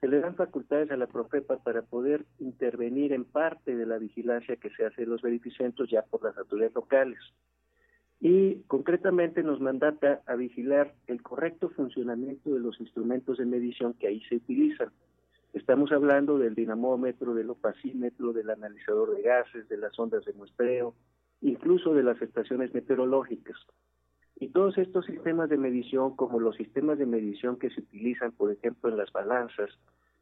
se 0.00 0.08
le 0.08 0.20
dan 0.20 0.36
facultades 0.36 0.90
a 0.90 0.96
la 0.96 1.06
Profepa 1.06 1.56
para 1.58 1.82
poder 1.82 2.26
intervenir 2.38 3.12
en 3.12 3.24
parte 3.24 3.74
de 3.74 3.86
la 3.86 3.98
vigilancia 3.98 4.56
que 4.56 4.70
se 4.70 4.84
hace 4.84 5.02
en 5.02 5.10
los 5.10 5.22
verificentros 5.22 5.90
ya 5.90 6.02
por 6.02 6.22
las 6.22 6.36
autoridades 6.36 6.74
locales. 6.74 7.18
Y 8.20 8.62
concretamente 8.66 9.42
nos 9.42 9.60
mandata 9.60 10.22
a 10.26 10.36
vigilar 10.36 10.94
el 11.06 11.22
correcto 11.22 11.70
funcionamiento 11.70 12.52
de 12.52 12.60
los 12.60 12.80
instrumentos 12.80 13.38
de 13.38 13.46
medición 13.46 13.94
que 13.94 14.08
ahí 14.08 14.20
se 14.28 14.36
utilizan. 14.36 14.90
Estamos 15.52 15.90
hablando 15.92 16.38
del 16.38 16.54
dinamómetro, 16.54 17.34
del 17.34 17.50
opacímetro, 17.50 18.32
del 18.32 18.50
analizador 18.50 19.16
de 19.16 19.22
gases, 19.22 19.68
de 19.68 19.78
las 19.78 19.98
ondas 19.98 20.24
de 20.24 20.32
muestreo, 20.34 20.94
incluso 21.40 21.94
de 21.94 22.02
las 22.02 22.20
estaciones 22.20 22.74
meteorológicas. 22.74 23.56
Y 24.38 24.48
todos 24.48 24.76
estos 24.76 25.06
sistemas 25.06 25.48
de 25.48 25.56
medición, 25.56 26.14
como 26.14 26.38
los 26.40 26.56
sistemas 26.56 26.98
de 26.98 27.06
medición 27.06 27.58
que 27.58 27.70
se 27.70 27.80
utilizan, 27.80 28.32
por 28.32 28.52
ejemplo, 28.52 28.90
en 28.90 28.98
las 28.98 29.10
balanzas, 29.12 29.70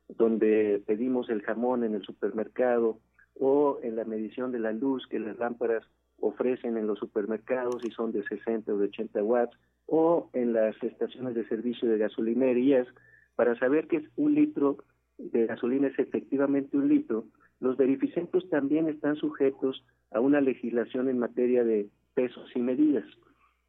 donde 0.09 0.83
pedimos 0.87 1.29
el 1.31 1.43
jamón 1.43 1.83
en 1.85 1.95
el 1.95 2.03
supermercado, 2.03 2.99
o 3.41 3.81
en 3.83 3.97
la 3.97 4.05
medición 4.05 4.53
de 4.53 4.61
la 4.61 4.73
luz 4.73 5.05
que 5.09 5.19
las 5.19 5.37
lámparas 5.39 5.85
ofrecen 6.21 6.77
en 6.77 6.87
los 6.87 7.01
supermercados 7.01 7.85
y 7.85 7.91
son 7.91 8.13
de 8.13 8.23
60 8.23 8.73
o 8.73 8.79
de 8.79 8.87
80 8.87 9.25
watts, 9.25 9.59
o 9.87 10.31
en 10.33 10.53
las 10.53 10.81
estaciones 10.83 11.35
de 11.35 11.47
servicio 11.49 11.89
de 11.89 11.99
gasolinerías, 11.99 12.87
para 13.35 13.59
saber 13.59 13.89
que 13.89 13.97
es 13.97 14.05
un 14.17 14.35
litro 14.35 14.79
de 15.19 15.47
gasolina 15.47 15.89
es 15.89 15.99
efectivamente 15.99 16.77
un 16.77 16.89
litro, 16.89 17.25
los 17.61 17.77
verificentos 17.77 18.49
también 18.51 18.89
están 18.89 19.17
sujetos 19.17 19.85
a 20.11 20.21
una 20.21 20.41
legislación 20.41 21.09
en 21.09 21.19
materia 21.19 21.65
de 21.65 21.89
pesos 22.15 22.51
y 22.55 22.61
medidas. 22.61 23.05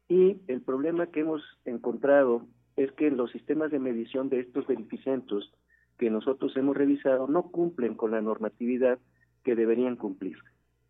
Y 0.08 0.38
el 0.46 0.60
problema 0.62 1.06
que 1.08 1.20
hemos 1.20 1.42
encontrado 1.64 2.46
es 2.76 2.92
que 2.92 3.10
los 3.10 3.30
sistemas 3.32 3.70
de 3.70 3.78
medición 3.78 4.28
de 4.28 4.40
estos 4.40 4.66
verificentos 4.66 5.52
que 5.98 6.10
nosotros 6.10 6.56
hemos 6.56 6.76
revisado 6.76 7.26
no 7.26 7.50
cumplen 7.50 7.94
con 7.94 8.10
la 8.10 8.20
normatividad 8.20 8.98
que 9.44 9.56
deberían 9.56 9.96
cumplir. 9.96 10.36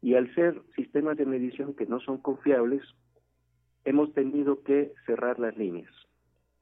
Y 0.03 0.15
al 0.15 0.35
ser 0.35 0.61
sistemas 0.75 1.17
de 1.17 1.27
medición 1.27 1.75
que 1.75 1.87
no 1.87 2.01
son 2.01 2.19
confiables, 2.19 2.83
hemos 3.85 4.13
tenido 4.15 4.63
que 4.63 4.93
cerrar 5.07 5.39
las 5.39 5.57
líneas. 5.57 5.93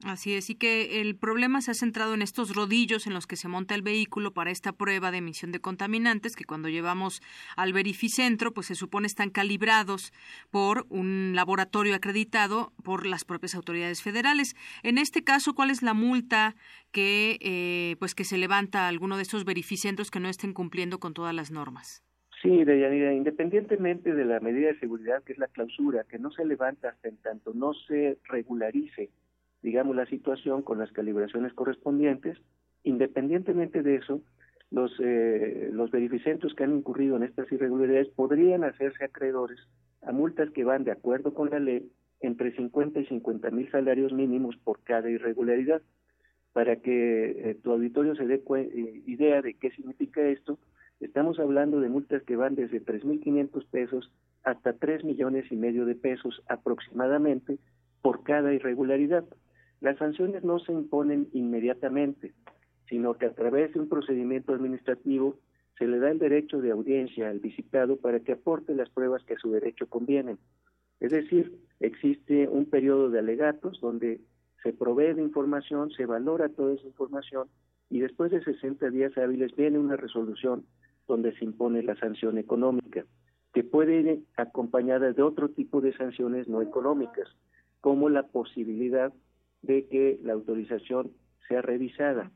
Así 0.05 0.35
es, 0.35 0.51
y 0.51 0.55
que 0.55 1.01
el 1.01 1.15
problema 1.15 1.61
se 1.61 1.71
ha 1.71 1.73
centrado 1.73 2.13
en 2.13 2.21
estos 2.21 2.55
rodillos 2.55 3.07
en 3.07 3.15
los 3.15 3.25
que 3.25 3.35
se 3.35 3.47
monta 3.47 3.73
el 3.73 3.81
vehículo 3.81 4.35
para 4.35 4.51
esta 4.51 4.71
prueba 4.71 5.09
de 5.09 5.17
emisión 5.17 5.51
de 5.51 5.59
contaminantes, 5.59 6.35
que 6.35 6.45
cuando 6.45 6.69
llevamos 6.69 7.23
al 7.57 7.73
verificentro, 7.73 8.53
pues 8.53 8.67
se 8.67 8.75
supone 8.75 9.07
están 9.07 9.31
calibrados 9.31 10.13
por 10.51 10.85
un 10.89 11.31
laboratorio 11.33 11.95
acreditado 11.95 12.71
por 12.83 13.07
las 13.07 13.25
propias 13.25 13.55
autoridades 13.55 14.03
federales. 14.03 14.55
En 14.83 14.99
este 14.99 15.23
caso, 15.23 15.55
¿cuál 15.55 15.71
es 15.71 15.81
la 15.81 15.95
multa 15.95 16.53
que, 16.91 17.39
eh, 17.41 17.95
pues 17.97 18.13
que 18.13 18.25
se 18.25 18.37
levanta 18.37 18.85
a 18.85 18.89
alguno 18.89 19.15
de 19.15 19.23
estos 19.23 19.43
verificentros 19.43 20.11
que 20.11 20.19
no 20.19 20.29
estén 20.29 20.53
cumpliendo 20.53 20.99
con 20.99 21.15
todas 21.15 21.33
las 21.33 21.49
normas? 21.49 22.03
Sí, 22.43 22.63
Deyanira, 22.63 23.11
independientemente 23.11 24.13
de 24.13 24.25
la 24.25 24.39
medida 24.39 24.67
de 24.67 24.79
seguridad 24.79 25.23
que 25.23 25.33
es 25.33 25.39
la 25.39 25.47
clausura, 25.47 26.03
que 26.07 26.19
no 26.19 26.29
se 26.29 26.45
levanta 26.45 26.89
hasta 26.89 27.07
en 27.09 27.17
tanto 27.17 27.55
no 27.55 27.73
se 27.73 28.19
regularice 28.25 29.09
digamos, 29.65 29.95
la 29.95 30.05
situación 30.05 30.61
con 30.61 30.77
las 30.77 30.91
calibraciones 30.91 31.51
correspondientes. 31.53 32.37
Independientemente 32.83 33.81
de 33.81 33.95
eso, 33.95 34.21
los, 34.69 34.91
eh, 34.99 35.71
los 35.73 35.89
verificentros 35.89 36.53
que 36.53 36.63
han 36.63 36.77
incurrido 36.77 37.17
en 37.17 37.23
estas 37.23 37.51
irregularidades 37.51 38.09
podrían 38.09 38.63
hacerse 38.63 39.03
acreedores 39.03 39.59
a 40.03 40.11
multas 40.11 40.51
que 40.51 40.63
van 40.63 40.83
de 40.83 40.91
acuerdo 40.91 41.33
con 41.33 41.49
la 41.49 41.59
ley 41.59 41.91
entre 42.21 42.55
50 42.55 42.99
y 42.99 43.05
50 43.07 43.49
mil 43.49 43.69
salarios 43.71 44.13
mínimos 44.13 44.55
por 44.63 44.83
cada 44.83 45.09
irregularidad. 45.09 45.81
Para 46.53 46.75
que 46.75 47.49
eh, 47.49 47.55
tu 47.55 47.71
auditorio 47.71 48.15
se 48.15 48.27
dé 48.27 48.35
eh, 48.35 49.01
idea 49.07 49.41
de 49.41 49.55
qué 49.55 49.71
significa 49.71 50.21
esto, 50.21 50.59
estamos 50.99 51.39
hablando 51.39 51.79
de 51.79 51.89
multas 51.89 52.21
que 52.21 52.35
van 52.35 52.53
desde 52.53 52.85
3.500 52.85 53.65
pesos 53.71 54.11
hasta 54.43 54.73
3 54.73 55.03
millones 55.05 55.51
y 55.51 55.55
medio 55.55 55.85
de 55.85 55.95
pesos 55.95 56.43
aproximadamente 56.47 57.57
por 58.03 58.23
cada 58.23 58.53
irregularidad. 58.53 59.25
Las 59.85 59.99
sanciones 59.99 60.43
no 60.43 60.57
se 60.57 60.71
imponen 60.71 61.27
inmediatamente, 61.33 62.33
sino 62.89 63.19
que 63.19 63.27
a 63.27 63.35
través 63.35 63.71
de 63.71 63.79
un 63.79 63.87
procedimiento 63.87 64.51
administrativo 64.51 65.37
se 65.77 65.87
le 65.87 65.99
da 65.99 66.09
el 66.09 66.17
derecho 66.17 66.59
de 66.59 66.71
audiencia 66.71 67.29
al 67.29 67.37
visitado 67.37 67.95
para 67.97 68.19
que 68.19 68.31
aporte 68.31 68.73
las 68.73 68.89
pruebas 68.89 69.23
que 69.25 69.35
a 69.35 69.37
su 69.37 69.51
derecho 69.51 69.85
convienen. 69.85 70.39
Es 70.99 71.11
decir, 71.11 71.55
existe 71.79 72.47
un 72.47 72.65
periodo 72.65 73.11
de 73.11 73.19
alegatos 73.19 73.79
donde 73.79 74.21
se 74.63 74.73
provee 74.73 75.13
de 75.13 75.21
información, 75.21 75.91
se 75.91 76.07
valora 76.07 76.49
toda 76.49 76.73
esa 76.73 76.87
información 76.87 77.47
y 77.91 77.99
después 77.99 78.31
de 78.31 78.43
60 78.43 78.89
días 78.89 79.15
hábiles 79.19 79.55
viene 79.55 79.77
una 79.77 79.97
resolución 79.97 80.65
donde 81.07 81.31
se 81.37 81.45
impone 81.45 81.83
la 81.83 81.95
sanción 81.97 82.39
económica, 82.39 83.05
que 83.53 83.63
puede 83.63 83.99
ir 83.99 84.23
acompañada 84.35 85.13
de 85.13 85.21
otro 85.21 85.49
tipo 85.49 85.79
de 85.79 85.95
sanciones 85.95 86.47
no 86.47 86.63
económicas, 86.63 87.29
como 87.81 88.09
la 88.09 88.23
posibilidad 88.23 89.13
de 89.65 89.87
que 89.87 90.19
la 90.23 90.33
autorización 90.33 91.11
sea 91.47 91.61
revisada. 91.61 92.31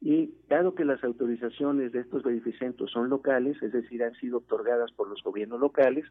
Y 0.00 0.34
dado 0.48 0.74
que 0.74 0.84
las 0.84 1.02
autorizaciones 1.02 1.92
de 1.92 2.00
estos 2.00 2.22
verificentros 2.22 2.90
son 2.90 3.08
locales, 3.08 3.62
es 3.62 3.72
decir, 3.72 4.02
han 4.02 4.14
sido 4.14 4.38
otorgadas 4.38 4.92
por 4.92 5.08
los 5.08 5.22
gobiernos 5.22 5.60
locales, 5.60 6.04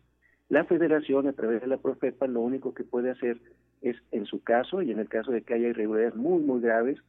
la 0.49 0.65
federación 0.65 1.27
a 1.27 1.33
través 1.33 1.61
de 1.61 1.67
la 1.67 1.77
Profepa 1.77 2.27
lo 2.27 2.41
único 2.41 2.73
que 2.73 2.83
puede 2.83 3.11
hacer 3.11 3.39
es, 3.81 3.97
en 4.11 4.25
su 4.25 4.41
caso 4.43 4.81
y 4.81 4.91
en 4.91 4.99
el 4.99 5.09
caso 5.09 5.31
de 5.31 5.41
que 5.41 5.53
haya 5.53 5.69
irregularidades 5.69 6.15
muy, 6.15 6.41
muy 6.43 6.61
graves, 6.61 6.99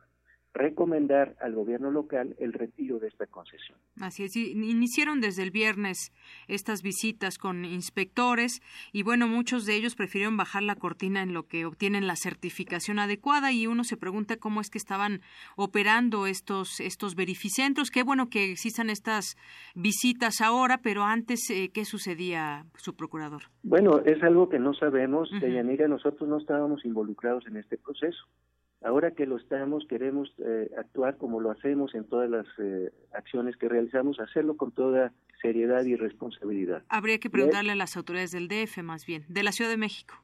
recomendar 0.55 1.35
al 1.41 1.55
gobierno 1.55 1.91
local 1.91 2.37
el 2.39 2.53
retiro 2.53 3.01
de 3.01 3.09
esta 3.09 3.27
concesión. 3.27 3.77
Así 4.01 4.23
es, 4.23 4.37
iniciaron 4.37 5.21
desde 5.21 5.43
el 5.43 5.51
viernes 5.51 6.13
estas 6.47 6.83
visitas 6.83 7.39
con 7.39 7.65
inspectores 7.65 8.63
y 8.93 9.03
bueno, 9.03 9.27
muchos 9.27 9.67
de 9.67 9.75
ellos 9.75 9.97
prefirieron 9.97 10.37
bajar 10.37 10.63
la 10.63 10.77
cortina 10.77 11.23
en 11.23 11.35
lo 11.35 11.49
que 11.49 11.67
obtienen 11.67 12.07
la 12.07 12.15
certificación 12.15 13.01
adecuada 13.01 13.51
y 13.51 13.67
uno 13.67 13.83
se 13.83 13.97
pregunta 13.97 14.37
cómo 14.37 14.61
es 14.61 14.71
que 14.71 14.79
estaban 14.79 15.21
operando 15.57 16.27
estos 16.27 16.79
estos 16.79 17.17
verificentros. 17.17 17.91
Qué 17.91 18.05
bueno 18.05 18.29
que 18.29 18.53
existan 18.53 18.91
estas 18.91 19.37
visitas 19.75 20.41
ahora, 20.41 20.79
pero 20.79 21.03
antes 21.03 21.51
eh, 21.51 21.71
¿qué 21.75 21.85
sucedía, 21.85 22.65
su 22.77 22.95
procurador? 22.95 23.43
Bueno, 23.65 24.01
es 24.05 24.23
algo 24.23 24.49
que 24.49 24.61
no 24.61 24.73
sabemos, 24.75 25.31
uh 25.33 25.55
nosotros 25.89 26.29
no 26.29 26.39
estábamos 26.39 26.85
involucrados 26.85 27.47
en 27.47 27.57
este 27.57 27.77
proceso. 27.77 28.27
Ahora 28.85 29.13
que 29.13 29.25
lo 29.25 29.39
estamos, 29.39 29.87
queremos 29.89 30.29
eh, 30.39 30.71
actuar 30.77 31.17
como 31.17 31.41
lo 31.41 31.51
hacemos 31.51 31.95
en 31.95 32.05
todas 32.05 32.29
las 32.29 32.47
eh, 32.59 32.93
acciones 33.15 33.57
que 33.57 33.67
realizamos, 33.67 34.21
hacerlo 34.21 34.59
con 34.59 34.73
toda 34.73 35.13
seriedad 35.41 35.85
y 35.85 35.97
responsabilidad. 35.97 36.83
Habría 36.91 37.19
que 37.19 37.31
preguntarle 37.31 37.73
a 37.73 37.77
las 37.77 37.97
autoridades 37.97 38.33
del 38.33 38.47
DF, 38.47 38.83
más 38.83 39.07
bien, 39.07 39.25
de 39.29 39.43
la 39.43 39.53
Ciudad 39.53 39.71
de 39.71 39.79
México. 39.79 40.15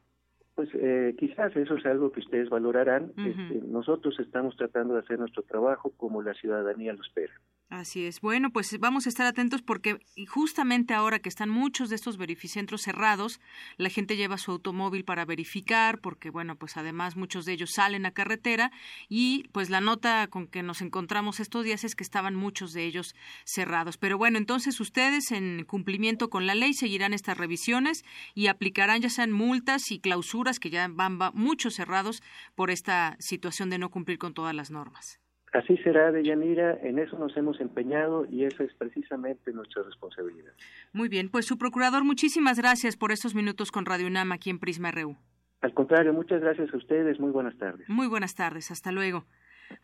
Pues 0.55 0.69
eh, 0.75 1.15
quizás 1.19 1.57
eso 1.57 1.75
es 1.77 1.87
algo 1.87 2.13
que 2.13 2.21
ustedes 2.21 2.51
valorarán. 2.51 3.13
Este, 3.17 3.67
nosotros 3.67 4.21
estamos 4.21 4.55
tratando 4.57 4.93
de 4.93 5.01
hacer 5.01 5.19
nuestro 5.19 5.43
trabajo 5.43 5.93
como 5.97 6.21
la 6.21 6.35
ciudadanía 6.35 6.93
lo 6.93 7.01
espera. 7.01 7.33
Así 7.71 8.05
es. 8.05 8.21
Bueno, 8.21 8.51
pues 8.51 8.77
vamos 8.81 9.07
a 9.07 9.09
estar 9.09 9.29
atentos 9.29 9.63
porque 9.63 10.01
justamente 10.27 10.93
ahora 10.93 11.21
que 11.21 11.29
están 11.29 11.49
muchos 11.49 11.89
de 11.89 11.95
estos 11.95 12.17
verificentros 12.17 12.83
cerrados, 12.83 13.41
la 13.77 13.91
gente 13.91 14.17
lleva 14.17 14.39
su 14.39 14.51
automóvil 14.51 15.05
para 15.05 15.25
verificar 15.25 16.01
porque, 16.01 16.31
bueno, 16.31 16.57
pues 16.57 16.77
además 16.77 17.15
muchos 17.15 17.45
de 17.45 17.53
ellos 17.53 17.71
salen 17.71 18.07
a 18.07 18.11
carretera 18.11 18.73
y 19.09 19.45
pues 19.53 19.71
la 19.71 19.81
nota 19.81 20.27
con 20.27 20.49
que 20.49 20.65
nos 20.65 20.83
encontramos 20.83 21.39
estos 21.39 21.65
días 21.65 21.85
es 21.85 21.95
que 21.95 22.03
estaban 22.03 22.35
muchos 22.35 22.73
de 22.73 22.87
ellos 22.87 23.15
cerrados. 23.45 23.99
Pero 23.99 24.19
bueno, 24.19 24.37
entonces 24.37 24.81
ustedes 24.81 25.31
en 25.31 25.65
cumplimiento 25.65 26.29
con 26.29 26.49
la 26.49 26.57
ley 26.57 26.75
seguirán 26.75 27.15
estas 27.15 27.39
revisiones 27.39 28.05
y 28.35 28.49
aplicarán 28.49 29.01
ya 29.01 29.11
sean 29.11 29.31
multas 29.31 29.93
y 29.93 30.01
clausuras 30.01 30.59
que 30.59 30.71
ya 30.71 30.89
van, 30.89 31.21
muchos 31.35 31.77
cerrados 31.77 32.21
por 32.57 32.73
esta 32.73 33.17
situación 33.21 33.71
de 33.71 33.79
no 33.79 33.93
cumplir 33.93 34.19
con 34.19 34.35
todas 34.35 34.57
las 34.57 34.73
normas. 34.73 35.21
Así 35.53 35.77
será, 35.79 36.13
Deyanira, 36.13 36.79
en 36.83 37.01
eso 37.01 37.19
nos 37.19 37.37
hemos 37.37 37.61
empeñado 37.61 38.25
y 38.31 38.45
esa 38.45 38.63
es 38.63 38.73
precisamente 38.75 39.53
nuestra 39.53 39.83
responsabilidad. 39.83 40.53
Muy 40.93 41.09
bien, 41.09 41.29
pues 41.29 41.47
su 41.47 41.59
procurador, 41.59 42.05
muchísimas 42.05 42.59
gracias 42.59 42.97
por 42.97 43.11
estos 43.11 43.35
minutos 43.35 43.73
con 43.73 43.85
Radio 43.85 44.07
UNAM 44.07 44.31
aquí 44.31 44.51
en 44.51 44.61
Prisma 44.61 44.93
RU. 44.93 45.17
Al 45.61 45.75
contrario, 45.75 46.13
muchas 46.13 46.41
gracias 46.41 46.73
a 46.73 46.77
ustedes, 46.77 47.19
muy 47.19 47.33
buenas 47.33 47.59
tardes. 47.59 47.89
Muy 47.89 48.07
buenas 48.07 48.35
tardes, 48.35 48.71
hasta 48.71 48.93
luego. 48.93 49.27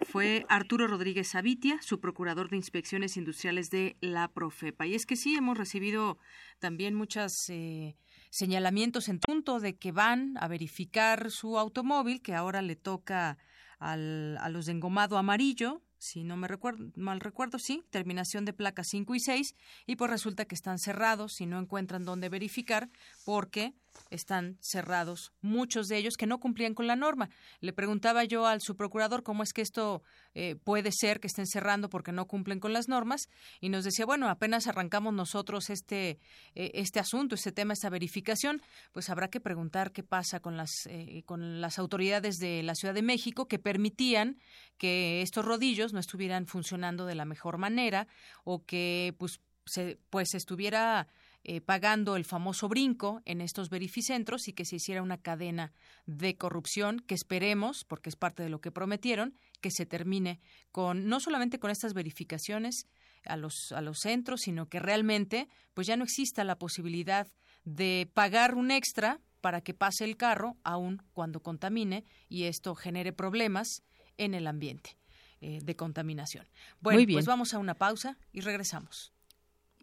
Fue 0.01 0.45
Arturo 0.49 0.87
Rodríguez 0.87 1.29
Sabitia, 1.29 1.81
su 1.81 2.01
procurador 2.01 2.49
de 2.49 2.57
inspecciones 2.57 3.17
industriales 3.17 3.71
de 3.71 3.97
la 4.01 4.29
Profepa. 4.29 4.87
Y 4.87 4.95
es 4.95 5.07
que 5.07 5.17
sí, 5.17 5.37
hemos 5.37 5.59
recibido 5.59 6.19
también 6.59 6.95
muchos 6.95 7.49
eh, 7.51 7.97
señalamientos 8.31 9.09
en 9.09 9.19
punto 9.21 9.61
de 9.61 9.77
que 9.77 9.93
van 9.93 10.35
a 10.41 10.49
verificar 10.49 11.31
su 11.31 11.59
automóvil, 11.59 12.23
que 12.23 12.35
ahora 12.35 12.63
le 12.63 12.77
toca 12.77 13.39
al, 13.79 14.39
a 14.39 14.49
los 14.49 14.67
de 14.67 14.73
engomado 14.73 15.19
amarillo, 15.19 15.83
si 15.99 16.25
no 16.25 16.37
me 16.37 16.49
recuerdo, 16.49 16.91
mal 16.97 17.21
recuerdo, 17.21 17.59
sí, 17.59 17.85
terminación 17.91 18.45
de 18.45 18.53
placas 18.53 18.89
5 18.89 19.15
y 19.15 19.21
6, 19.21 19.55
y 19.87 19.97
pues 19.97 20.11
resulta 20.11 20.45
que 20.45 20.55
están 20.55 20.79
cerrados 20.79 21.41
y 21.41 21.47
no 21.47 21.59
encuentran 21.59 22.05
dónde 22.05 22.29
verificar 22.29 22.91
porque 23.25 23.75
están 24.11 24.57
cerrados, 24.61 25.33
muchos 25.41 25.89
de 25.89 25.97
ellos 25.97 26.17
que 26.17 26.27
no 26.27 26.39
cumplían 26.39 26.75
con 26.75 26.87
la 26.87 26.97
norma. 26.97 27.29
Le 27.61 27.73
preguntaba 27.73 28.25
yo 28.25 28.47
al 28.47 28.61
subprocurador 28.61 29.23
cómo 29.23 29.43
es 29.43 29.53
que 29.53 29.63
esto 29.63 30.03
eh, 30.35 30.57
puede 30.57 30.91
ser 30.93 31.21
que 31.21 31.27
estén 31.27 31.47
cerrando 31.47 31.89
porque 31.89 32.13
no 32.13 32.27
cumplen 32.27 32.61
con 32.61 32.73
las 32.73 32.89
normas 32.89 33.29
y 33.61 33.69
nos 33.69 33.85
decía, 33.85 34.07
bueno, 34.07 34.29
apenas 34.29 34.67
arrancamos 34.67 35.13
nosotros 35.15 35.71
este, 35.71 36.19
eh, 36.55 36.71
este 36.75 37.01
asunto, 37.01 37.35
este 37.35 37.53
tema, 37.53 37.73
esta 37.73 37.91
verificación, 37.91 38.63
pues 38.93 39.11
habrá 39.11 39.29
que 39.29 39.41
preguntar 39.41 39.93
qué 39.93 40.03
pasa 40.03 40.41
con 40.41 40.57
las, 40.57 40.71
eh, 40.87 41.23
con 41.27 41.61
las 41.61 41.79
autoridades 41.79 42.37
de 42.37 42.63
la 42.63 42.75
Ciudad 42.75 42.95
de 42.95 43.03
México 43.03 43.49
que 43.49 43.59
permitían 43.59 44.39
que 44.79 45.23
estos 45.23 45.45
rodillos 45.45 45.93
no 45.93 46.01
estuvieran 46.01 46.47
funcionando 46.47 47.07
de 47.07 47.15
la 47.15 47.25
mejor 47.25 47.59
manera 47.59 48.07
o 48.45 48.65
que 48.65 49.15
pues, 49.19 49.41
se, 49.65 49.99
pues 50.11 50.35
estuviera 50.35 51.09
eh, 51.49 51.61
pagando 51.61 52.17
el 52.17 52.25
famoso 52.25 52.69
brinco 52.69 53.23
en 53.25 53.41
estos 53.41 53.71
verificentros 53.71 54.49
y 54.49 54.53
que 54.53 54.65
se 54.65 54.75
hiciera 54.75 55.01
una 55.01 55.17
cadena 55.17 55.73
de 56.05 56.37
corrupción 56.37 56.99
que 56.99 57.15
esperemos, 57.15 57.85
porque 57.85 58.09
es 58.09 58.17
parte 58.17 58.43
de 58.43 58.49
lo 58.49 58.61
que 58.61 58.73
prometieron, 58.73 59.39
que 59.61 59.71
se 59.71 59.87
termine 59.87 60.41
con 60.73 61.07
no 61.07 61.21
solamente 61.21 61.61
con 61.61 61.71
estas 61.71 61.95
verificaciones 61.95 62.89
a 63.25 63.37
los 63.37 63.71
a 63.71 63.81
los 63.81 64.01
centros, 64.01 64.41
sino 64.41 64.69
que 64.69 64.81
realmente 64.81 65.47
pues 65.73 65.87
ya 65.87 65.97
no 65.97 66.03
exista 66.03 66.43
la 66.43 66.59
posibilidad 66.59 67.29
de 67.63 68.11
pagar 68.13 68.57
un 68.57 68.73
extra 68.73 69.21
para 69.41 69.61
que 69.61 69.73
pase 69.73 70.03
el 70.03 70.17
carro 70.17 70.57
aun 70.65 71.01
cuando 71.13 71.45
contamine 71.45 72.05
y 72.29 72.47
esto 72.47 72.75
genere 72.75 73.13
problemas 73.13 73.85
en 74.17 74.35
el 74.35 74.49
ambiente 74.49 74.99
eh, 75.41 75.61
de 75.63 75.77
contaminación. 75.77 76.49
Bueno, 76.81 77.07
pues 77.13 77.27
vamos 77.27 77.55
a 77.55 77.59
una 77.59 77.75
pausa 77.75 78.19
y 78.33 78.41
regresamos. 78.41 79.13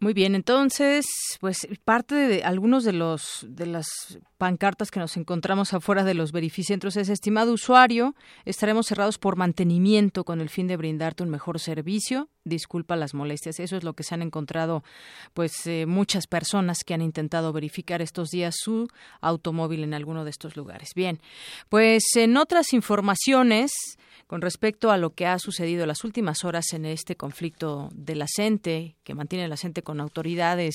Muy 0.00 0.12
bien, 0.12 0.34
entonces, 0.34 1.06
pues 1.40 1.66
parte 1.84 2.14
de 2.14 2.44
algunos 2.44 2.84
de 2.84 2.92
los 2.92 3.46
de 3.48 3.66
las 3.66 3.86
pancartas 4.38 4.90
que 4.90 5.00
nos 5.00 5.16
encontramos 5.16 5.72
afuera 5.72 6.04
de 6.04 6.14
los 6.14 6.32
verificentros 6.32 6.96
es 6.96 7.08
estimado 7.08 7.52
usuario, 7.52 8.14
estaremos 8.44 8.86
cerrados 8.86 9.18
por 9.18 9.36
mantenimiento 9.36 10.24
con 10.24 10.40
el 10.40 10.50
fin 10.50 10.66
de 10.66 10.76
brindarte 10.76 11.22
un 11.22 11.30
mejor 11.30 11.60
servicio. 11.60 12.28
Disculpa 12.44 12.96
las 12.96 13.14
molestias. 13.14 13.58
Eso 13.58 13.76
es 13.76 13.84
lo 13.84 13.94
que 13.94 14.02
se 14.02 14.14
han 14.14 14.22
encontrado, 14.22 14.84
pues 15.32 15.66
eh, 15.66 15.86
muchas 15.86 16.26
personas 16.26 16.84
que 16.84 16.94
han 16.94 17.02
intentado 17.02 17.52
verificar 17.52 18.02
estos 18.02 18.28
días 18.28 18.54
su 18.58 18.88
automóvil 19.20 19.82
en 19.82 19.94
alguno 19.94 20.24
de 20.24 20.30
estos 20.30 20.56
lugares. 20.56 20.90
Bien, 20.94 21.20
pues 21.68 22.04
en 22.16 22.36
otras 22.36 22.72
informaciones 22.72 23.72
con 24.26 24.40
respecto 24.40 24.90
a 24.90 24.96
lo 24.96 25.10
que 25.10 25.26
ha 25.26 25.38
sucedido 25.38 25.82
en 25.82 25.88
las 25.88 26.04
últimas 26.04 26.44
horas 26.44 26.72
en 26.72 26.86
este 26.86 27.16
conflicto 27.16 27.90
de 27.92 28.14
la 28.14 28.26
que 29.04 29.14
mantiene 29.14 29.48
la 29.48 29.56
CENTE 29.56 29.82
con 29.82 30.00
autoridades 30.00 30.74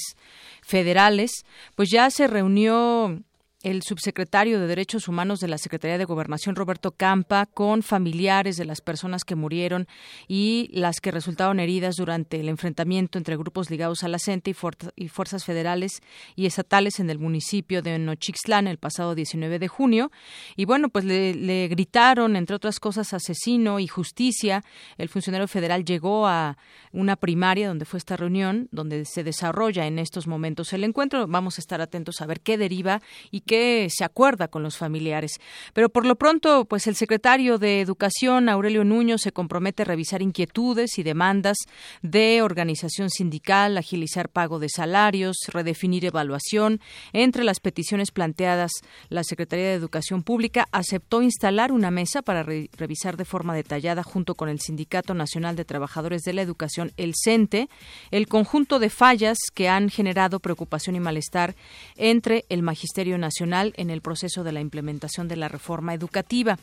federales, 0.61 1.31
pues 1.75 1.89
ya 1.89 2.09
se 2.09 2.27
reunió 2.27 3.21
el 3.61 3.81
subsecretario 3.83 4.57
de 4.59 4.67
Derechos 4.67 5.09
Humanos 5.09 5.41
de 5.41 5.49
la 5.49 5.57
Secretaría 5.57 5.97
de 5.97 6.05
Gobernación, 6.05 6.55
Roberto 6.55 6.91
Campa, 6.91 7.45
con 7.45 7.83
familiares 7.83 8.55
de 8.55 8.63
las 8.63 8.79
personas 8.79 9.25
que 9.25 9.35
murieron 9.35 9.85
y 10.29 10.69
las 10.71 11.01
que 11.01 11.11
resultaron 11.11 11.59
heridas 11.59 11.95
durante 11.97 12.39
el 12.39 12.47
enfrentamiento 12.47 13.17
entre 13.17 13.35
grupos 13.35 13.69
ligados 13.69 14.03
a 14.03 14.07
la 14.07 14.17
CENTE 14.17 14.55
y, 14.95 15.07
fuerzas 15.09 15.43
federales 15.43 16.01
y 16.37 16.45
estatales 16.45 17.01
en 17.01 17.09
el 17.09 17.19
municipio 17.19 17.81
de 17.81 17.99
Nochixtlán 17.99 18.67
el 18.67 18.77
pasado 18.77 19.13
19 19.13 19.59
de 19.59 19.67
junio. 19.67 20.09
Y 20.55 20.63
bueno, 20.63 20.87
pues 20.87 21.03
le, 21.03 21.33
le 21.33 21.67
gritaron, 21.67 22.37
entre 22.37 22.55
otras 22.55 22.79
cosas, 22.79 23.13
asesino 23.13 23.79
y 23.79 23.87
justicia. 23.87 24.63
El 24.97 25.09
funcionario 25.09 25.49
federal 25.49 25.83
llegó 25.83 26.27
a 26.27 26.57
una 26.93 27.17
primaria 27.17 27.67
donde 27.67 27.83
fue 27.83 27.97
esta 27.97 28.15
reunión, 28.15 28.69
donde 28.71 29.03
se 29.03 29.25
desarrolla 29.25 29.85
en 29.85 29.99
estos 29.99 30.27
momentos 30.27 30.71
el 30.71 30.85
encuentro. 30.85 31.27
Vamos 31.27 31.57
a 31.57 31.61
estar 31.61 31.81
atentos 31.81 32.21
a 32.21 32.25
ver 32.25 32.39
qué 32.39 32.57
deriva 32.57 33.01
y 33.31 33.41
que 33.49 33.87
se 33.89 34.05
acuerda 34.05 34.47
con 34.47 34.61
los 34.61 34.77
familiares. 34.77 35.39
Pero 35.73 35.89
por 35.89 36.05
lo 36.05 36.17
pronto, 36.17 36.65
pues 36.65 36.85
el 36.85 36.95
secretario 36.95 37.57
de 37.57 37.81
Educación, 37.81 38.47
Aurelio 38.47 38.83
Nuño, 38.83 39.17
se 39.17 39.31
compromete 39.31 39.81
a 39.81 39.85
revisar 39.85 40.21
inquietudes 40.21 40.99
y 40.99 41.03
demandas 41.03 41.57
de 42.03 42.43
organización 42.43 43.09
sindical, 43.09 43.75
agilizar 43.75 44.29
pago 44.29 44.59
de 44.59 44.69
salarios, 44.69 45.35
redefinir 45.47 46.05
evaluación. 46.05 46.79
Entre 47.11 47.43
las 47.43 47.59
peticiones 47.59 48.11
planteadas, 48.11 48.71
la 49.09 49.23
Secretaría 49.23 49.69
de 49.69 49.73
Educación 49.73 50.21
Pública 50.21 50.67
aceptó 50.71 51.23
instalar 51.23 51.71
una 51.71 51.89
mesa 51.89 52.21
para 52.21 52.43
revisar 52.43 53.17
de 53.17 53.25
forma 53.25 53.55
detallada, 53.55 54.03
junto 54.03 54.35
con 54.35 54.49
el 54.49 54.59
Sindicato 54.59 55.15
Nacional 55.15 55.55
de 55.55 55.65
Trabajadores 55.65 56.21
de 56.21 56.33
la 56.33 56.43
Educación, 56.43 56.91
el 56.97 57.13
CENTE, 57.15 57.67
el 58.11 58.27
conjunto 58.27 58.77
de 58.77 58.91
fallas 58.91 59.39
que 59.55 59.69
han 59.69 59.89
generado 59.89 60.39
preocupación 60.39 60.95
y 60.95 60.99
malestar 60.99 61.55
entre 61.95 62.45
el 62.49 62.61
Magisterio 62.61 63.17
Nacional 63.17 63.38
en 63.41 63.89
el 63.89 64.01
proceso 64.01 64.43
de 64.43 64.51
la 64.51 64.61
implementación 64.61 65.27
de 65.27 65.35
la 65.35 65.47
reforma 65.47 65.93
educativa. 65.93 66.57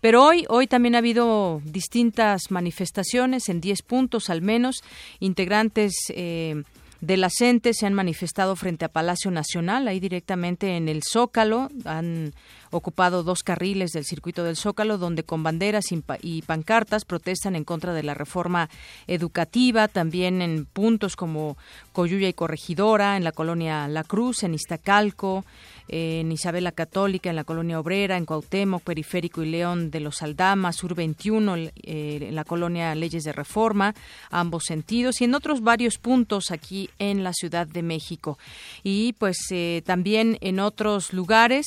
Pero 0.00 0.24
hoy, 0.24 0.44
hoy 0.48 0.66
también 0.66 0.94
ha 0.94 0.98
habido 0.98 1.60
distintas 1.64 2.50
manifestaciones 2.50 3.48
en 3.48 3.60
10 3.60 3.82
puntos 3.82 4.30
al 4.30 4.42
menos, 4.42 4.82
integrantes 5.20 5.92
eh, 6.10 6.62
de 7.00 7.16
la 7.16 7.30
CENTE 7.30 7.74
se 7.74 7.86
han 7.86 7.94
manifestado 7.94 8.56
frente 8.56 8.84
a 8.84 8.88
Palacio 8.88 9.30
Nacional, 9.30 9.86
ahí 9.86 10.00
directamente 10.00 10.76
en 10.76 10.88
el 10.88 11.02
Zócalo, 11.04 11.70
han 11.84 12.34
ocupado 12.70 13.22
dos 13.22 13.42
carriles 13.44 13.92
del 13.92 14.04
circuito 14.04 14.42
del 14.42 14.56
Zócalo, 14.56 14.98
donde 14.98 15.22
con 15.22 15.44
banderas 15.44 15.86
y 16.22 16.42
pancartas 16.42 17.04
protestan 17.04 17.54
en 17.54 17.64
contra 17.64 17.92
de 17.92 18.02
la 18.02 18.14
reforma 18.14 18.68
educativa, 19.06 19.86
también 19.86 20.42
en 20.42 20.66
puntos 20.66 21.14
como 21.14 21.56
Coyuya 21.92 22.28
y 22.28 22.34
Corregidora, 22.34 23.16
en 23.16 23.24
la 23.24 23.32
colonia 23.32 23.86
La 23.86 24.02
Cruz, 24.02 24.42
en 24.42 24.54
Iztacalco, 24.54 25.44
en 25.88 26.30
Isabel 26.30 26.64
la 26.64 26.72
Católica, 26.72 27.30
en 27.30 27.36
la 27.36 27.44
colonia 27.44 27.80
Obrera, 27.80 28.16
en 28.16 28.26
Cuauhtémoc, 28.26 28.82
Periférico 28.82 29.42
y 29.42 29.50
León 29.50 29.90
de 29.90 30.00
los 30.00 30.22
Aldamas, 30.22 30.76
Sur 30.76 30.94
21, 30.94 31.56
eh, 31.56 31.70
en 31.82 32.34
la 32.34 32.44
colonia 32.44 32.94
Leyes 32.94 33.24
de 33.24 33.32
Reforma, 33.32 33.94
ambos 34.30 34.64
sentidos, 34.66 35.20
y 35.20 35.24
en 35.24 35.34
otros 35.34 35.62
varios 35.62 35.98
puntos 35.98 36.50
aquí 36.50 36.90
en 36.98 37.24
la 37.24 37.32
Ciudad 37.32 37.66
de 37.66 37.82
México. 37.82 38.38
Y 38.82 39.14
pues 39.14 39.38
eh, 39.50 39.82
también 39.86 40.38
en 40.40 40.60
otros 40.60 41.12
lugares, 41.12 41.66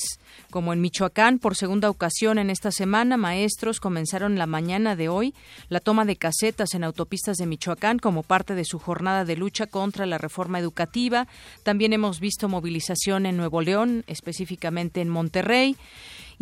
como 0.50 0.74
en 0.74 0.82
Michoacán, 0.82 1.40
por 1.40 1.56
segunda 1.56 1.90
ocasión 1.90 2.38
en 2.38 2.50
esta 2.50 2.72
semana, 2.72 3.18
maestros 3.18 3.80
comenzaron 3.80 4.38
la 4.38 4.46
mañana 4.46 4.96
de 4.96 5.10
hoy 5.10 5.34
la 5.70 5.80
toma 5.80 6.06
de 6.06 6.16
casetas 6.16 6.74
en 6.74 6.84
autopistas 6.84 7.38
de 7.38 7.46
Michoacán 7.46 8.00
como 8.00 8.24
parte 8.24 8.56
de 8.56 8.66
su 8.66 8.80
jornada 8.80 9.26
de 9.26 9.36
lucha 9.36 9.68
contra 9.68 10.06
la 10.06 10.18
reforma 10.18 10.60
educativa. 10.60 11.28
También 11.64 11.94
hemos 11.94 12.20
visto 12.20 12.50
movilización 12.50 13.26
en 13.26 13.38
Nuevo 13.38 13.62
León, 13.62 14.04
específicamente 14.12 15.02
en 15.02 15.10
Monterrey 15.10 15.76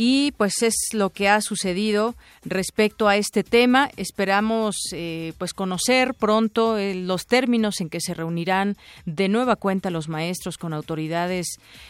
y 0.01 0.31
pues 0.37 0.61
es 0.61 0.75
lo 0.93 1.09
que 1.09 1.27
ha 1.27 1.41
sucedido 1.41 2.15
respecto 2.45 3.09
a 3.09 3.17
este 3.17 3.43
tema. 3.43 3.89
Esperamos 3.97 4.77
eh, 4.93 5.33
pues 5.37 5.53
conocer 5.53 6.13
pronto 6.13 6.77
eh, 6.77 6.95
los 6.95 7.25
términos 7.25 7.81
en 7.81 7.89
que 7.89 7.99
se 7.99 8.13
reunirán 8.13 8.77
de 9.05 9.27
nueva 9.27 9.57
cuenta 9.57 9.89
los 9.89 10.07
maestros 10.07 10.57
con 10.57 10.71
autoridades 10.71 11.47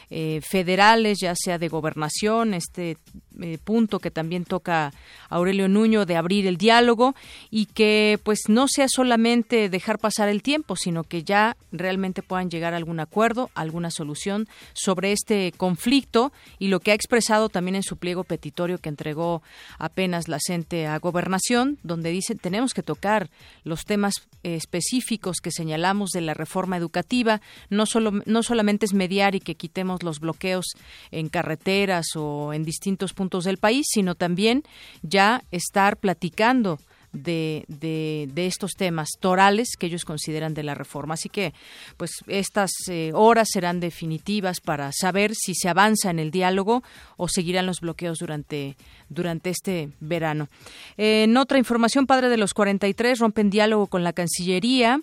eh, 0.10 0.42
federales, 0.42 1.20
ya 1.22 1.36
sea 1.36 1.60
de 1.60 1.68
gobernación, 1.68 2.56
este 2.56 2.98
eh, 3.42 3.58
punto 3.64 4.00
que 4.00 4.12
también 4.12 4.44
toca 4.44 4.92
Aurelio 5.30 5.70
Nuño 5.70 6.06
de 6.06 6.18
abrir 6.18 6.46
el 6.48 6.58
diálogo 6.58 7.16
y 7.50 7.68
que 7.68 8.20
pues 8.24 8.42
no 8.48 8.68
sea 8.68 8.88
solamente 8.90 9.70
dejar 9.70 10.00
pasar 10.00 10.28
el 10.28 10.42
tiempo, 10.42 10.76
sino 10.76 11.04
que 11.04 11.24
ya 11.24 11.56
realmente 11.72 12.22
puedan 12.22 12.50
llegar 12.50 12.74
a 12.74 12.78
algún 12.78 13.00
acuerdo, 13.00 13.50
alguna 13.56 13.92
solución 13.92 14.48
sobre 14.74 15.12
este 15.12 15.54
conflicto 15.56 16.32
y 16.58 16.68
lo 16.68 16.80
que 16.80 16.92
ha 16.92 16.96
expresado 16.96 17.50
también 17.50 17.76
en 17.76 17.84
su 17.84 17.98
pliego 17.98 18.24
petitorio 18.24 18.78
que 18.78 18.90
entregó 18.90 19.42
apenas 19.78 20.28
la 20.28 20.40
CENTE 20.46 20.88
a 20.88 21.00
Gobernación, 21.00 21.78
donde 21.84 22.10
dice 22.10 22.36
tenemos 22.36 22.74
que 22.74 22.84
tocar 22.84 23.30
los 23.64 23.86
temas 23.86 24.16
específicos 24.44 25.38
que 25.42 25.52
señalamos 25.52 26.10
de 26.12 26.22
la 26.22 26.34
reforma 26.34 26.78
educativa, 26.78 27.42
no 27.70 27.86
solo 27.86 28.12
no 28.26 28.44
solamente 28.44 28.86
es 28.86 28.94
mediar 28.94 29.36
y 29.36 29.40
que 29.40 29.56
quitemos 29.56 30.04
los 30.04 30.20
bloqueos 30.20 30.66
en 31.12 31.30
carreteras 31.30 32.08
o 32.16 32.54
en 32.54 32.64
distintos 32.64 33.14
puntos 33.14 33.29
del 33.30 33.58
país, 33.58 33.88
sino 33.90 34.16
también 34.16 34.64
ya 35.02 35.44
estar 35.52 35.98
platicando 35.98 36.80
de, 37.12 37.66
de, 37.68 38.48
estos 38.48 38.74
temas 38.74 39.10
torales 39.20 39.70
que 39.78 39.88
ellos 39.88 40.06
consideran 40.06 40.54
de 40.54 40.64
la 40.64 40.76
reforma. 40.76 41.16
Así 41.16 41.30
que, 41.30 41.54
pues, 41.98 42.12
estas 42.28 42.72
eh, 42.88 43.12
horas 43.14 43.50
serán 43.52 43.80
definitivas 43.80 44.62
para 44.62 44.92
saber 44.92 45.34
si 45.36 45.56
se 45.56 45.70
avanza 45.70 46.12
en 46.12 46.20
el 46.20 46.32
diálogo 46.32 46.84
o 47.18 47.28
seguirán 47.28 47.66
los 47.66 47.82
bloqueos 47.82 48.20
durante, 48.20 48.78
durante 49.10 49.50
este 49.50 49.90
verano. 50.00 50.50
en 50.98 51.36
otra 51.38 51.58
información, 51.58 52.06
padre 52.06 52.30
de 52.30 52.38
los 52.38 52.54
43 52.54 53.20
rompen 53.20 53.50
diálogo 53.50 53.88
con 53.88 54.04
la 54.04 54.14
Cancillería. 54.14 55.02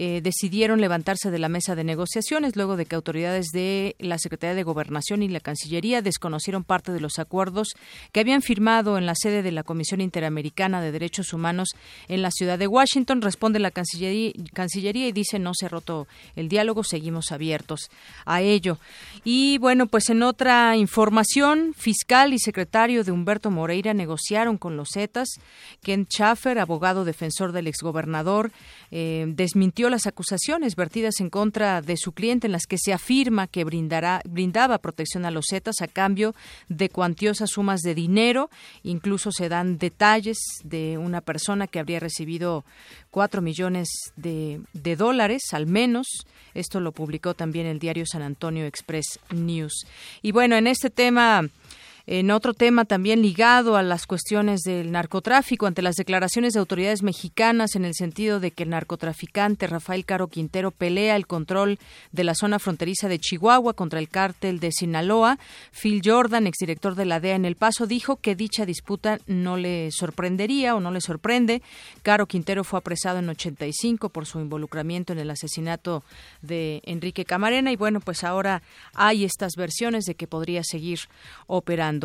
Eh, 0.00 0.20
decidieron 0.22 0.80
levantarse 0.80 1.32
de 1.32 1.40
la 1.40 1.48
mesa 1.48 1.74
de 1.74 1.82
negociaciones 1.82 2.54
luego 2.54 2.76
de 2.76 2.86
que 2.86 2.94
autoridades 2.94 3.48
de 3.48 3.96
la 3.98 4.16
Secretaría 4.16 4.54
de 4.54 4.62
Gobernación 4.62 5.24
y 5.24 5.28
la 5.28 5.40
Cancillería 5.40 6.02
desconocieron 6.02 6.62
parte 6.62 6.92
de 6.92 7.00
los 7.00 7.18
acuerdos 7.18 7.70
que 8.12 8.20
habían 8.20 8.40
firmado 8.40 8.96
en 8.96 9.06
la 9.06 9.16
sede 9.16 9.42
de 9.42 9.50
la 9.50 9.64
Comisión 9.64 10.00
Interamericana 10.00 10.80
de 10.80 10.92
Derechos 10.92 11.32
Humanos 11.32 11.70
en 12.06 12.22
la 12.22 12.30
ciudad 12.30 12.60
de 12.60 12.68
Washington. 12.68 13.22
Responde 13.22 13.58
la 13.58 13.72
Cancillería, 13.72 15.08
y 15.08 15.12
dice 15.12 15.40
no 15.40 15.50
se 15.52 15.66
ha 15.66 15.68
roto 15.68 16.06
el 16.36 16.48
diálogo, 16.48 16.84
seguimos 16.84 17.32
abiertos 17.32 17.90
a 18.24 18.40
ello. 18.40 18.78
Y 19.24 19.58
bueno, 19.58 19.88
pues 19.88 20.10
en 20.10 20.22
otra 20.22 20.76
información, 20.76 21.74
fiscal 21.76 22.32
y 22.32 22.38
secretario 22.38 23.02
de 23.02 23.10
Humberto 23.10 23.50
Moreira 23.50 23.94
negociaron 23.94 24.58
con 24.58 24.76
los 24.76 24.90
Zetas. 24.94 25.28
Ken 25.82 26.06
Schaffer, 26.06 26.60
abogado 26.60 27.04
defensor 27.04 27.50
del 27.50 27.66
exgobernador, 27.66 28.52
eh, 28.92 29.24
desmintió 29.26 29.87
las 29.90 30.06
acusaciones 30.06 30.76
vertidas 30.76 31.20
en 31.20 31.30
contra 31.30 31.82
de 31.82 31.96
su 31.96 32.12
cliente 32.12 32.46
en 32.46 32.52
las 32.52 32.66
que 32.66 32.78
se 32.78 32.92
afirma 32.92 33.46
que 33.46 33.64
brindará, 33.64 34.20
brindaba 34.24 34.78
protección 34.78 35.24
a 35.24 35.30
los 35.30 35.46
Zetas 35.50 35.80
a 35.80 35.88
cambio 35.88 36.34
de 36.68 36.88
cuantiosas 36.88 37.50
sumas 37.50 37.80
de 37.80 37.94
dinero. 37.94 38.50
Incluso 38.82 39.32
se 39.32 39.48
dan 39.48 39.78
detalles 39.78 40.38
de 40.64 40.98
una 40.98 41.20
persona 41.20 41.66
que 41.66 41.78
habría 41.78 42.00
recibido 42.00 42.64
cuatro 43.10 43.42
millones 43.42 43.88
de, 44.16 44.60
de 44.72 44.96
dólares 44.96 45.42
al 45.52 45.66
menos. 45.66 46.06
Esto 46.54 46.80
lo 46.80 46.92
publicó 46.92 47.34
también 47.34 47.66
el 47.66 47.78
diario 47.78 48.04
San 48.06 48.22
Antonio 48.22 48.66
Express 48.66 49.18
News. 49.30 49.86
Y 50.22 50.32
bueno, 50.32 50.56
en 50.56 50.66
este 50.66 50.90
tema 50.90 51.48
en 52.10 52.30
otro 52.30 52.54
tema 52.54 52.86
también 52.86 53.20
ligado 53.20 53.76
a 53.76 53.82
las 53.82 54.06
cuestiones 54.06 54.62
del 54.62 54.92
narcotráfico, 54.92 55.66
ante 55.66 55.82
las 55.82 55.96
declaraciones 55.96 56.54
de 56.54 56.60
autoridades 56.60 57.02
mexicanas 57.02 57.76
en 57.76 57.84
el 57.84 57.92
sentido 57.94 58.40
de 58.40 58.50
que 58.50 58.62
el 58.62 58.70
narcotraficante 58.70 59.66
Rafael 59.66 60.06
Caro 60.06 60.28
Quintero 60.28 60.70
pelea 60.70 61.16
el 61.16 61.26
control 61.26 61.78
de 62.12 62.24
la 62.24 62.34
zona 62.34 62.58
fronteriza 62.58 63.08
de 63.08 63.18
Chihuahua 63.18 63.74
contra 63.74 63.98
el 63.98 64.08
cártel 64.08 64.58
de 64.58 64.72
Sinaloa, 64.72 65.38
Phil 65.70 66.00
Jordan, 66.02 66.46
exdirector 66.46 66.94
de 66.94 67.04
la 67.04 67.20
DEA 67.20 67.36
en 67.36 67.44
El 67.44 67.56
Paso, 67.56 67.86
dijo 67.86 68.16
que 68.16 68.34
dicha 68.34 68.64
disputa 68.64 69.18
no 69.26 69.58
le 69.58 69.90
sorprendería 69.92 70.74
o 70.74 70.80
no 70.80 70.90
le 70.90 71.02
sorprende. 71.02 71.60
Caro 72.00 72.24
Quintero 72.24 72.64
fue 72.64 72.78
apresado 72.78 73.18
en 73.18 73.28
85 73.28 74.08
por 74.08 74.24
su 74.24 74.40
involucramiento 74.40 75.12
en 75.12 75.18
el 75.18 75.28
asesinato 75.28 76.02
de 76.40 76.80
Enrique 76.86 77.26
Camarena 77.26 77.70
y 77.70 77.76
bueno, 77.76 78.00
pues 78.00 78.24
ahora 78.24 78.62
hay 78.94 79.24
estas 79.24 79.56
versiones 79.56 80.06
de 80.06 80.14
que 80.14 80.26
podría 80.26 80.62
seguir 80.64 81.00
operando. 81.46 81.97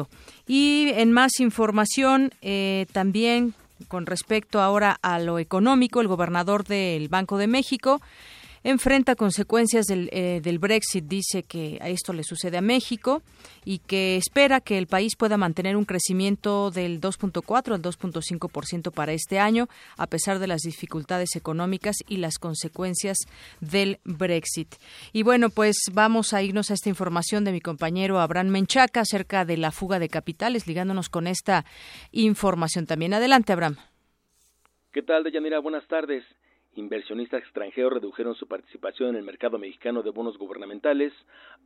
Y 0.47 0.89
en 0.95 1.11
más 1.11 1.39
información, 1.39 2.31
eh, 2.41 2.85
también 2.91 3.53
con 3.87 4.05
respecto 4.05 4.61
ahora 4.61 4.97
a 5.01 5.19
lo 5.19 5.39
económico, 5.39 6.01
el 6.01 6.07
gobernador 6.07 6.63
del 6.63 7.09
Banco 7.09 7.37
de 7.37 7.47
México 7.47 8.01
enfrenta 8.63 9.15
consecuencias 9.15 9.85
del, 9.85 10.09
eh, 10.11 10.39
del, 10.41 10.59
Brexit. 10.59 11.05
Dice 11.05 11.43
que 11.43 11.77
a 11.81 11.89
esto 11.89 12.13
le 12.13 12.23
sucede 12.23 12.57
a 12.57 12.61
México 12.61 13.21
y 13.65 13.79
que 13.79 14.15
espera 14.17 14.61
que 14.61 14.77
el 14.77 14.87
país 14.87 15.15
pueda 15.15 15.37
mantener 15.37 15.75
un 15.75 15.85
crecimiento 15.85 16.71
del 16.71 17.01
2.4 17.01 17.73
al 17.73 17.81
2.5% 17.81 18.91
para 18.91 19.13
este 19.13 19.39
año, 19.39 19.67
a 19.97 20.07
pesar 20.07 20.39
de 20.39 20.47
las 20.47 20.61
dificultades 20.61 21.35
económicas 21.35 21.97
y 22.07 22.17
las 22.17 22.39
consecuencias 22.39 23.17
del 23.59 23.99
Brexit. 24.03 24.75
Y 25.11 25.23
bueno, 25.23 25.49
pues 25.49 25.77
vamos 25.91 26.33
a 26.33 26.41
irnos 26.41 26.71
a 26.71 26.73
esta 26.73 26.89
información 26.89 27.43
de 27.43 27.51
mi 27.51 27.61
compañero 27.61 28.19
Abraham 28.19 28.47
Menchaca 28.47 29.01
acerca 29.01 29.45
de 29.45 29.57
la 29.57 29.71
fuga 29.71 29.99
de 29.99 30.09
capitales, 30.09 30.67
ligándonos 30.67 31.09
con 31.09 31.27
esta 31.27 31.65
información 32.11 32.85
también. 32.85 33.13
Adelante, 33.13 33.53
Abraham. 33.53 33.77
¿Qué 34.91 35.01
tal, 35.01 35.23
Deyanira? 35.23 35.59
Buenas 35.59 35.87
tardes 35.87 36.23
inversionistas 36.75 37.41
extranjeros 37.41 37.93
redujeron 37.93 38.35
su 38.35 38.47
participación 38.47 39.09
en 39.09 39.15
el 39.15 39.23
mercado 39.23 39.57
mexicano 39.57 40.03
de 40.03 40.11
bonos 40.11 40.37
gubernamentales 40.37 41.11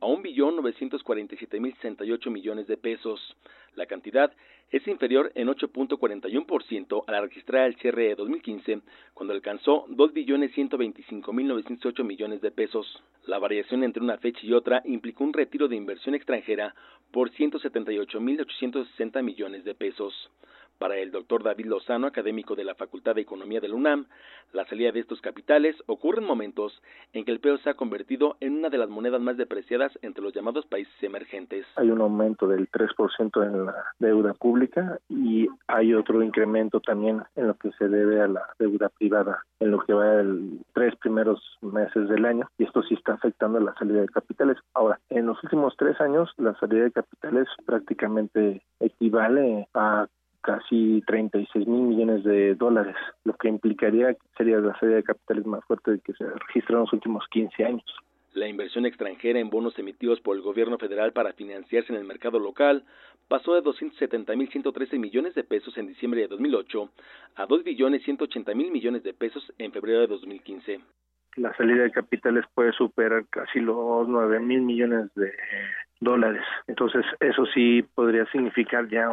a 0.00 0.06
1.947.068 0.06 2.30
millones 2.30 2.66
de 2.66 2.76
pesos. 2.76 3.36
La 3.74 3.86
cantidad 3.86 4.32
es 4.70 4.86
inferior 4.86 5.32
en 5.34 5.48
8.41% 5.48 7.04
a 7.06 7.12
la 7.12 7.22
registrada 7.22 7.64
del 7.64 7.76
cierre 7.76 8.08
de 8.08 8.16
2015, 8.16 8.82
cuando 9.14 9.32
alcanzó 9.32 9.86
2.125.908 9.86 12.04
millones 12.04 12.42
de 12.42 12.50
pesos. 12.50 13.02
La 13.26 13.38
variación 13.38 13.82
entre 13.84 14.02
una 14.02 14.18
fecha 14.18 14.40
y 14.42 14.52
otra 14.52 14.82
implicó 14.84 15.24
un 15.24 15.32
retiro 15.32 15.68
de 15.68 15.76
inversión 15.76 16.14
extranjera 16.14 16.74
por 17.10 17.30
178.860 17.30 19.22
millones 19.22 19.64
de 19.64 19.74
pesos. 19.74 20.30
Para 20.78 20.96
el 20.96 21.10
doctor 21.10 21.42
David 21.42 21.66
Lozano, 21.66 22.06
académico 22.06 22.54
de 22.54 22.62
la 22.62 22.76
Facultad 22.76 23.16
de 23.16 23.22
Economía 23.22 23.60
de 23.60 23.68
la 23.68 23.74
UNAM, 23.74 24.06
la 24.52 24.64
salida 24.66 24.92
de 24.92 25.00
estos 25.00 25.20
capitales 25.20 25.76
ocurre 25.86 26.20
en 26.20 26.26
momentos 26.26 26.80
en 27.12 27.24
que 27.24 27.32
el 27.32 27.40
peso 27.40 27.58
se 27.58 27.70
ha 27.70 27.74
convertido 27.74 28.36
en 28.40 28.58
una 28.58 28.68
de 28.70 28.78
las 28.78 28.88
monedas 28.88 29.20
más 29.20 29.36
depreciadas 29.36 29.90
entre 30.02 30.22
los 30.22 30.32
llamados 30.32 30.66
países 30.66 30.94
emergentes. 31.02 31.66
Hay 31.76 31.90
un 31.90 32.00
aumento 32.00 32.46
del 32.46 32.70
3% 32.70 33.44
en 33.44 33.66
la 33.66 33.74
deuda 33.98 34.34
pública 34.34 35.00
y 35.08 35.48
hay 35.66 35.94
otro 35.94 36.22
incremento 36.22 36.80
también 36.80 37.22
en 37.34 37.48
lo 37.48 37.54
que 37.54 37.72
se 37.72 37.88
debe 37.88 38.20
a 38.20 38.28
la 38.28 38.48
deuda 38.58 38.88
privada 38.88 39.44
en 39.60 39.72
lo 39.72 39.80
que 39.80 39.92
va 39.92 40.20
el 40.20 40.60
tres 40.72 40.94
primeros 40.96 41.40
meses 41.60 42.08
del 42.08 42.24
año 42.24 42.48
y 42.58 42.64
esto 42.64 42.82
sí 42.82 42.94
está 42.94 43.14
afectando 43.14 43.58
la 43.58 43.74
salida 43.74 44.00
de 44.00 44.08
capitales. 44.08 44.56
Ahora, 44.74 45.00
en 45.10 45.26
los 45.26 45.42
últimos 45.42 45.74
tres 45.76 46.00
años 46.00 46.30
la 46.36 46.54
salida 46.58 46.84
de 46.84 46.92
capitales 46.92 47.48
prácticamente 47.66 48.62
equivale 48.80 49.66
a 49.74 50.06
casi 50.48 51.02
36 51.06 51.66
mil 51.66 51.82
millones 51.82 52.24
de 52.24 52.54
dólares, 52.54 52.96
lo 53.24 53.34
que 53.34 53.48
implicaría 53.48 54.16
sería 54.38 54.56
la 54.60 54.78
serie 54.80 54.96
de 54.96 55.02
capitales 55.02 55.44
más 55.44 55.62
fuerte 55.66 56.00
que 56.02 56.14
se 56.14 56.24
registrado 56.24 56.78
en 56.78 56.84
los 56.84 56.92
últimos 56.94 57.26
15 57.30 57.64
años. 57.66 57.84
La 58.32 58.48
inversión 58.48 58.86
extranjera 58.86 59.40
en 59.40 59.50
bonos 59.50 59.78
emitidos 59.78 60.22
por 60.22 60.36
el 60.36 60.42
gobierno 60.42 60.78
federal 60.78 61.12
para 61.12 61.34
financiarse 61.34 61.92
en 61.92 61.98
el 61.98 62.06
mercado 62.06 62.38
local 62.38 62.84
pasó 63.28 63.54
de 63.54 63.62
270.113 63.62 64.98
millones 64.98 65.34
de 65.34 65.44
pesos 65.44 65.76
en 65.76 65.86
diciembre 65.86 66.22
de 66.22 66.28
2008 66.28 66.90
a 67.36 67.46
2.180.000 67.46 68.54
millones 68.70 69.02
de 69.02 69.12
pesos 69.12 69.52
en 69.58 69.70
febrero 69.70 70.00
de 70.00 70.06
2015. 70.06 70.80
La 71.36 71.54
salida 71.58 71.82
de 71.82 71.90
capitales 71.90 72.46
puede 72.54 72.72
superar 72.72 73.26
casi 73.28 73.60
los 73.60 74.08
9 74.08 74.40
mil 74.40 74.62
millones 74.62 75.14
de 75.14 75.30
dólares. 76.00 76.42
Entonces, 76.66 77.04
eso 77.20 77.44
sí 77.52 77.82
podría 77.94 78.24
significar 78.32 78.88
ya 78.88 79.10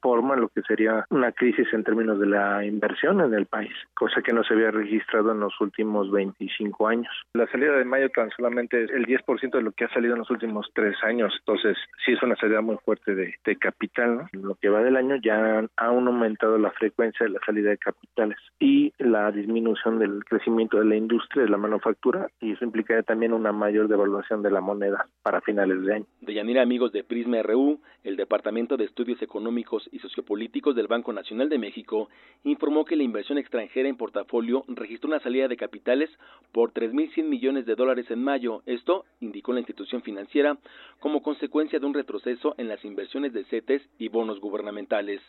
forma 0.00 0.36
lo 0.36 0.48
que 0.48 0.62
sería 0.62 1.04
una 1.10 1.32
crisis 1.32 1.66
en 1.72 1.84
términos 1.84 2.18
de 2.18 2.26
la 2.26 2.64
inversión 2.64 3.20
en 3.20 3.34
el 3.34 3.46
país, 3.46 3.72
cosa 3.94 4.22
que 4.22 4.32
no 4.32 4.44
se 4.44 4.54
había 4.54 4.70
registrado 4.70 5.32
en 5.32 5.40
los 5.40 5.60
últimos 5.60 6.10
25 6.10 6.88
años. 6.88 7.12
La 7.34 7.46
salida 7.48 7.76
de 7.76 7.84
mayo 7.84 8.08
tan 8.10 8.30
solamente 8.30 8.84
es 8.84 8.90
el 8.90 9.06
10% 9.06 9.50
de 9.50 9.62
lo 9.62 9.72
que 9.72 9.84
ha 9.84 9.92
salido 9.92 10.14
en 10.14 10.20
los 10.20 10.30
últimos 10.30 10.70
tres 10.74 10.96
años, 11.02 11.34
entonces 11.40 11.76
sí 12.04 12.12
es 12.12 12.22
una 12.22 12.36
salida 12.36 12.60
muy 12.60 12.76
fuerte 12.84 13.14
de, 13.14 13.34
capital. 13.60 14.26
Lo 14.32 14.54
que 14.54 14.68
va 14.68 14.82
del 14.82 14.96
año 14.96 15.16
ya 15.16 15.64
ha 15.76 15.86
aumentado 15.86 16.56
la 16.56 16.70
frecuencia 16.70 17.26
de 17.26 17.32
la 17.32 17.40
salida 17.44 17.70
de 17.70 17.78
capitales 17.78 18.38
y 18.58 18.92
la 18.98 19.30
disminución 19.32 19.98
del 19.98 20.24
crecimiento 20.24 20.78
de 20.78 20.84
la 20.84 20.96
industria, 20.96 21.42
de 21.42 21.50
la 21.50 21.58
manufactura, 21.58 22.28
y 22.40 22.52
eso 22.52 22.64
implicaría 22.64 23.02
también 23.02 23.32
una 23.32 23.52
mayor 23.52 23.88
devaluación 23.88 24.42
de 24.42 24.50
la 24.50 24.60
moneda 24.60 25.06
para 25.22 25.40
finales 25.40 25.82
de 25.82 25.94
año. 25.94 26.06
De 26.20 26.32
Yanira, 26.32 26.62
amigos 26.62 26.92
de 26.92 27.04
Prisma 27.04 27.42
RU, 27.42 27.80
el 28.04 28.16
Departamento 28.16 28.76
de 28.76 28.84
Estudios 28.84 29.20
Económicos 29.20 29.49
Económicos 29.50 29.88
y 29.90 29.98
Sociopolíticos 29.98 30.76
del 30.76 30.86
Banco 30.86 31.12
Nacional 31.12 31.48
de 31.48 31.58
México 31.58 32.08
informó 32.44 32.84
que 32.84 32.94
la 32.94 33.02
inversión 33.02 33.36
extranjera 33.36 33.88
en 33.88 33.96
portafolio 33.96 34.64
registró 34.68 35.08
una 35.08 35.18
salida 35.18 35.48
de 35.48 35.56
capitales 35.56 36.08
por 36.52 36.72
3.100 36.72 37.24
millones 37.24 37.66
de 37.66 37.74
dólares 37.74 38.08
en 38.12 38.22
mayo. 38.22 38.62
Esto, 38.66 39.06
indicó 39.18 39.52
la 39.52 39.58
institución 39.58 40.02
financiera, 40.02 40.56
como 41.00 41.20
consecuencia 41.20 41.80
de 41.80 41.86
un 41.86 41.94
retroceso 41.94 42.54
en 42.58 42.68
las 42.68 42.84
inversiones 42.84 43.32
de 43.32 43.42
CETES 43.46 43.82
y 43.98 44.06
bonos 44.06 44.38
gubernamentales. 44.38 45.20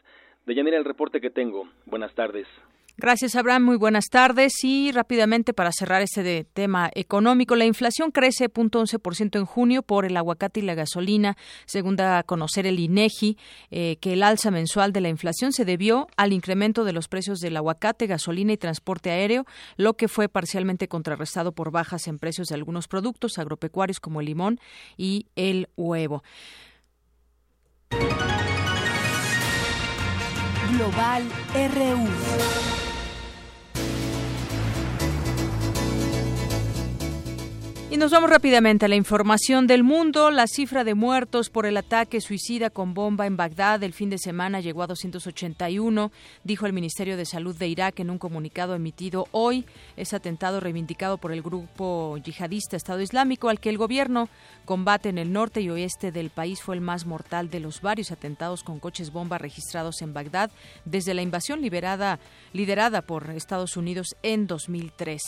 De 0.46 0.54
el 0.54 0.86
reporte 0.86 1.20
que 1.20 1.32
tengo. 1.32 1.68
Buenas 1.88 2.14
tardes. 2.14 2.46
Gracias, 2.98 3.36
Abraham. 3.36 3.64
Muy 3.64 3.78
buenas 3.78 4.06
tardes. 4.10 4.54
Y 4.64 4.92
rápidamente, 4.92 5.54
para 5.54 5.72
cerrar 5.72 6.02
este 6.02 6.44
tema 6.44 6.92
económico, 6.94 7.56
la 7.56 7.66
inflación 7.66 8.12
crece 8.12 8.50
0.11% 8.50 9.40
en 9.40 9.46
junio 9.46 9.82
por 9.82 10.06
el 10.06 10.18
aguacate 10.18 10.60
y 10.60 10.64
la 10.64 10.76
gasolina, 10.76 11.38
según 11.66 11.96
da 11.96 12.20
a 12.20 12.24
conocer 12.24 12.68
el 12.68 12.80
INEGI, 12.80 13.38
eh, 13.72 13.98
que 14.02 14.14
el 14.14 14.24
alza 14.24 14.52
mensual 14.52 14.94
de 14.94 15.02
la 15.02 15.10
inflación 15.10 15.52
se 15.52 15.66
debió 15.66 16.08
al 16.18 16.34
incremento 16.34 16.84
de 16.84 16.94
los 16.94 17.08
precios 17.08 17.40
del 17.40 17.58
aguacate, 17.58 18.08
gasolina 18.08 18.54
y 18.54 18.58
transporte 18.58 19.10
aéreo, 19.10 19.46
lo 19.78 19.96
que 19.96 20.08
fue 20.08 20.30
parcialmente 20.30 20.88
contrarrestado 20.88 21.54
por 21.54 21.72
bajas 21.72 22.08
en 22.08 22.20
precios 22.20 22.50
de 22.50 22.56
algunos 22.56 22.88
productos 22.88 23.40
agropecuarios 23.40 24.00
como 24.00 24.20
el 24.20 24.28
limón 24.28 24.60
y 24.98 25.28
el 25.36 25.70
huevo. 25.76 26.24
Global 30.72 31.24
RU. 31.54 32.81
Y 37.92 37.98
nos 37.98 38.12
vamos 38.12 38.30
rápidamente 38.30 38.86
a 38.86 38.88
la 38.88 38.96
información 38.96 39.68
del 39.68 39.84
mundo. 39.84 40.32
La 40.32 40.48
cifra 40.48 40.86
de 40.86 40.96
muertos 40.96 41.50
por 41.50 41.66
el 41.66 41.76
ataque 41.76 42.22
suicida 42.22 42.70
con 42.70 42.94
bomba 42.94 43.28
en 43.28 43.36
Bagdad 43.36 43.84
el 43.84 43.92
fin 43.92 44.10
de 44.10 44.18
semana 44.18 44.62
llegó 44.62 44.82
a 44.82 44.88
281, 44.88 46.10
dijo 46.46 46.66
el 46.66 46.72
Ministerio 46.72 47.18
de 47.18 47.26
Salud 47.26 47.54
de 47.54 47.68
Irak 47.68 48.00
en 48.00 48.10
un 48.10 48.18
comunicado 48.18 48.76
emitido 48.76 49.28
hoy. 49.32 49.66
Ese 49.98 50.16
atentado 50.16 50.62
reivindicado 50.62 51.18
por 51.18 51.34
el 51.34 51.42
grupo 51.42 52.18
yihadista 52.24 52.78
Estado 52.78 53.02
Islámico, 53.02 53.50
al 53.50 53.60
que 53.60 53.68
el 53.68 53.78
gobierno 53.78 54.30
combate 54.64 55.10
en 55.10 55.18
el 55.18 55.34
norte 55.34 55.60
y 55.60 55.70
oeste 55.70 56.14
del 56.14 56.30
país, 56.30 56.62
fue 56.62 56.76
el 56.76 56.82
más 56.82 57.06
mortal 57.06 57.50
de 57.50 57.60
los 57.60 57.82
varios 57.82 58.14
atentados 58.14 58.64
con 58.64 58.80
coches 58.80 59.12
bomba 59.12 59.38
registrados 59.38 60.02
en 60.02 60.14
Bagdad 60.14 60.50
desde 60.86 61.14
la 61.14 61.24
invasión 61.24 61.62
liberada, 61.62 62.20
liderada 62.54 63.02
por 63.02 63.32
Estados 63.32 63.76
Unidos 63.76 64.16
en 64.24 64.48
2003. 64.48 65.22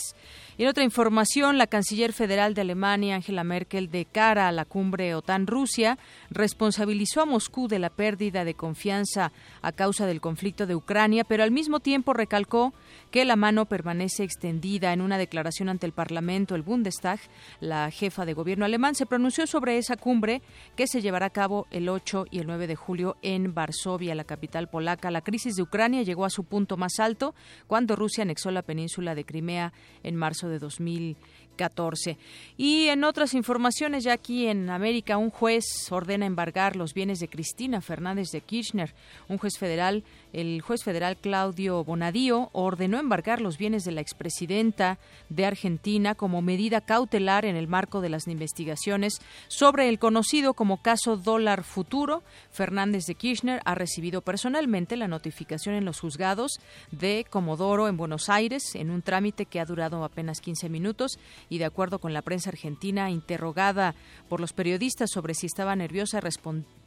En 0.56 0.68
otra 0.68 0.84
información, 0.84 1.58
la 1.58 1.66
canciller 1.66 2.12
federal 2.12 2.54
de 2.54 2.60
Alemania, 2.60 3.16
Angela 3.16 3.42
Merkel, 3.42 3.90
de 3.90 4.04
cara 4.04 4.46
a 4.46 4.52
la 4.52 4.64
cumbre 4.64 5.16
OTAN-Rusia, 5.16 5.98
responsabilizó 6.30 7.22
a 7.22 7.26
Moscú 7.26 7.66
de 7.66 7.80
la 7.80 7.90
pérdida 7.90 8.44
de 8.44 8.54
confianza 8.54 9.32
a 9.62 9.72
causa 9.72 10.06
del 10.06 10.20
conflicto 10.20 10.66
de 10.66 10.76
Ucrania, 10.76 11.24
pero 11.24 11.42
al 11.42 11.50
mismo 11.50 11.80
tiempo 11.80 12.12
recalcó 12.12 12.72
que 13.14 13.24
la 13.24 13.36
mano 13.36 13.66
permanece 13.66 14.24
extendida. 14.24 14.92
En 14.92 15.00
una 15.00 15.18
declaración 15.18 15.68
ante 15.68 15.86
el 15.86 15.92
Parlamento, 15.92 16.56
el 16.56 16.62
Bundestag, 16.62 17.20
la 17.60 17.88
jefa 17.92 18.24
de 18.24 18.34
gobierno 18.34 18.64
alemán 18.64 18.96
se 18.96 19.06
pronunció 19.06 19.46
sobre 19.46 19.78
esa 19.78 19.96
cumbre 19.96 20.42
que 20.74 20.88
se 20.88 21.00
llevará 21.00 21.26
a 21.26 21.30
cabo 21.30 21.68
el 21.70 21.88
8 21.88 22.26
y 22.32 22.40
el 22.40 22.48
9 22.48 22.66
de 22.66 22.74
julio 22.74 23.16
en 23.22 23.54
Varsovia, 23.54 24.16
la 24.16 24.24
capital 24.24 24.68
polaca. 24.68 25.12
La 25.12 25.20
crisis 25.20 25.54
de 25.54 25.62
Ucrania 25.62 26.02
llegó 26.02 26.24
a 26.24 26.28
su 26.28 26.42
punto 26.42 26.76
más 26.76 26.98
alto 26.98 27.36
cuando 27.68 27.94
Rusia 27.94 28.22
anexó 28.22 28.50
la 28.50 28.62
península 28.62 29.14
de 29.14 29.24
Crimea 29.24 29.72
en 30.02 30.16
marzo 30.16 30.48
de 30.48 30.58
2014. 30.58 32.18
Y 32.56 32.88
en 32.88 33.04
otras 33.04 33.34
informaciones, 33.34 34.02
ya 34.02 34.14
aquí 34.14 34.48
en 34.48 34.70
América, 34.70 35.18
un 35.18 35.30
juez 35.30 35.64
ordena 35.92 36.26
embargar 36.26 36.74
los 36.74 36.94
bienes 36.94 37.20
de 37.20 37.28
Cristina 37.28 37.80
Fernández 37.80 38.30
de 38.32 38.40
Kirchner. 38.40 38.92
Un 39.28 39.38
juez 39.38 39.56
federal 39.56 40.02
el 40.34 40.60
juez 40.62 40.82
federal 40.82 41.16
Claudio 41.16 41.84
Bonadío 41.84 42.50
ordenó 42.52 42.98
embargar 42.98 43.40
los 43.40 43.56
bienes 43.56 43.84
de 43.84 43.92
la 43.92 44.00
expresidenta 44.00 44.98
de 45.28 45.46
Argentina 45.46 46.16
como 46.16 46.42
medida 46.42 46.80
cautelar 46.80 47.44
en 47.44 47.54
el 47.54 47.68
marco 47.68 48.00
de 48.00 48.08
las 48.08 48.26
investigaciones 48.26 49.20
sobre 49.46 49.88
el 49.88 50.00
conocido 50.00 50.54
como 50.54 50.82
caso 50.82 51.16
dólar 51.16 51.62
futuro. 51.62 52.24
Fernández 52.50 53.06
de 53.06 53.14
Kirchner 53.14 53.60
ha 53.64 53.76
recibido 53.76 54.22
personalmente 54.22 54.96
la 54.96 55.06
notificación 55.06 55.76
en 55.76 55.84
los 55.84 56.00
juzgados 56.00 56.58
de 56.90 57.24
Comodoro 57.30 57.86
en 57.86 57.96
Buenos 57.96 58.28
Aires 58.28 58.74
en 58.74 58.90
un 58.90 59.02
trámite 59.02 59.46
que 59.46 59.60
ha 59.60 59.64
durado 59.64 60.02
apenas 60.02 60.40
15 60.40 60.68
minutos 60.68 61.18
y 61.48 61.58
de 61.58 61.64
acuerdo 61.64 62.00
con 62.00 62.12
la 62.12 62.22
prensa 62.22 62.50
argentina 62.50 63.08
interrogada 63.08 63.94
por 64.28 64.40
los 64.40 64.52
periodistas 64.52 65.10
sobre 65.12 65.34
si 65.34 65.46
estaba 65.46 65.76
nerviosa 65.76 66.20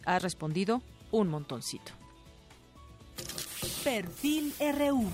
ha 0.06 0.20
respondido 0.20 0.82
un 1.12 1.30
montoncito. 1.30 1.97
Perfil 3.84 4.54
RU. 4.60 5.06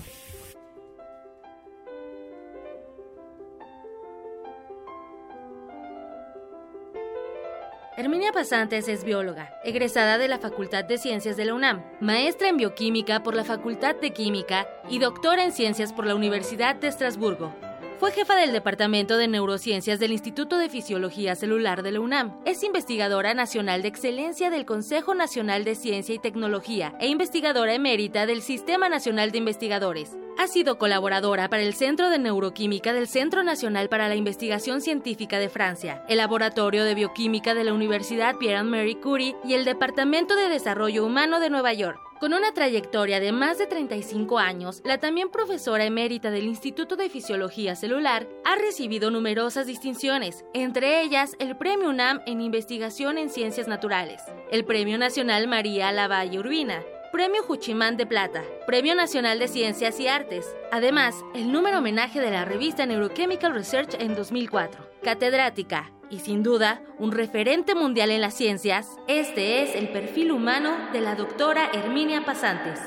Herminia 7.96 8.32
Pasantes 8.32 8.88
es 8.88 9.04
bióloga, 9.04 9.54
egresada 9.62 10.18
de 10.18 10.26
la 10.26 10.38
Facultad 10.38 10.84
de 10.84 10.98
Ciencias 10.98 11.36
de 11.36 11.44
la 11.44 11.54
UNAM, 11.54 11.84
maestra 12.00 12.48
en 12.48 12.56
bioquímica 12.56 13.22
por 13.22 13.36
la 13.36 13.44
Facultad 13.44 13.94
de 13.96 14.12
Química 14.12 14.66
y 14.88 14.98
doctora 14.98 15.44
en 15.44 15.52
ciencias 15.52 15.92
por 15.92 16.06
la 16.06 16.14
Universidad 16.16 16.74
de 16.74 16.88
Estrasburgo. 16.88 17.54
Fue 17.98 18.10
jefa 18.10 18.34
del 18.34 18.52
Departamento 18.52 19.16
de 19.16 19.28
Neurociencias 19.28 20.00
del 20.00 20.10
Instituto 20.10 20.58
de 20.58 20.68
Fisiología 20.68 21.36
Celular 21.36 21.84
de 21.84 21.92
la 21.92 22.00
UNAM. 22.00 22.36
Es 22.44 22.64
investigadora 22.64 23.34
nacional 23.34 23.82
de 23.82 23.88
excelencia 23.88 24.50
del 24.50 24.66
Consejo 24.66 25.14
Nacional 25.14 25.64
de 25.64 25.76
Ciencia 25.76 26.14
y 26.14 26.18
Tecnología 26.18 26.94
e 26.98 27.06
investigadora 27.06 27.72
emérita 27.72 28.26
del 28.26 28.42
Sistema 28.42 28.88
Nacional 28.88 29.30
de 29.30 29.38
Investigadores. 29.38 30.16
Ha 30.38 30.48
sido 30.48 30.76
colaboradora 30.76 31.48
para 31.48 31.62
el 31.62 31.74
Centro 31.74 32.10
de 32.10 32.18
Neuroquímica 32.18 32.92
del 32.92 33.06
Centro 33.06 33.44
Nacional 33.44 33.88
para 33.88 34.08
la 34.08 34.16
Investigación 34.16 34.80
Científica 34.80 35.38
de 35.38 35.48
Francia, 35.48 36.04
el 36.08 36.16
Laboratorio 36.16 36.84
de 36.84 36.96
Bioquímica 36.96 37.54
de 37.54 37.62
la 37.62 37.72
Universidad 37.72 38.36
Pierre-Marie 38.36 39.00
Curie 39.00 39.36
y 39.44 39.54
el 39.54 39.64
Departamento 39.64 40.34
de 40.34 40.48
Desarrollo 40.48 41.06
Humano 41.06 41.38
de 41.38 41.50
Nueva 41.50 41.72
York. 41.72 42.00
Con 42.24 42.32
una 42.32 42.54
trayectoria 42.54 43.20
de 43.20 43.32
más 43.32 43.58
de 43.58 43.66
35 43.66 44.38
años, 44.38 44.80
la 44.82 44.96
también 44.96 45.28
profesora 45.28 45.84
emérita 45.84 46.30
del 46.30 46.44
Instituto 46.44 46.96
de 46.96 47.10
Fisiología 47.10 47.76
Celular 47.76 48.26
ha 48.46 48.56
recibido 48.56 49.10
numerosas 49.10 49.66
distinciones, 49.66 50.42
entre 50.54 51.02
ellas 51.02 51.36
el 51.38 51.54
Premio 51.58 51.90
UNAM 51.90 52.22
en 52.24 52.40
Investigación 52.40 53.18
en 53.18 53.28
Ciencias 53.28 53.68
Naturales, 53.68 54.22
el 54.50 54.64
Premio 54.64 54.96
Nacional 54.96 55.48
María 55.48 55.92
Lavalle 55.92 56.38
Urbina, 56.38 56.82
Premio 57.12 57.42
Juchimán 57.42 57.98
de 57.98 58.06
Plata, 58.06 58.42
Premio 58.66 58.94
Nacional 58.94 59.38
de 59.38 59.48
Ciencias 59.48 60.00
y 60.00 60.08
Artes. 60.08 60.46
Además, 60.72 61.14
el 61.34 61.52
número 61.52 61.80
homenaje 61.80 62.20
de 62.22 62.30
la 62.30 62.46
revista 62.46 62.86
Neurochemical 62.86 63.52
Research 63.52 63.96
en 64.00 64.14
2004. 64.14 64.83
Catedrática, 65.04 65.92
y 66.08 66.20
sin 66.20 66.42
duda 66.42 66.80
un 66.98 67.12
referente 67.12 67.74
mundial 67.74 68.10
en 68.10 68.22
las 68.22 68.32
ciencias, 68.32 68.88
este 69.06 69.62
es 69.62 69.74
el 69.74 69.90
perfil 69.90 70.32
humano 70.32 70.74
de 70.94 71.02
la 71.02 71.14
doctora 71.14 71.68
Herminia 71.74 72.24
Pasantes. 72.24 72.80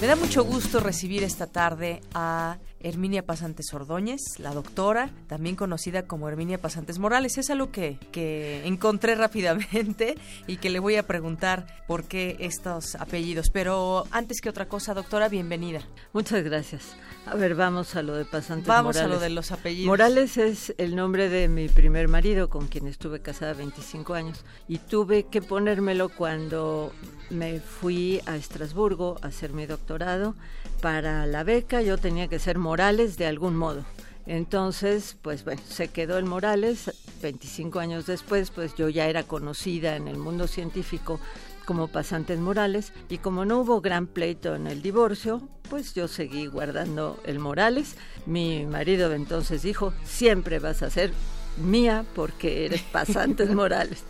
Me 0.00 0.06
da 0.06 0.14
mucho 0.14 0.44
gusto 0.44 0.78
recibir 0.78 1.24
esta 1.24 1.48
tarde 1.48 2.00
a 2.14 2.58
Herminia 2.82 3.24
Pasantes 3.24 3.72
Ordóñez, 3.74 4.38
la 4.38 4.54
doctora, 4.54 5.10
también 5.28 5.56
conocida 5.56 6.06
como 6.06 6.28
Herminia 6.28 6.58
Pasantes 6.58 6.98
Morales. 6.98 7.38
Es 7.38 7.50
algo 7.50 7.70
que, 7.70 7.98
que 8.12 8.66
encontré 8.66 9.14
rápidamente 9.16 10.16
y 10.46 10.56
que 10.56 10.70
le 10.70 10.78
voy 10.78 10.96
a 10.96 11.06
preguntar 11.06 11.66
por 11.86 12.04
qué 12.04 12.36
estos 12.40 12.94
apellidos. 12.94 13.50
Pero 13.50 14.04
antes 14.10 14.40
que 14.40 14.48
otra 14.48 14.66
cosa, 14.68 14.94
doctora, 14.94 15.28
bienvenida. 15.28 15.80
Muchas 16.12 16.42
gracias. 16.42 16.94
A 17.26 17.34
ver, 17.34 17.54
vamos 17.54 17.96
a 17.96 18.02
lo 18.02 18.14
de 18.14 18.24
Pasantes 18.24 18.66
Morales. 18.66 18.66
Vamos 18.66 18.96
a 18.96 19.06
lo 19.06 19.20
de 19.20 19.30
los 19.30 19.52
apellidos. 19.52 19.86
Morales 19.86 20.36
es 20.38 20.74
el 20.78 20.96
nombre 20.96 21.28
de 21.28 21.48
mi 21.48 21.68
primer 21.68 22.08
marido, 22.08 22.48
con 22.48 22.66
quien 22.66 22.86
estuve 22.86 23.20
casada 23.20 23.52
25 23.52 24.14
años. 24.14 24.44
Y 24.68 24.78
tuve 24.78 25.24
que 25.24 25.42
ponérmelo 25.42 26.08
cuando 26.08 26.92
me 27.28 27.60
fui 27.60 28.20
a 28.26 28.36
Estrasburgo 28.36 29.18
a 29.22 29.28
hacer 29.28 29.52
mi 29.52 29.66
doctorado 29.66 30.34
para 30.80 31.26
la 31.26 31.44
beca 31.44 31.82
yo 31.82 31.98
tenía 31.98 32.26
que 32.28 32.38
ser 32.38 32.58
Morales 32.58 32.69
de 32.70 33.26
algún 33.26 33.56
modo. 33.56 33.84
Entonces, 34.26 35.16
pues 35.22 35.44
bueno, 35.44 35.60
se 35.68 35.88
quedó 35.88 36.18
el 36.18 36.24
Morales. 36.24 36.92
25 37.20 37.80
años 37.80 38.06
después, 38.06 38.52
pues 38.52 38.76
yo 38.76 38.88
ya 38.88 39.08
era 39.08 39.24
conocida 39.24 39.96
en 39.96 40.06
el 40.06 40.18
mundo 40.18 40.46
científico 40.46 41.18
como 41.66 41.88
Pasantes 41.88 42.38
Morales 42.38 42.92
y 43.08 43.18
como 43.18 43.44
no 43.44 43.58
hubo 43.58 43.80
gran 43.80 44.06
pleito 44.06 44.54
en 44.54 44.68
el 44.68 44.82
divorcio, 44.82 45.48
pues 45.68 45.94
yo 45.94 46.06
seguí 46.06 46.46
guardando 46.46 47.18
el 47.24 47.40
Morales. 47.40 47.96
Mi 48.24 48.64
marido 48.66 49.12
entonces 49.12 49.62
dijo, 49.62 49.92
siempre 50.04 50.60
vas 50.60 50.82
a 50.82 50.90
ser 50.90 51.12
mía 51.56 52.04
porque 52.14 52.66
eres 52.66 52.82
Pasantes 52.82 53.50
Morales. 53.54 54.04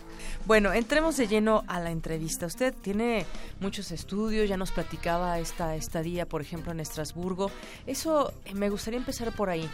Bueno, 0.45 0.73
entremos 0.73 1.17
de 1.17 1.27
lleno 1.27 1.63
a 1.67 1.79
la 1.79 1.91
entrevista. 1.91 2.47
Usted 2.47 2.73
tiene 2.73 3.25
muchos 3.59 3.91
estudios, 3.91 4.49
ya 4.49 4.57
nos 4.57 4.71
platicaba 4.71 5.37
esta 5.39 5.75
estadía, 5.75 6.25
por 6.25 6.41
ejemplo, 6.41 6.71
en 6.71 6.79
Estrasburgo. 6.79 7.51
Eso 7.85 8.33
eh, 8.45 8.53
me 8.55 8.69
gustaría 8.69 8.99
empezar 8.99 9.31
por 9.33 9.49
ahí. 9.49 9.69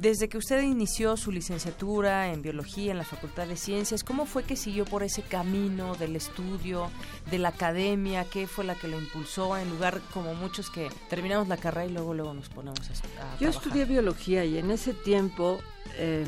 Desde 0.00 0.28
que 0.28 0.38
usted 0.38 0.62
inició 0.62 1.16
su 1.16 1.30
licenciatura 1.30 2.32
en 2.32 2.42
biología 2.42 2.92
en 2.92 2.98
la 2.98 3.04
Facultad 3.04 3.46
de 3.46 3.56
Ciencias, 3.56 4.04
¿cómo 4.04 4.26
fue 4.26 4.44
que 4.44 4.56
siguió 4.56 4.84
por 4.84 5.02
ese 5.02 5.22
camino 5.22 5.94
del 5.96 6.16
estudio, 6.16 6.90
de 7.30 7.38
la 7.38 7.48
academia? 7.48 8.24
¿Qué 8.24 8.46
fue 8.46 8.64
la 8.64 8.74
que 8.74 8.88
lo 8.88 8.98
impulsó 8.98 9.56
en 9.56 9.68
lugar 9.70 10.00
como 10.12 10.34
muchos 10.34 10.70
que 10.70 10.88
terminamos 11.10 11.48
la 11.48 11.56
carrera 11.56 11.86
y 11.86 11.92
luego 11.92 12.14
luego 12.14 12.34
nos 12.34 12.48
ponemos 12.48 12.80
a, 12.80 13.38
Yo 13.38 13.50
estudié 13.50 13.84
biología 13.84 14.44
y 14.44 14.58
en 14.58 14.70
ese 14.70 14.92
tiempo 14.92 15.58
eh, 15.98 16.24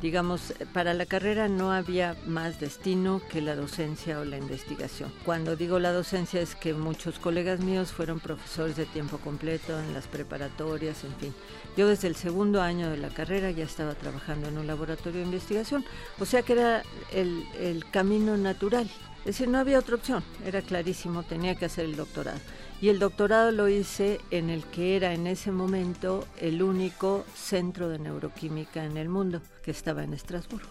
digamos, 0.00 0.54
para 0.72 0.94
la 0.94 1.06
carrera 1.06 1.48
no 1.48 1.72
había 1.72 2.16
más 2.26 2.60
destino 2.60 3.20
que 3.30 3.40
la 3.40 3.56
docencia 3.56 4.20
o 4.20 4.24
la 4.24 4.36
investigación. 4.36 5.12
Cuando 5.24 5.56
digo 5.56 5.78
la 5.78 5.92
docencia 5.92 6.40
es 6.40 6.54
que 6.54 6.74
muchos 6.74 7.18
colegas 7.18 7.60
míos 7.60 7.92
fueron 7.92 8.20
profesores 8.20 8.76
de 8.76 8.86
tiempo 8.86 9.18
completo 9.18 9.78
en 9.78 9.94
las 9.94 10.06
preparatorias, 10.06 11.04
en 11.04 11.14
fin. 11.16 11.34
Yo 11.76 11.88
desde 11.88 12.08
el 12.08 12.16
segundo 12.16 12.60
año 12.62 12.90
de 12.90 12.98
la 12.98 13.08
carrera 13.08 13.50
ya 13.50 13.64
estaba 13.64 13.94
trabajando 13.94 14.48
en 14.48 14.58
un 14.58 14.66
laboratorio 14.66 15.20
de 15.20 15.26
investigación, 15.26 15.84
o 16.18 16.24
sea 16.24 16.42
que 16.42 16.52
era 16.52 16.82
el, 17.12 17.44
el 17.58 17.88
camino 17.90 18.36
natural. 18.36 18.88
Es 19.20 19.38
decir, 19.38 19.48
no 19.48 19.58
había 19.58 19.78
otra 19.78 19.94
opción, 19.94 20.22
era 20.44 20.60
clarísimo, 20.60 21.22
tenía 21.22 21.54
que 21.54 21.64
hacer 21.64 21.86
el 21.86 21.96
doctorado 21.96 22.38
y 22.84 22.90
el 22.90 22.98
doctorado 22.98 23.50
lo 23.50 23.66
hice 23.70 24.20
en 24.30 24.50
el 24.50 24.62
que 24.62 24.94
era 24.94 25.14
en 25.14 25.26
ese 25.26 25.50
momento 25.50 26.26
el 26.38 26.62
único 26.62 27.24
centro 27.34 27.88
de 27.88 27.98
neuroquímica 27.98 28.84
en 28.84 28.98
el 28.98 29.08
mundo, 29.08 29.40
que 29.62 29.70
estaba 29.70 30.04
en 30.04 30.12
Estrasburgo. 30.12 30.68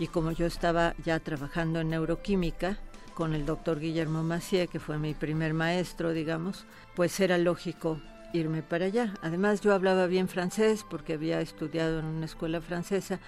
Y 0.00 0.08
como 0.08 0.32
yo 0.32 0.46
estaba 0.46 0.96
ya 1.04 1.20
trabajando 1.20 1.78
en 1.78 1.90
neuroquímica 1.90 2.80
con 3.14 3.34
el 3.34 3.46
doctor 3.46 3.78
Guillermo 3.78 4.24
Macié, 4.24 4.66
que 4.66 4.80
fue 4.80 4.98
mi 4.98 5.14
primer 5.14 5.54
maestro, 5.54 6.10
digamos, 6.10 6.66
pues 6.96 7.20
era 7.20 7.38
lógico 7.38 8.00
irme 8.32 8.64
para 8.64 8.86
allá. 8.86 9.14
Además 9.22 9.60
yo 9.60 9.72
hablaba 9.74 10.08
bien 10.08 10.26
francés 10.26 10.84
porque 10.90 11.12
había 11.12 11.40
estudiado 11.40 12.00
en 12.00 12.06
una 12.06 12.26
escuela 12.26 12.60
francesa 12.62 13.20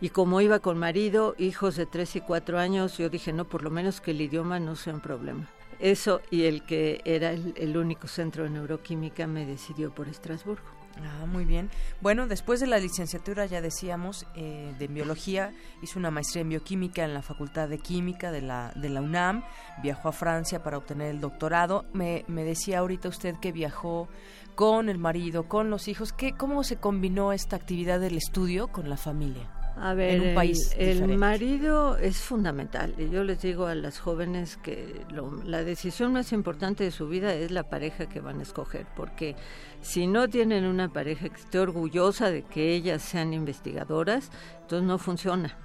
y 0.00 0.08
como 0.08 0.40
iba 0.40 0.60
con 0.60 0.78
marido, 0.78 1.34
hijos 1.36 1.76
de 1.76 1.84
tres 1.84 2.16
y 2.16 2.22
cuatro 2.22 2.58
años, 2.58 2.96
yo 2.96 3.10
dije, 3.10 3.34
no, 3.34 3.44
por 3.44 3.62
lo 3.62 3.68
menos 3.68 4.00
que 4.00 4.12
el 4.12 4.22
idioma 4.22 4.58
no 4.58 4.74
sea 4.74 4.94
un 4.94 5.00
problema. 5.00 5.50
Eso 5.84 6.22
y 6.30 6.44
el 6.44 6.62
que 6.62 7.02
era 7.04 7.32
el, 7.32 7.76
único 7.76 8.08
centro 8.08 8.44
de 8.44 8.48
neuroquímica 8.48 9.26
me 9.26 9.44
decidió 9.44 9.94
por 9.94 10.08
Estrasburgo. 10.08 10.64
Ah, 10.96 11.26
muy 11.26 11.44
bien. 11.44 11.68
Bueno, 12.00 12.26
después 12.26 12.58
de 12.60 12.66
la 12.66 12.78
licenciatura, 12.78 13.44
ya 13.44 13.60
decíamos, 13.60 14.24
eh, 14.34 14.74
de 14.78 14.86
biología, 14.86 15.52
hizo 15.82 15.98
una 15.98 16.10
maestría 16.10 16.40
en 16.40 16.48
bioquímica 16.48 17.04
en 17.04 17.12
la 17.12 17.20
Facultad 17.20 17.68
de 17.68 17.80
Química 17.80 18.32
de 18.32 18.40
la, 18.40 18.72
de 18.76 18.88
la 18.88 19.02
UNAM, 19.02 19.44
viajó 19.82 20.08
a 20.08 20.12
Francia 20.12 20.62
para 20.62 20.78
obtener 20.78 21.10
el 21.10 21.20
doctorado. 21.20 21.84
Me, 21.92 22.24
me 22.28 22.44
decía 22.44 22.78
ahorita 22.78 23.10
usted 23.10 23.34
que 23.42 23.52
viajó 23.52 24.08
con 24.54 24.88
el 24.88 24.96
marido, 24.96 25.50
con 25.50 25.68
los 25.68 25.86
hijos. 25.88 26.14
¿Qué, 26.14 26.32
¿Cómo 26.32 26.64
se 26.64 26.76
combinó 26.76 27.34
esta 27.34 27.56
actividad 27.56 28.00
del 28.00 28.16
estudio 28.16 28.68
con 28.68 28.88
la 28.88 28.96
familia? 28.96 29.50
A 29.76 29.92
ver, 29.94 30.14
en 30.14 30.28
un 30.28 30.34
país 30.34 30.74
el, 30.78 31.18
marido 31.18 31.96
es 31.96 32.18
fundamental. 32.18 32.94
Y 32.96 33.10
yo 33.10 33.24
les 33.24 33.42
digo 33.42 33.66
a 33.66 33.74
las 33.74 33.98
jóvenes 33.98 34.56
que 34.56 35.04
la 35.44 35.64
decisión 35.64 36.12
más 36.12 36.32
importante 36.32 36.84
de 36.84 36.90
su 36.90 37.08
vida 37.08 37.34
es 37.34 37.50
la 37.50 37.64
pareja 37.64 38.08
que 38.08 38.20
van 38.20 38.38
a 38.38 38.42
escoger, 38.42 38.86
porque 38.96 39.34
si 39.80 40.06
no 40.06 40.28
tienen 40.28 40.64
una 40.64 40.92
pareja 40.92 41.28
que 41.28 41.40
esté 41.40 41.58
orgullosa 41.58 42.30
de 42.30 42.42
que 42.42 42.74
ellas 42.74 43.02
sean 43.02 43.34
investigadoras, 43.34 44.30
entonces 44.62 44.86
no 44.86 44.98
funciona. 44.98 45.58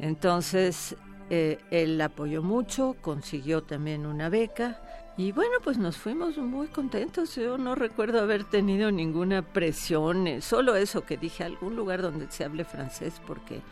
Entonces, 0.00 0.96
eh, 1.30 1.58
él 1.70 2.00
apoyó 2.00 2.42
mucho, 2.42 2.96
consiguió 3.00 3.62
también 3.62 4.04
una 4.04 4.28
beca 4.28 4.80
y 5.16 5.30
bueno, 5.30 5.52
pues 5.62 5.78
nos 5.78 5.96
fuimos 5.96 6.36
muy 6.38 6.66
contentos. 6.66 7.36
Yo 7.36 7.56
no 7.56 7.76
recuerdo 7.76 8.20
haber 8.20 8.44
tenido 8.44 8.90
ninguna 8.90 9.42
presión, 9.42 10.26
eh, 10.26 10.40
solo 10.40 10.74
eso 10.74 11.04
que 11.04 11.16
dije, 11.16 11.44
algún 11.44 11.76
lugar 11.76 12.02
donde 12.02 12.28
se 12.30 12.44
hable 12.44 12.64
francés, 12.64 13.20
porque 13.24 13.62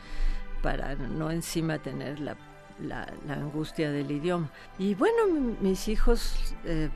para 0.62 0.94
no 0.94 1.32
encima 1.32 1.80
tener 1.80 2.20
la, 2.20 2.36
la, 2.80 3.12
angustia 3.28 3.90
del 3.90 4.10
idioma. 4.10 4.50
Y 4.78 4.94
bueno, 4.94 5.56
mis 5.60 5.88
hijos 5.88 6.54
eh, 6.64 6.90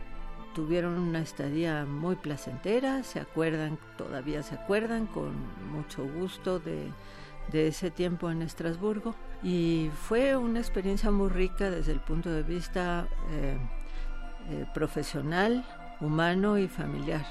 tuvieron 0.55 0.97
una 0.97 1.21
estadía 1.21 1.85
muy 1.85 2.15
placentera, 2.15 3.03
se 3.03 3.19
acuerdan, 3.19 3.79
todavía 3.99 4.45
se 4.45 4.55
acuerdan 4.55 5.07
con 5.07 5.35
mucho 5.73 6.07
gusto 6.07 6.61
de, 6.61 6.93
de 7.51 7.67
ese 7.67 7.91
tiempo 7.91 8.31
en 8.31 8.43
Estrasburgo. 8.43 9.17
Y 9.43 9.91
fue 10.07 10.37
una 10.37 10.61
experiencia 10.61 11.11
muy 11.11 11.31
rica 11.31 11.69
desde 11.69 11.91
el 11.91 12.01
punto 12.01 12.31
de 12.31 12.45
vista... 12.45 13.09
Eh, 13.33 13.59
eh, 14.49 14.67
profesional, 14.73 15.65
humano 16.01 16.59
y 16.59 16.69
familiar. 16.69 17.25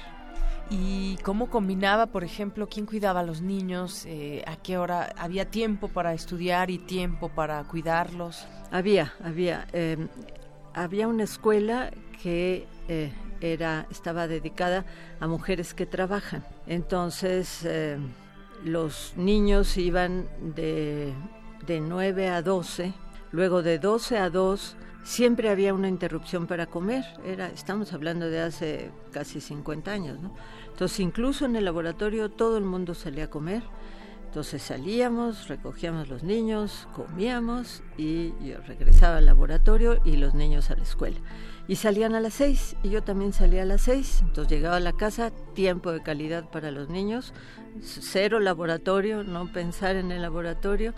¿Y 0.68 1.16
cómo 1.22 1.48
combinaba, 1.48 2.06
por 2.06 2.24
ejemplo, 2.24 2.68
quién 2.68 2.86
cuidaba 2.86 3.20
a 3.20 3.22
los 3.22 3.40
niños? 3.40 4.04
Eh, 4.06 4.42
¿A 4.46 4.56
qué 4.56 4.78
hora 4.78 5.14
había 5.16 5.48
tiempo 5.48 5.88
para 5.88 6.12
estudiar 6.12 6.70
y 6.70 6.78
tiempo 6.78 7.28
para 7.28 7.62
cuidarlos? 7.64 8.46
Había, 8.72 9.14
había. 9.22 9.66
Em, 9.72 10.08
había 10.74 11.06
una 11.06 11.22
escuela 11.22 11.90
que 12.20 12.66
eh, 12.88 13.12
era, 13.40 13.86
estaba 13.90 14.26
dedicada 14.26 14.84
a 15.20 15.28
mujeres 15.28 15.72
que 15.72 15.86
trabajan. 15.86 16.44
Entonces, 16.66 17.64
em, 17.64 18.08
los 18.64 19.14
niños 19.16 19.76
iban 19.76 20.28
de, 20.56 21.14
de 21.66 21.80
9 21.80 22.28
a 22.28 22.42
12, 22.42 22.92
luego 23.30 23.62
de 23.62 23.78
12 23.78 24.18
a 24.18 24.30
2 24.30 24.76
siempre 25.06 25.50
había 25.50 25.72
una 25.72 25.88
interrupción 25.88 26.46
para 26.46 26.66
comer. 26.66 27.04
Era, 27.24 27.46
estamos 27.46 27.92
hablando 27.92 28.28
de 28.28 28.40
hace 28.40 28.90
casi 29.12 29.40
50 29.40 29.90
años, 29.90 30.20
¿no? 30.20 30.34
Entonces, 30.68 31.00
incluso 31.00 31.46
en 31.46 31.56
el 31.56 31.64
laboratorio 31.64 32.28
todo 32.28 32.58
el 32.58 32.64
mundo 32.64 32.94
salía 32.94 33.24
a 33.24 33.30
comer. 33.30 33.62
Entonces 34.26 34.60
salíamos, 34.60 35.48
recogíamos 35.48 36.08
los 36.08 36.22
niños, 36.22 36.88
comíamos 36.94 37.82
y 37.96 38.34
yo 38.44 38.60
regresaba 38.66 39.18
al 39.18 39.26
laboratorio 39.26 39.98
y 40.04 40.16
los 40.16 40.34
niños 40.34 40.70
a 40.70 40.74
la 40.74 40.82
escuela. 40.82 41.16
Y 41.68 41.76
salían 41.76 42.14
a 42.14 42.20
las 42.20 42.34
seis 42.34 42.76
y 42.82 42.90
yo 42.90 43.02
también 43.02 43.32
salía 43.32 43.62
a 43.62 43.64
las 43.64 43.82
seis. 43.82 44.18
Entonces 44.20 44.52
llegaba 44.52 44.76
a 44.76 44.80
la 44.80 44.92
casa, 44.92 45.30
tiempo 45.54 45.90
de 45.92 46.02
calidad 46.02 46.50
para 46.50 46.70
los 46.70 46.90
niños, 46.90 47.32
cero 47.80 48.40
laboratorio, 48.40 49.24
no 49.24 49.50
pensar 49.50 49.96
en 49.96 50.12
el 50.12 50.20
laboratorio 50.20 50.92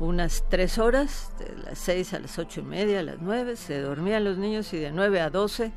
unas 0.00 0.44
tres 0.48 0.78
horas, 0.78 1.32
de 1.38 1.54
las 1.64 1.78
seis 1.78 2.12
a 2.14 2.18
las 2.18 2.38
ocho 2.38 2.60
y 2.60 2.64
media, 2.64 3.00
a 3.00 3.02
las 3.02 3.20
nueve, 3.20 3.56
se 3.56 3.80
dormían 3.80 4.24
los 4.24 4.38
niños 4.38 4.72
y 4.72 4.78
de 4.78 4.90
nueve 4.90 5.20
a 5.20 5.30
doce 5.30 5.72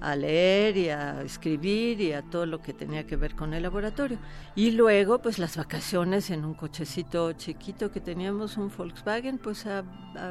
a 0.00 0.14
leer 0.14 0.76
y 0.76 0.88
a 0.90 1.22
escribir 1.22 2.00
y 2.00 2.12
a 2.12 2.22
todo 2.22 2.46
lo 2.46 2.60
que 2.60 2.72
tenía 2.72 3.06
que 3.06 3.16
ver 3.16 3.34
con 3.34 3.54
el 3.54 3.62
laboratorio. 3.62 4.18
Y 4.54 4.72
luego, 4.72 5.20
pues 5.20 5.38
las 5.38 5.56
vacaciones 5.56 6.30
en 6.30 6.44
un 6.44 6.54
cochecito 6.54 7.32
chiquito 7.32 7.90
que 7.90 8.00
teníamos, 8.00 8.56
un 8.56 8.70
Volkswagen, 8.76 9.38
pues 9.38 9.66
a, 9.66 9.84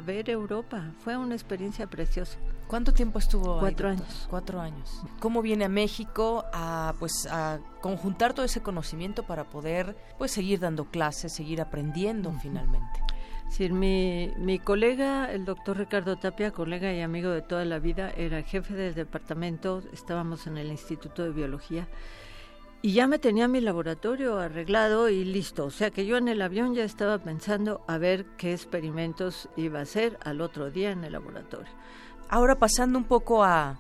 ver 0.06 0.30
Europa. 0.30 0.92
Fue 1.00 1.18
una 1.18 1.36
experiencia 1.36 1.88
preciosa. 1.88 2.38
¿Cuánto 2.68 2.94
tiempo 2.94 3.20
estuvo? 3.20 3.60
Cuatro 3.60 3.90
años. 3.90 4.28
Cuatro 4.30 4.60
años. 4.60 5.02
¿Cómo 5.20 5.42
viene 5.42 5.66
a 5.66 5.70
México 5.70 6.46
a, 6.54 6.94
pues, 7.00 7.28
a 7.30 7.60
conjuntar 7.82 8.34
todo 8.34 8.46
ese 8.46 8.62
conocimiento 8.62 9.24
para 9.24 9.46
poder, 9.46 9.96
pues, 10.18 10.32
seguir 10.32 10.60
dando 10.60 10.86
clases, 10.86 11.34
seguir 11.34 11.62
aprendiendo 11.62 12.32
finalmente? 12.42 13.06
Sí, 13.56 13.70
mi, 13.70 14.34
mi 14.36 14.60
colega, 14.60 15.32
el 15.32 15.46
doctor 15.46 15.78
Ricardo 15.78 16.18
Tapia, 16.18 16.52
colega 16.52 16.92
y 16.92 17.00
amigo 17.00 17.30
de 17.30 17.42
toda 17.42 17.64
la 17.64 17.80
vida, 17.80 18.12
era 18.12 18.44
jefe 18.44 18.74
del 18.74 18.96
departamento, 18.96 19.82
estábamos 19.94 20.46
en 20.46 20.58
el 20.58 20.68
Instituto 20.68 21.24
de 21.24 21.30
Biología 21.30 21.88
y 22.82 22.92
ya 22.92 23.08
me 23.08 23.18
tenía 23.18 23.48
mi 23.48 23.62
laboratorio 23.62 24.40
arreglado 24.40 25.08
y 25.08 25.24
listo. 25.24 25.64
O 25.64 25.72
sea 25.72 25.90
que 25.90 26.06
yo 26.06 26.18
en 26.18 26.28
el 26.28 26.42
avión 26.42 26.74
ya 26.74 26.84
estaba 26.84 27.18
pensando 27.20 27.82
a 27.88 27.98
ver 27.98 28.26
qué 28.36 28.52
experimentos 28.52 29.48
iba 29.56 29.80
a 29.80 29.84
hacer 29.84 30.20
al 30.26 30.42
otro 30.42 30.70
día 30.70 30.92
en 30.92 31.06
el 31.06 31.14
laboratorio. 31.14 31.72
Ahora 32.28 32.60
pasando 32.60 32.98
un 32.98 33.06
poco 33.06 33.46
a 33.46 33.80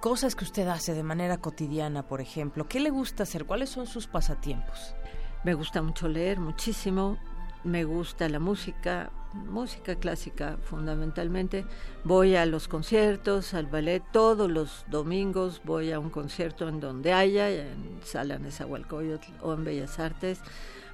cosas 0.00 0.34
que 0.34 0.42
usted 0.42 0.66
hace 0.66 0.94
de 0.94 1.04
manera 1.04 1.38
cotidiana, 1.38 2.08
por 2.08 2.20
ejemplo, 2.20 2.66
¿qué 2.66 2.80
le 2.80 2.90
gusta 2.90 3.22
hacer? 3.22 3.44
¿Cuáles 3.44 3.70
son 3.70 3.86
sus 3.86 4.08
pasatiempos? 4.08 4.96
Me 5.44 5.54
gusta 5.54 5.80
mucho 5.80 6.08
leer, 6.08 6.40
muchísimo 6.40 7.18
me 7.64 7.84
gusta 7.84 8.28
la 8.28 8.38
música, 8.38 9.10
música 9.34 9.96
clásica 9.96 10.58
fundamentalmente. 10.62 11.64
Voy 12.04 12.36
a 12.36 12.46
los 12.46 12.68
conciertos, 12.68 13.54
al 13.54 13.66
ballet, 13.66 14.02
todos 14.12 14.50
los 14.50 14.84
domingos 14.88 15.60
voy 15.64 15.92
a 15.92 15.98
un 15.98 16.10
concierto 16.10 16.68
en 16.68 16.80
donde 16.80 17.12
haya, 17.12 17.50
en 17.50 18.00
Sala 18.04 18.38
Nezahualcóyotl 18.38 19.32
o 19.42 19.54
en 19.54 19.64
Bellas 19.64 19.98
Artes. 19.98 20.40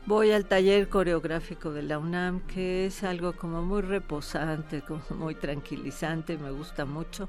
Voy 0.07 0.31
al 0.31 0.47
taller 0.47 0.89
coreográfico 0.89 1.71
de 1.73 1.83
la 1.83 1.99
UNAM, 1.99 2.41
que 2.47 2.87
es 2.87 3.05
algo 3.05 3.35
como 3.35 3.63
muy 3.63 3.83
reposante, 3.83 4.81
como 4.81 5.03
muy 5.11 5.35
tranquilizante, 5.35 6.39
me 6.39 6.51
gusta 6.51 6.87
mucho. 6.87 7.29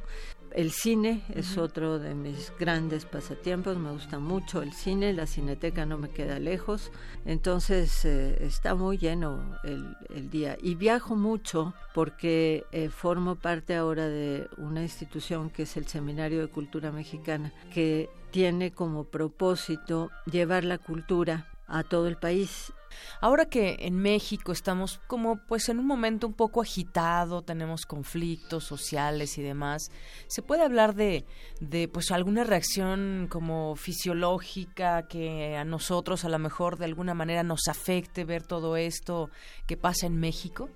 El 0.54 0.72
cine 0.72 1.24
es 1.34 1.58
otro 1.58 2.00
de 2.00 2.16
mis 2.16 2.52
grandes 2.60 3.06
pasatiempos, 3.06 3.78
me 3.78 3.92
gusta 3.92 4.20
mucho 4.20 4.62
el 4.62 4.74
cine, 4.74 5.14
la 5.14 5.28
cineteca 5.28 5.86
no 5.86 5.98
me 5.98 6.10
queda 6.10 6.40
lejos, 6.40 6.92
entonces 7.26 8.06
eh, 8.06 8.38
está 8.42 8.76
muy 8.76 8.98
lleno 8.98 9.58
el, 9.64 9.96
el, 10.10 10.30
día. 10.30 10.58
Y 10.62 10.76
viajo 10.76 11.16
mucho 11.16 11.74
porque 11.94 12.66
eh, 12.72 12.90
formo 12.90 13.36
parte 13.36 13.76
ahora 13.76 14.08
de 14.08 14.48
una 14.58 14.82
institución 14.82 15.50
que 15.50 15.64
es 15.64 15.78
el 15.78 15.88
Seminario 15.88 16.42
de 16.42 16.48
Cultura 16.48 16.92
Mexicana, 16.92 17.54
que 17.74 18.10
tiene 18.32 18.72
como 18.72 19.06
propósito 19.06 20.12
llevar 20.26 20.64
la 20.64 20.78
cultura 20.78 21.48
a 21.68 21.84
todo 21.84 22.08
el 22.08 22.18
país 22.18 22.74
Ahora 23.22 23.46
que 23.46 23.78
en 23.82 23.96
México 23.96 24.52
estamos 24.52 25.00
como 25.08 25.38
pues 25.48 25.70
en 25.70 25.80
un 25.80 25.86
momento 25.86 26.28
un 26.28 26.34
poco 26.34 26.62
agitado, 26.62 27.42
tenemos 27.42 27.86
conflictos 27.86 28.64
sociales 28.64 29.38
y 29.38 29.42
demás, 29.42 29.92
¿se 30.28 30.42
puede 30.42 30.64
hablar 30.64 30.96
de, 30.96 31.26
de 31.60 31.88
pues 31.88 32.12
alguna 32.12 32.44
reacción 32.44 33.28
como 33.30 33.76
fisiológica 33.76 35.08
que 35.08 35.58
a 35.58 35.66
nosotros 35.66 36.26
a 36.26 36.30
lo 36.30 36.40
mejor 36.40 36.78
de 36.78 36.86
alguna 36.86 37.14
manera 37.14 37.44
nos 37.44 37.68
afecte 37.68 38.26
ver 38.26 38.44
todo 38.44 38.78
esto 38.78 39.30
que 39.68 39.78
pasa 39.78 40.08
en 40.08 40.20
México? 40.20 40.70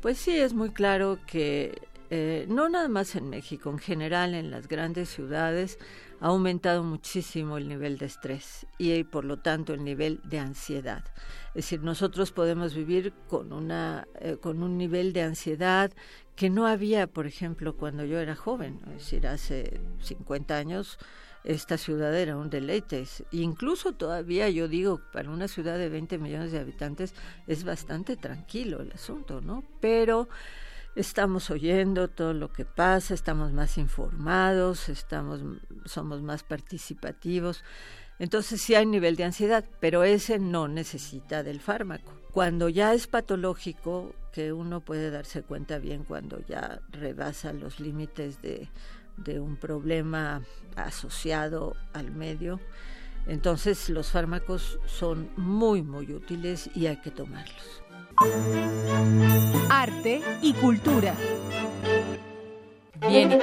Pues 0.00 0.18
sí, 0.18 0.36
es 0.36 0.52
muy 0.52 0.70
claro 0.70 1.18
que 1.26 1.88
eh, 2.10 2.44
no 2.48 2.68
nada 2.68 2.88
más 2.88 3.16
en 3.16 3.30
México, 3.30 3.70
en 3.70 3.78
general 3.78 4.34
en 4.34 4.50
las 4.50 4.68
grandes 4.68 5.08
ciudades 5.08 5.78
ha 6.24 6.28
aumentado 6.28 6.82
muchísimo 6.82 7.58
el 7.58 7.68
nivel 7.68 7.98
de 7.98 8.06
estrés 8.06 8.66
y 8.78 9.04
por 9.04 9.26
lo 9.26 9.40
tanto 9.40 9.74
el 9.74 9.84
nivel 9.84 10.22
de 10.24 10.38
ansiedad. 10.38 11.04
Es 11.48 11.66
decir, 11.66 11.82
nosotros 11.82 12.32
podemos 12.32 12.74
vivir 12.74 13.12
con, 13.28 13.52
una, 13.52 14.08
eh, 14.18 14.38
con 14.40 14.62
un 14.62 14.78
nivel 14.78 15.12
de 15.12 15.20
ansiedad 15.20 15.92
que 16.34 16.48
no 16.48 16.66
había, 16.66 17.06
por 17.08 17.26
ejemplo, 17.26 17.76
cuando 17.76 18.06
yo 18.06 18.18
era 18.18 18.34
joven, 18.36 18.80
es 18.86 19.04
decir, 19.04 19.26
hace 19.26 19.82
50 20.00 20.56
años 20.56 20.98
esta 21.44 21.76
ciudad 21.76 22.16
era 22.16 22.38
un 22.38 22.48
deleite. 22.48 23.04
Incluso 23.30 23.92
todavía 23.92 24.48
yo 24.48 24.66
digo, 24.66 25.02
para 25.12 25.28
una 25.28 25.46
ciudad 25.46 25.76
de 25.76 25.90
20 25.90 26.16
millones 26.16 26.52
de 26.52 26.58
habitantes 26.58 27.14
es 27.46 27.64
bastante 27.64 28.16
tranquilo 28.16 28.80
el 28.80 28.92
asunto, 28.92 29.42
¿no? 29.42 29.62
Pero 29.78 30.30
estamos 30.96 31.50
oyendo 31.50 32.08
todo 32.08 32.32
lo 32.32 32.52
que 32.52 32.64
pasa, 32.64 33.14
estamos 33.14 33.52
más 33.52 33.78
informados, 33.78 34.88
estamos, 34.88 35.42
somos 35.84 36.22
más 36.22 36.42
participativos. 36.42 37.64
Entonces 38.18 38.60
sí 38.60 38.74
hay 38.74 38.86
nivel 38.86 39.16
de 39.16 39.24
ansiedad, 39.24 39.64
pero 39.80 40.04
ese 40.04 40.38
no 40.38 40.68
necesita 40.68 41.42
del 41.42 41.60
fármaco. 41.60 42.12
Cuando 42.32 42.68
ya 42.68 42.94
es 42.94 43.06
patológico, 43.06 44.14
que 44.32 44.52
uno 44.52 44.80
puede 44.80 45.10
darse 45.10 45.42
cuenta 45.42 45.78
bien 45.78 46.04
cuando 46.04 46.40
ya 46.46 46.80
rebasa 46.90 47.52
los 47.52 47.78
límites 47.78 48.42
de, 48.42 48.68
de 49.16 49.38
un 49.38 49.56
problema 49.56 50.42
asociado 50.76 51.76
al 51.92 52.10
medio, 52.10 52.60
entonces 53.26 53.88
los 53.88 54.10
fármacos 54.10 54.78
son 54.86 55.30
muy, 55.36 55.82
muy 55.82 56.12
útiles 56.12 56.68
y 56.74 56.86
hay 56.86 56.96
que 57.00 57.10
tomarlos. 57.10 57.83
Arte 59.68 60.22
y 60.42 60.52
cultura. 60.54 61.14
Bien. 63.08 63.38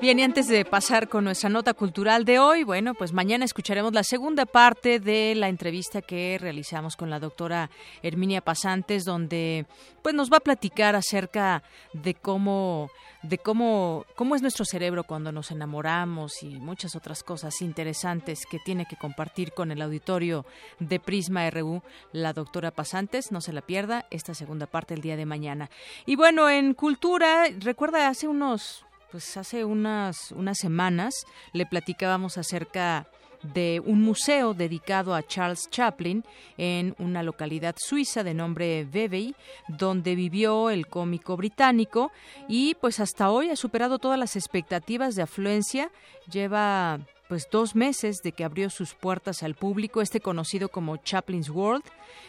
Bien, 0.00 0.18
y 0.18 0.22
antes 0.22 0.48
de 0.48 0.66
pasar 0.66 1.08
con 1.08 1.24
nuestra 1.24 1.48
nota 1.48 1.72
cultural 1.72 2.26
de 2.26 2.38
hoy, 2.38 2.62
bueno, 2.62 2.92
pues 2.94 3.14
mañana 3.14 3.46
escucharemos 3.46 3.94
la 3.94 4.04
segunda 4.04 4.44
parte 4.44 5.00
de 5.00 5.34
la 5.34 5.48
entrevista 5.48 6.02
que 6.02 6.36
realizamos 6.38 6.94
con 6.96 7.08
la 7.08 7.18
doctora 7.18 7.70
Herminia 8.02 8.42
Pasantes, 8.42 9.04
donde 9.04 9.64
pues 10.02 10.14
nos 10.14 10.30
va 10.30 10.38
a 10.38 10.40
platicar 10.40 10.94
acerca 10.94 11.62
de 11.94 12.12
cómo 12.12 12.90
de 13.24 13.38
cómo 13.38 14.04
cómo 14.14 14.36
es 14.36 14.42
nuestro 14.42 14.64
cerebro 14.64 15.04
cuando 15.04 15.32
nos 15.32 15.50
enamoramos 15.50 16.42
y 16.42 16.58
muchas 16.60 16.94
otras 16.94 17.22
cosas 17.22 17.62
interesantes 17.62 18.46
que 18.46 18.58
tiene 18.58 18.86
que 18.86 18.96
compartir 18.96 19.52
con 19.52 19.70
el 19.70 19.82
auditorio 19.82 20.44
de 20.78 21.00
Prisma 21.00 21.48
RU 21.50 21.82
la 22.12 22.32
doctora 22.32 22.70
Pasantes, 22.70 23.32
no 23.32 23.40
se 23.40 23.52
la 23.52 23.62
pierda 23.62 24.06
esta 24.10 24.34
segunda 24.34 24.66
parte 24.66 24.94
el 24.94 25.00
día 25.00 25.16
de 25.16 25.26
mañana. 25.26 25.70
Y 26.06 26.16
bueno, 26.16 26.48
en 26.48 26.74
cultura, 26.74 27.46
recuerda 27.60 28.08
hace 28.08 28.28
unos 28.28 28.84
pues 29.10 29.36
hace 29.36 29.64
unas, 29.64 30.32
unas 30.32 30.58
semanas 30.58 31.14
le 31.52 31.66
platicábamos 31.66 32.36
acerca 32.36 33.06
de 33.52 33.82
un 33.84 34.02
museo 34.02 34.54
dedicado 34.54 35.14
a 35.14 35.22
Charles 35.22 35.68
Chaplin 35.70 36.24
en 36.56 36.94
una 36.98 37.22
localidad 37.22 37.74
suiza 37.78 38.24
de 38.24 38.34
nombre 38.34 38.84
Vevey, 38.84 39.34
donde 39.68 40.14
vivió 40.14 40.70
el 40.70 40.86
cómico 40.86 41.36
británico 41.36 42.10
y 42.48 42.74
pues 42.76 43.00
hasta 43.00 43.30
hoy 43.30 43.50
ha 43.50 43.56
superado 43.56 43.98
todas 43.98 44.18
las 44.18 44.36
expectativas 44.36 45.14
de 45.14 45.22
afluencia. 45.22 45.90
Lleva 46.30 47.00
pues 47.28 47.48
dos 47.50 47.74
meses 47.74 48.18
de 48.22 48.32
que 48.32 48.44
abrió 48.44 48.70
sus 48.70 48.94
puertas 48.94 49.42
al 49.42 49.54
público, 49.54 50.02
este 50.02 50.20
conocido 50.20 50.68
como 50.68 50.96
Chaplin's 50.98 51.50
World, 51.50 51.84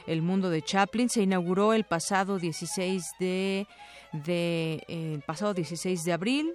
el 0.08 0.22
mundo 0.22 0.50
de 0.50 0.62
Chaplin, 0.62 1.10
se 1.10 1.22
inauguró 1.22 1.74
el 1.74 1.84
pasado 1.84 2.40
16 2.40 3.04
de, 3.20 3.68
eh, 4.14 5.20
pasado 5.26 5.54
16 5.54 6.04
de 6.04 6.14
abril 6.14 6.54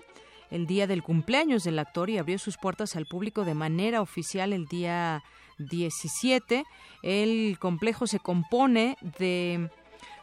el 0.51 0.66
día 0.66 0.86
del 0.86 1.03
cumpleaños 1.03 1.64
del 1.64 1.78
actor 1.78 2.11
y 2.11 2.18
abrió 2.18 2.38
sus 2.38 2.57
puertas 2.57 2.96
al 2.96 3.07
público 3.07 3.44
de 3.44 3.55
manera 3.55 4.03
oficial 4.03 4.53
el 4.53 4.66
día 4.66 5.22
17. 5.59 6.64
El 7.03 7.59
complejo 7.59 8.07
se 8.07 8.18
compone 8.18 8.96
de 9.18 9.70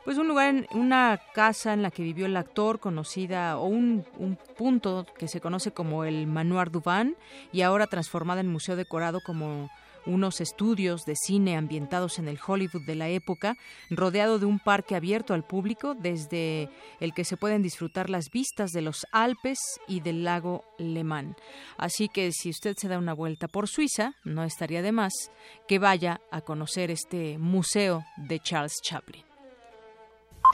pues 0.07 0.17
un 0.17 0.29
lugar, 0.29 0.67
una 0.71 1.19
casa 1.33 1.73
en 1.73 1.81
la 1.81 1.91
que 1.91 2.01
vivió 2.01 2.27
el 2.27 2.37
actor, 2.37 2.79
conocida, 2.79 3.57
o 3.57 3.65
un, 3.65 4.05
un 4.17 4.37
punto 4.57 5.05
que 5.17 5.27
se 5.27 5.41
conoce 5.41 5.71
como 5.71 6.05
el 6.05 6.27
Manoir 6.27 6.71
Duvan, 6.71 7.17
y 7.51 7.59
ahora 7.59 7.87
transformada 7.87 8.39
en 8.39 8.47
museo 8.47 8.77
decorado 8.77 9.19
como 9.19 9.69
unos 10.07 10.41
estudios 10.41 11.05
de 11.05 11.15
cine 11.15 11.57
ambientados 11.57 12.19
en 12.19 12.27
el 12.27 12.39
Hollywood 12.45 12.85
de 12.85 12.95
la 12.95 13.09
época, 13.09 13.55
rodeado 13.89 14.39
de 14.39 14.45
un 14.45 14.59
parque 14.59 14.95
abierto 14.95 15.33
al 15.33 15.43
público 15.43 15.93
desde 15.93 16.69
el 16.99 17.13
que 17.13 17.25
se 17.25 17.37
pueden 17.37 17.61
disfrutar 17.61 18.09
las 18.09 18.29
vistas 18.31 18.71
de 18.71 18.81
los 18.81 19.05
Alpes 19.11 19.59
y 19.87 19.99
del 19.99 20.23
lago 20.23 20.63
Le 20.77 21.03
Mans. 21.03 21.35
Así 21.77 22.09
que 22.09 22.31
si 22.31 22.49
usted 22.49 22.75
se 22.77 22.87
da 22.87 22.97
una 22.97 23.13
vuelta 23.13 23.47
por 23.47 23.67
Suiza, 23.67 24.13
no 24.23 24.43
estaría 24.43 24.81
de 24.81 24.91
más 24.91 25.13
que 25.67 25.79
vaya 25.79 26.21
a 26.31 26.41
conocer 26.41 26.91
este 26.91 27.37
museo 27.37 28.03
de 28.17 28.39
Charles 28.39 28.73
Chaplin. 28.83 29.23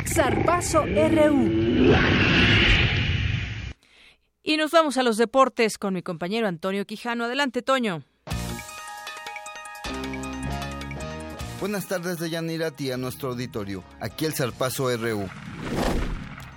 Zarpazo 0.06 0.86
RU. 0.86 1.94
Y 4.46 4.58
nos 4.58 4.72
vamos 4.72 4.98
a 4.98 5.04
los 5.04 5.18
deportes 5.18 5.78
con 5.78 5.94
mi 5.94 6.02
compañero 6.02 6.48
Antonio 6.48 6.86
Quijano. 6.86 7.26
Adelante, 7.26 7.62
Toño. 7.62 8.04
Buenas 11.64 11.88
tardes 11.88 12.20
de 12.20 12.30
Yanira 12.30 12.74
y 12.78 12.92
a 12.92 12.98
nuestro 12.98 13.30
auditorio. 13.30 13.86
Aquí 14.02 14.26
el 14.26 14.34
Zarpazo 14.34 14.94
RU. 14.98 15.30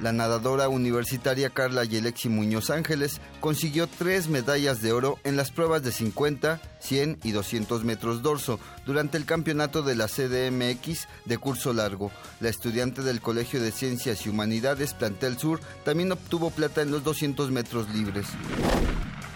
La 0.01 0.13
nadadora 0.13 0.69
universitaria 0.69 1.49
Carla 1.51 1.85
Yelexi 1.85 2.29
Muñoz 2.29 2.71
Ángeles 2.71 3.21
consiguió 3.39 3.87
tres 3.87 4.27
medallas 4.27 4.83
de 4.83 4.91
oro 4.91 5.21
en 5.23 5.37
las 5.37 5.53
pruebas 5.53 5.85
de 5.85 5.93
50, 5.93 6.61
100 6.81 7.21
y 7.23 7.31
200 7.31 7.85
metros 7.85 8.21
dorso 8.21 8.59
durante 8.85 9.17
el 9.17 9.27
campeonato 9.27 9.85
de 9.85 9.95
la 9.95 10.09
CDMX 10.09 11.07
de 11.25 11.39
curso 11.39 11.73
largo. 11.73 12.11
La 12.41 12.49
estudiante 12.49 13.03
del 13.03 13.21
Colegio 13.21 13.63
de 13.63 13.71
Ciencias 13.71 14.27
y 14.27 14.31
Humanidades 14.31 14.93
Plantel 14.93 15.39
Sur 15.39 15.61
también 15.85 16.11
obtuvo 16.11 16.51
plata 16.51 16.83
en 16.83 16.91
los 16.91 17.05
200 17.05 17.53
metros 17.53 17.89
libres. 17.91 18.27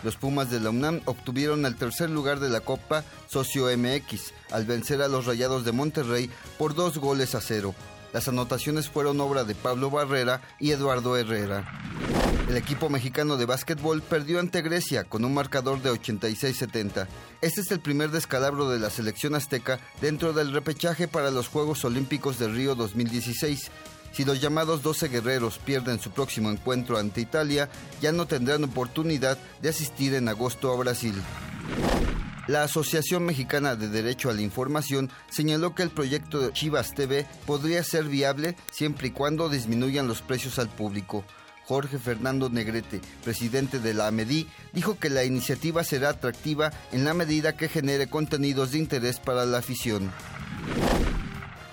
Los 0.02 0.16
Pumas 0.16 0.50
de 0.50 0.60
la 0.60 0.70
UNAM 0.70 1.00
obtuvieron 1.04 1.66
el 1.66 1.76
tercer 1.76 2.10
lugar 2.10 2.40
de 2.40 2.48
la 2.48 2.60
Copa 2.60 3.04
Socio 3.28 3.66
MX 3.76 4.32
al 4.50 4.64
vencer 4.64 5.02
a 5.02 5.08
los 5.08 5.26
Rayados 5.26 5.64
de 5.64 5.72
Monterrey 5.72 6.30
por 6.58 6.74
dos 6.74 6.98
goles 6.98 7.34
a 7.34 7.40
cero. 7.40 7.74
Las 8.12 8.26
anotaciones 8.26 8.88
fueron 8.88 9.20
obra 9.20 9.44
de 9.44 9.54
Pablo 9.54 9.90
Barrera 9.90 10.42
y 10.58 10.72
Eduardo 10.72 11.16
Herrera. 11.16 11.68
El 12.48 12.56
equipo 12.56 12.88
mexicano 12.90 13.36
de 13.36 13.46
básquetbol 13.46 14.02
perdió 14.02 14.40
ante 14.40 14.62
Grecia 14.62 15.04
con 15.04 15.24
un 15.24 15.32
marcador 15.32 15.80
de 15.82 15.92
86-70. 15.92 17.06
Este 17.42 17.60
es 17.60 17.70
el 17.70 17.78
primer 17.78 18.10
descalabro 18.10 18.68
de 18.68 18.80
la 18.80 18.90
selección 18.90 19.36
azteca 19.36 19.78
dentro 20.00 20.32
del 20.32 20.52
repechaje 20.52 21.06
para 21.06 21.30
los 21.30 21.46
Juegos 21.46 21.84
Olímpicos 21.84 22.40
de 22.40 22.48
Río 22.48 22.74
2016. 22.74 23.70
Si 24.12 24.24
los 24.24 24.40
llamados 24.40 24.82
12 24.82 25.08
guerreros 25.08 25.58
pierden 25.58 26.00
su 26.00 26.10
próximo 26.10 26.50
encuentro 26.50 26.98
ante 26.98 27.20
Italia, 27.20 27.68
ya 28.00 28.12
no 28.12 28.26
tendrán 28.26 28.64
oportunidad 28.64 29.38
de 29.62 29.68
asistir 29.68 30.14
en 30.14 30.28
agosto 30.28 30.72
a 30.72 30.76
Brasil. 30.76 31.14
La 32.46 32.64
Asociación 32.64 33.24
Mexicana 33.24 33.76
de 33.76 33.88
Derecho 33.88 34.28
a 34.28 34.32
la 34.32 34.42
Información 34.42 35.08
señaló 35.30 35.74
que 35.74 35.84
el 35.84 35.90
proyecto 35.90 36.40
de 36.40 36.52
Chivas 36.52 36.94
TV 36.94 37.24
podría 37.46 37.84
ser 37.84 38.04
viable 38.04 38.56
siempre 38.72 39.08
y 39.08 39.10
cuando 39.12 39.48
disminuyan 39.48 40.08
los 40.08 40.20
precios 40.20 40.58
al 40.58 40.68
público. 40.68 41.24
Jorge 41.66 41.98
Fernando 41.98 42.50
Negrete, 42.50 43.00
presidente 43.22 43.78
de 43.78 43.94
la 43.94 44.08
AMEDI, 44.08 44.48
dijo 44.72 44.98
que 44.98 45.10
la 45.10 45.22
iniciativa 45.22 45.84
será 45.84 46.08
atractiva 46.08 46.72
en 46.90 47.04
la 47.04 47.14
medida 47.14 47.56
que 47.56 47.68
genere 47.68 48.08
contenidos 48.08 48.72
de 48.72 48.78
interés 48.78 49.20
para 49.20 49.46
la 49.46 49.58
afición. 49.58 50.10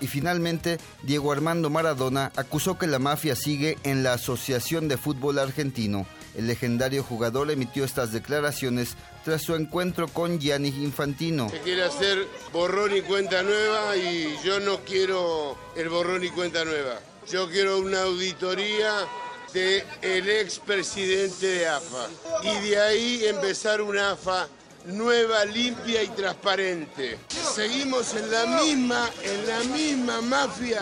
Y 0.00 0.06
finalmente, 0.06 0.78
Diego 1.02 1.32
Armando 1.32 1.70
Maradona 1.70 2.32
acusó 2.36 2.78
que 2.78 2.86
la 2.86 2.98
mafia 2.98 3.34
sigue 3.36 3.78
en 3.82 4.02
la 4.02 4.14
Asociación 4.14 4.88
de 4.88 4.96
Fútbol 4.96 5.38
Argentino. 5.38 6.06
El 6.36 6.46
legendario 6.46 7.02
jugador 7.02 7.50
emitió 7.50 7.84
estas 7.84 8.12
declaraciones 8.12 8.94
tras 9.24 9.42
su 9.42 9.56
encuentro 9.56 10.08
con 10.08 10.38
Gianni 10.38 10.68
Infantino. 10.68 11.48
Se 11.48 11.60
quiere 11.60 11.84
hacer 11.84 12.26
borrón 12.52 12.96
y 12.96 13.00
cuenta 13.00 13.42
nueva 13.42 13.96
y 13.96 14.36
yo 14.44 14.60
no 14.60 14.78
quiero 14.84 15.58
el 15.76 15.88
borrón 15.88 16.24
y 16.24 16.28
cuenta 16.28 16.64
nueva. 16.64 17.00
Yo 17.30 17.50
quiero 17.50 17.78
una 17.78 18.02
auditoría 18.02 19.06
del 19.52 19.82
el 20.02 20.28
expresidente 20.28 21.46
de 21.46 21.66
AFA 21.66 22.08
y 22.42 22.68
de 22.68 22.80
ahí 22.80 23.24
empezar 23.26 23.82
una 23.82 24.12
AFA 24.12 24.48
nueva, 24.88 25.44
limpia 25.44 26.02
y 26.02 26.08
transparente. 26.08 27.16
Seguimos 27.28 28.14
en 28.14 28.30
la 28.30 28.46
misma, 28.60 29.08
en 29.22 29.46
la 29.46 29.58
misma 29.74 30.20
mafia 30.22 30.80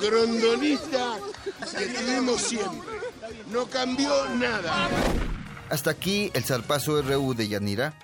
grondonista 0.00 1.16
que 1.78 1.86
tuvimos 1.86 2.40
siempre. 2.40 2.98
No 3.52 3.66
cambió 3.66 4.10
nada. 4.38 4.88
Hasta 5.70 5.90
aquí 5.90 6.30
el 6.34 6.42
zarpazo 6.42 7.02
RU 7.02 7.34
de 7.34 7.48
Yanira. 7.48 7.94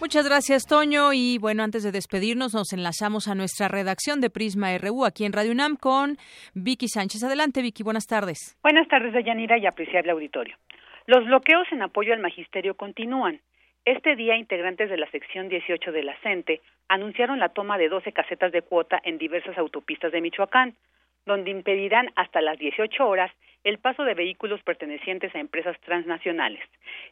Muchas 0.00 0.26
gracias, 0.26 0.66
Toño. 0.66 1.12
Y 1.12 1.38
bueno, 1.38 1.62
antes 1.62 1.84
de 1.84 1.92
despedirnos, 1.92 2.54
nos 2.54 2.72
enlazamos 2.72 3.28
a 3.28 3.36
nuestra 3.36 3.68
redacción 3.68 4.20
de 4.20 4.30
Prisma 4.30 4.76
RU 4.76 5.04
aquí 5.04 5.24
en 5.24 5.32
Radio 5.32 5.52
UNAM 5.52 5.76
con 5.76 6.18
Vicky 6.54 6.88
Sánchez. 6.88 7.22
Adelante, 7.22 7.62
Vicky, 7.62 7.84
buenas 7.84 8.06
tardes. 8.06 8.58
Buenas 8.62 8.88
tardes, 8.88 9.14
Yanira 9.24 9.58
y 9.58 9.66
apreciable 9.66 10.10
auditorio. 10.10 10.56
Los 11.06 11.24
bloqueos 11.26 11.66
en 11.70 11.82
apoyo 11.82 12.12
al 12.12 12.20
magisterio 12.20 12.74
continúan. 12.74 13.40
Este 13.84 14.14
día, 14.14 14.36
integrantes 14.36 14.88
de 14.90 14.96
la 14.96 15.10
sección 15.10 15.48
18 15.48 15.90
de 15.90 16.04
la 16.04 16.16
CENTE 16.18 16.60
anunciaron 16.86 17.40
la 17.40 17.48
toma 17.48 17.78
de 17.78 17.88
12 17.88 18.12
casetas 18.12 18.52
de 18.52 18.62
cuota 18.62 19.00
en 19.02 19.18
diversas 19.18 19.58
autopistas 19.58 20.12
de 20.12 20.20
Michoacán, 20.20 20.76
donde 21.26 21.50
impedirán 21.50 22.10
hasta 22.14 22.40
las 22.40 22.58
18 22.58 23.04
horas 23.04 23.32
el 23.64 23.78
paso 23.78 24.04
de 24.04 24.14
vehículos 24.14 24.62
pertenecientes 24.62 25.34
a 25.34 25.40
empresas 25.40 25.76
transnacionales. 25.80 26.62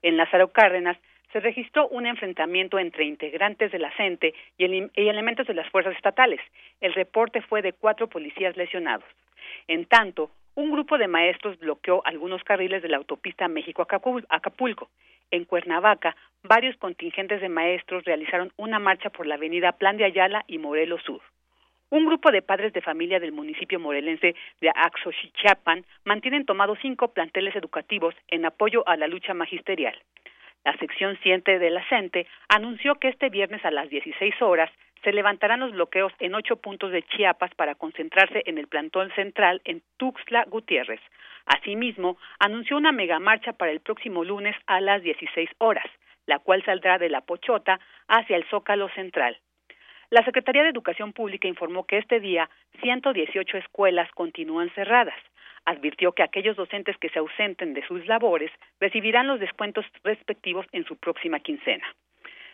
En 0.03 0.17
Lázaro 0.17 0.53
Cárdenas 0.53 0.97
se 1.33 1.41
registró 1.41 1.89
un 1.89 2.07
enfrentamiento 2.07 2.79
entre 2.79 3.05
integrantes 3.05 3.73
de 3.73 3.79
la 3.81 3.91
CENTE 3.97 4.33
y, 4.57 4.65
y 4.67 5.09
elementos 5.09 5.49
de 5.49 5.55
las 5.55 5.69
fuerzas 5.71 5.97
estatales. 5.97 6.41
El 6.81 6.95
reporte 6.95 7.43
fue 7.43 7.63
de 7.63 7.73
cuatro 7.73 8.09
policías 8.09 8.57
lesionados. 8.57 9.09
En 9.67 9.87
tanto, 9.87 10.31
un 10.55 10.71
grupo 10.71 10.99
de 10.99 11.09
maestros 11.09 11.59
bloqueó 11.59 12.03
algunos 12.05 12.43
carriles 12.45 12.83
de 12.83 12.89
la 12.89 12.97
autopista 12.97 13.49
México-Acapulco. 13.49 14.91
En 15.31 15.45
Cuernavaca, 15.45 16.17
varios 16.43 16.77
contingentes 16.77 17.41
de 17.41 17.49
maestros 17.49 18.05
realizaron 18.05 18.53
una 18.57 18.79
marcha 18.79 19.11
por 19.11 19.27
la 19.27 19.37
avenida 19.37 19.73
Plan 19.73 19.97
de 19.97 20.05
Ayala 20.05 20.45
y 20.49 20.59
Morelos 20.59 21.03
Sur. 21.03 21.21
Un 21.91 22.07
grupo 22.07 22.31
de 22.31 22.43
padres 22.43 22.73
de 22.73 22.81
familia 22.81 23.19
del 23.19 23.33
municipio 23.33 23.81
morelense 23.81 24.35
de 24.61 24.71
Axochichapan 24.75 25.85
mantienen 26.05 26.47
tomados 26.47 26.79
cinco 26.83 27.09
planteles 27.09 27.57
educativos 27.57 28.15
en 28.29 28.45
apoyo 28.45 28.87
a 28.89 28.97
la 28.97 29.09
lucha 29.09 29.35
magisterial. 29.35 29.97
La 30.65 30.77
sección 30.77 31.19
7 31.23 31.59
de 31.59 31.71
la 31.71 31.83
CENTE 31.89 32.27
anunció 32.49 32.97
que 32.97 33.09
este 33.09 33.29
viernes 33.29 33.65
a 33.65 33.71
las 33.71 33.89
16 33.89 34.41
horas 34.43 34.71
se 35.03 35.13
levantarán 35.13 35.61
los 35.61 35.73
bloqueos 35.73 36.13
en 36.19 36.35
ocho 36.35 36.57
puntos 36.57 36.93
de 36.93 37.03
Chiapas 37.03 37.55
para 37.55 37.75
concentrarse 37.75 38.43
en 38.47 38.59
el 38.59 38.69
plantón 38.69 39.11
central 39.15 39.61
en 39.65 39.83
Tuxtla 39.97 40.45
Gutiérrez. 40.45 41.01
Asimismo, 41.47 42.19
anunció 42.39 42.77
una 42.77 42.93
megamarcha 42.93 43.53
para 43.53 43.73
el 43.73 43.81
próximo 43.81 44.25
lunes 44.25 44.57
a 44.67 44.81
las 44.81 45.03
16 45.03 45.51
horas, 45.59 45.87
la 46.27 46.39
cual 46.39 46.65
saldrá 46.65 46.99
de 46.99 47.09
la 47.09 47.23
Pochota 47.23 47.81
hacia 48.09 48.37
el 48.37 48.45
Zócalo 48.51 48.89
Central. 48.91 49.39
La 50.11 50.25
Secretaría 50.25 50.65
de 50.65 50.71
Educación 50.71 51.13
Pública 51.13 51.47
informó 51.47 51.87
que 51.87 51.99
este 51.99 52.19
día 52.19 52.51
118 52.83 53.59
escuelas 53.59 54.11
continúan 54.13 54.69
cerradas. 54.71 55.15
Advirtió 55.65 56.13
que 56.13 56.23
aquellos 56.23 56.57
docentes 56.57 56.97
que 56.99 57.11
se 57.11 57.21
ausenten 57.21 57.75
de 57.75 57.87
sus 57.87 58.07
labores 58.07 58.51
recibirán 58.81 59.29
los 59.29 59.39
descuentos 59.39 59.85
respectivos 60.03 60.67
en 60.73 60.85
su 60.85 60.97
próxima 60.97 61.39
quincena. 61.39 61.87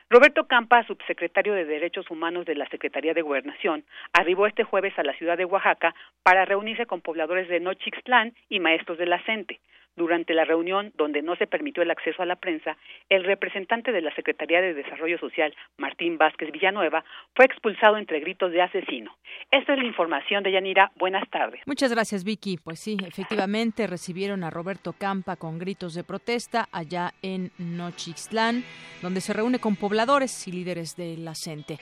Roberto 0.09 0.47
Campa, 0.47 0.85
subsecretario 0.85 1.53
de 1.55 1.65
Derechos 1.65 2.09
Humanos 2.13 2.47
de 2.47 2.55
la 2.55 2.69
Secretaría 2.69 3.13
de 3.13 3.23
Gobernación, 3.23 3.85
arribó 4.13 4.47
este 4.47 4.63
jueves 4.63 4.97
a 5.01 5.03
la 5.03 5.15
ciudad 5.15 5.37
de 5.37 5.45
Oaxaca 5.45 5.97
para 6.23 6.45
reunirse 6.45 6.87
con 6.87 7.01
pobladores 7.01 7.49
de 7.49 7.59
Nochixtlán 7.59 8.33
y 8.49 8.61
maestros 8.61 8.99
de 8.99 9.07
la 9.07 9.21
CENTE. 9.25 9.59
Durante 9.97 10.35
la 10.35 10.45
reunión, 10.45 10.93
donde 10.97 11.23
no 11.23 11.37
se 11.37 11.47
permitió 11.47 11.83
el 11.83 11.91
acceso 11.91 12.23
a 12.23 12.27
la 12.27 12.37
prensa, 12.37 12.77
el 13.09 13.25
representante 13.25 13.93
de 13.93 14.03
la 14.03 14.15
Secretaría 14.15 14.61
de 14.61 14.75
Desarrollo 14.75 15.19
Social, 15.19 15.55
Martín 15.79 16.19
Vázquez 16.19 16.53
Villanueva, 16.53 17.05
fue 17.35 17.47
expulsado 17.47 17.97
entre 17.97 18.21
gritos 18.21 18.53
de 18.53 18.63
asesino. 18.63 19.17
Esta 19.51 19.73
es 19.73 19.79
la 19.79 19.87
información 19.87 20.43
de 20.43 20.53
Yanira. 20.53 20.93
Buenas 20.97 21.29
tardes. 21.31 21.61
Muchas 21.67 21.91
gracias, 21.91 22.25
Vicky. 22.25 22.59
Pues 22.63 22.81
sí, 22.81 22.97
efectivamente 23.07 23.87
recibieron 23.87 24.45
a 24.45 24.51
Roberto 24.51 24.93
Campa 24.93 25.37
con 25.37 25.59
gritos 25.59 25.95
de 25.95 26.05
protesta 26.05 26.69
allá 26.73 27.13
en 27.23 27.51
Nochixtlán, 27.59 28.65
donde 29.03 29.21
se 29.21 29.33
reúne 29.33 29.59
con 29.59 29.77
pobladores 29.77 30.47
y 30.47 30.53
líderes 30.53 30.97
de 30.97 31.17
la 31.17 31.35
CENTE. 31.35 31.79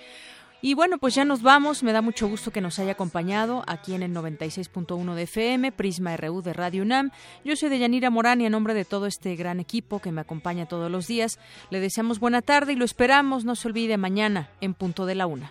Y 0.66 0.72
bueno, 0.72 0.96
pues 0.96 1.14
ya 1.14 1.26
nos 1.26 1.42
vamos. 1.42 1.82
Me 1.82 1.92
da 1.92 2.00
mucho 2.00 2.26
gusto 2.26 2.50
que 2.50 2.62
nos 2.62 2.78
haya 2.78 2.92
acompañado 2.92 3.64
aquí 3.66 3.92
en 3.92 4.02
el 4.02 4.14
96.1 4.14 5.12
de 5.12 5.22
FM, 5.24 5.72
Prisma 5.72 6.16
RU 6.16 6.40
de 6.40 6.54
Radio 6.54 6.80
UNAM. 6.80 7.10
Yo 7.44 7.54
soy 7.54 7.68
Deyanira 7.68 8.08
Morán 8.08 8.40
y 8.40 8.46
a 8.46 8.50
nombre 8.50 8.72
de 8.72 8.86
todo 8.86 9.04
este 9.04 9.36
gran 9.36 9.60
equipo 9.60 9.98
que 9.98 10.10
me 10.10 10.22
acompaña 10.22 10.64
todos 10.64 10.90
los 10.90 11.06
días, 11.06 11.38
le 11.68 11.80
deseamos 11.80 12.18
buena 12.18 12.40
tarde 12.40 12.72
y 12.72 12.76
lo 12.76 12.86
esperamos, 12.86 13.44
no 13.44 13.56
se 13.56 13.68
olvide, 13.68 13.98
mañana 13.98 14.48
en 14.62 14.72
punto 14.72 15.04
de 15.04 15.14
la 15.14 15.26
una. 15.26 15.50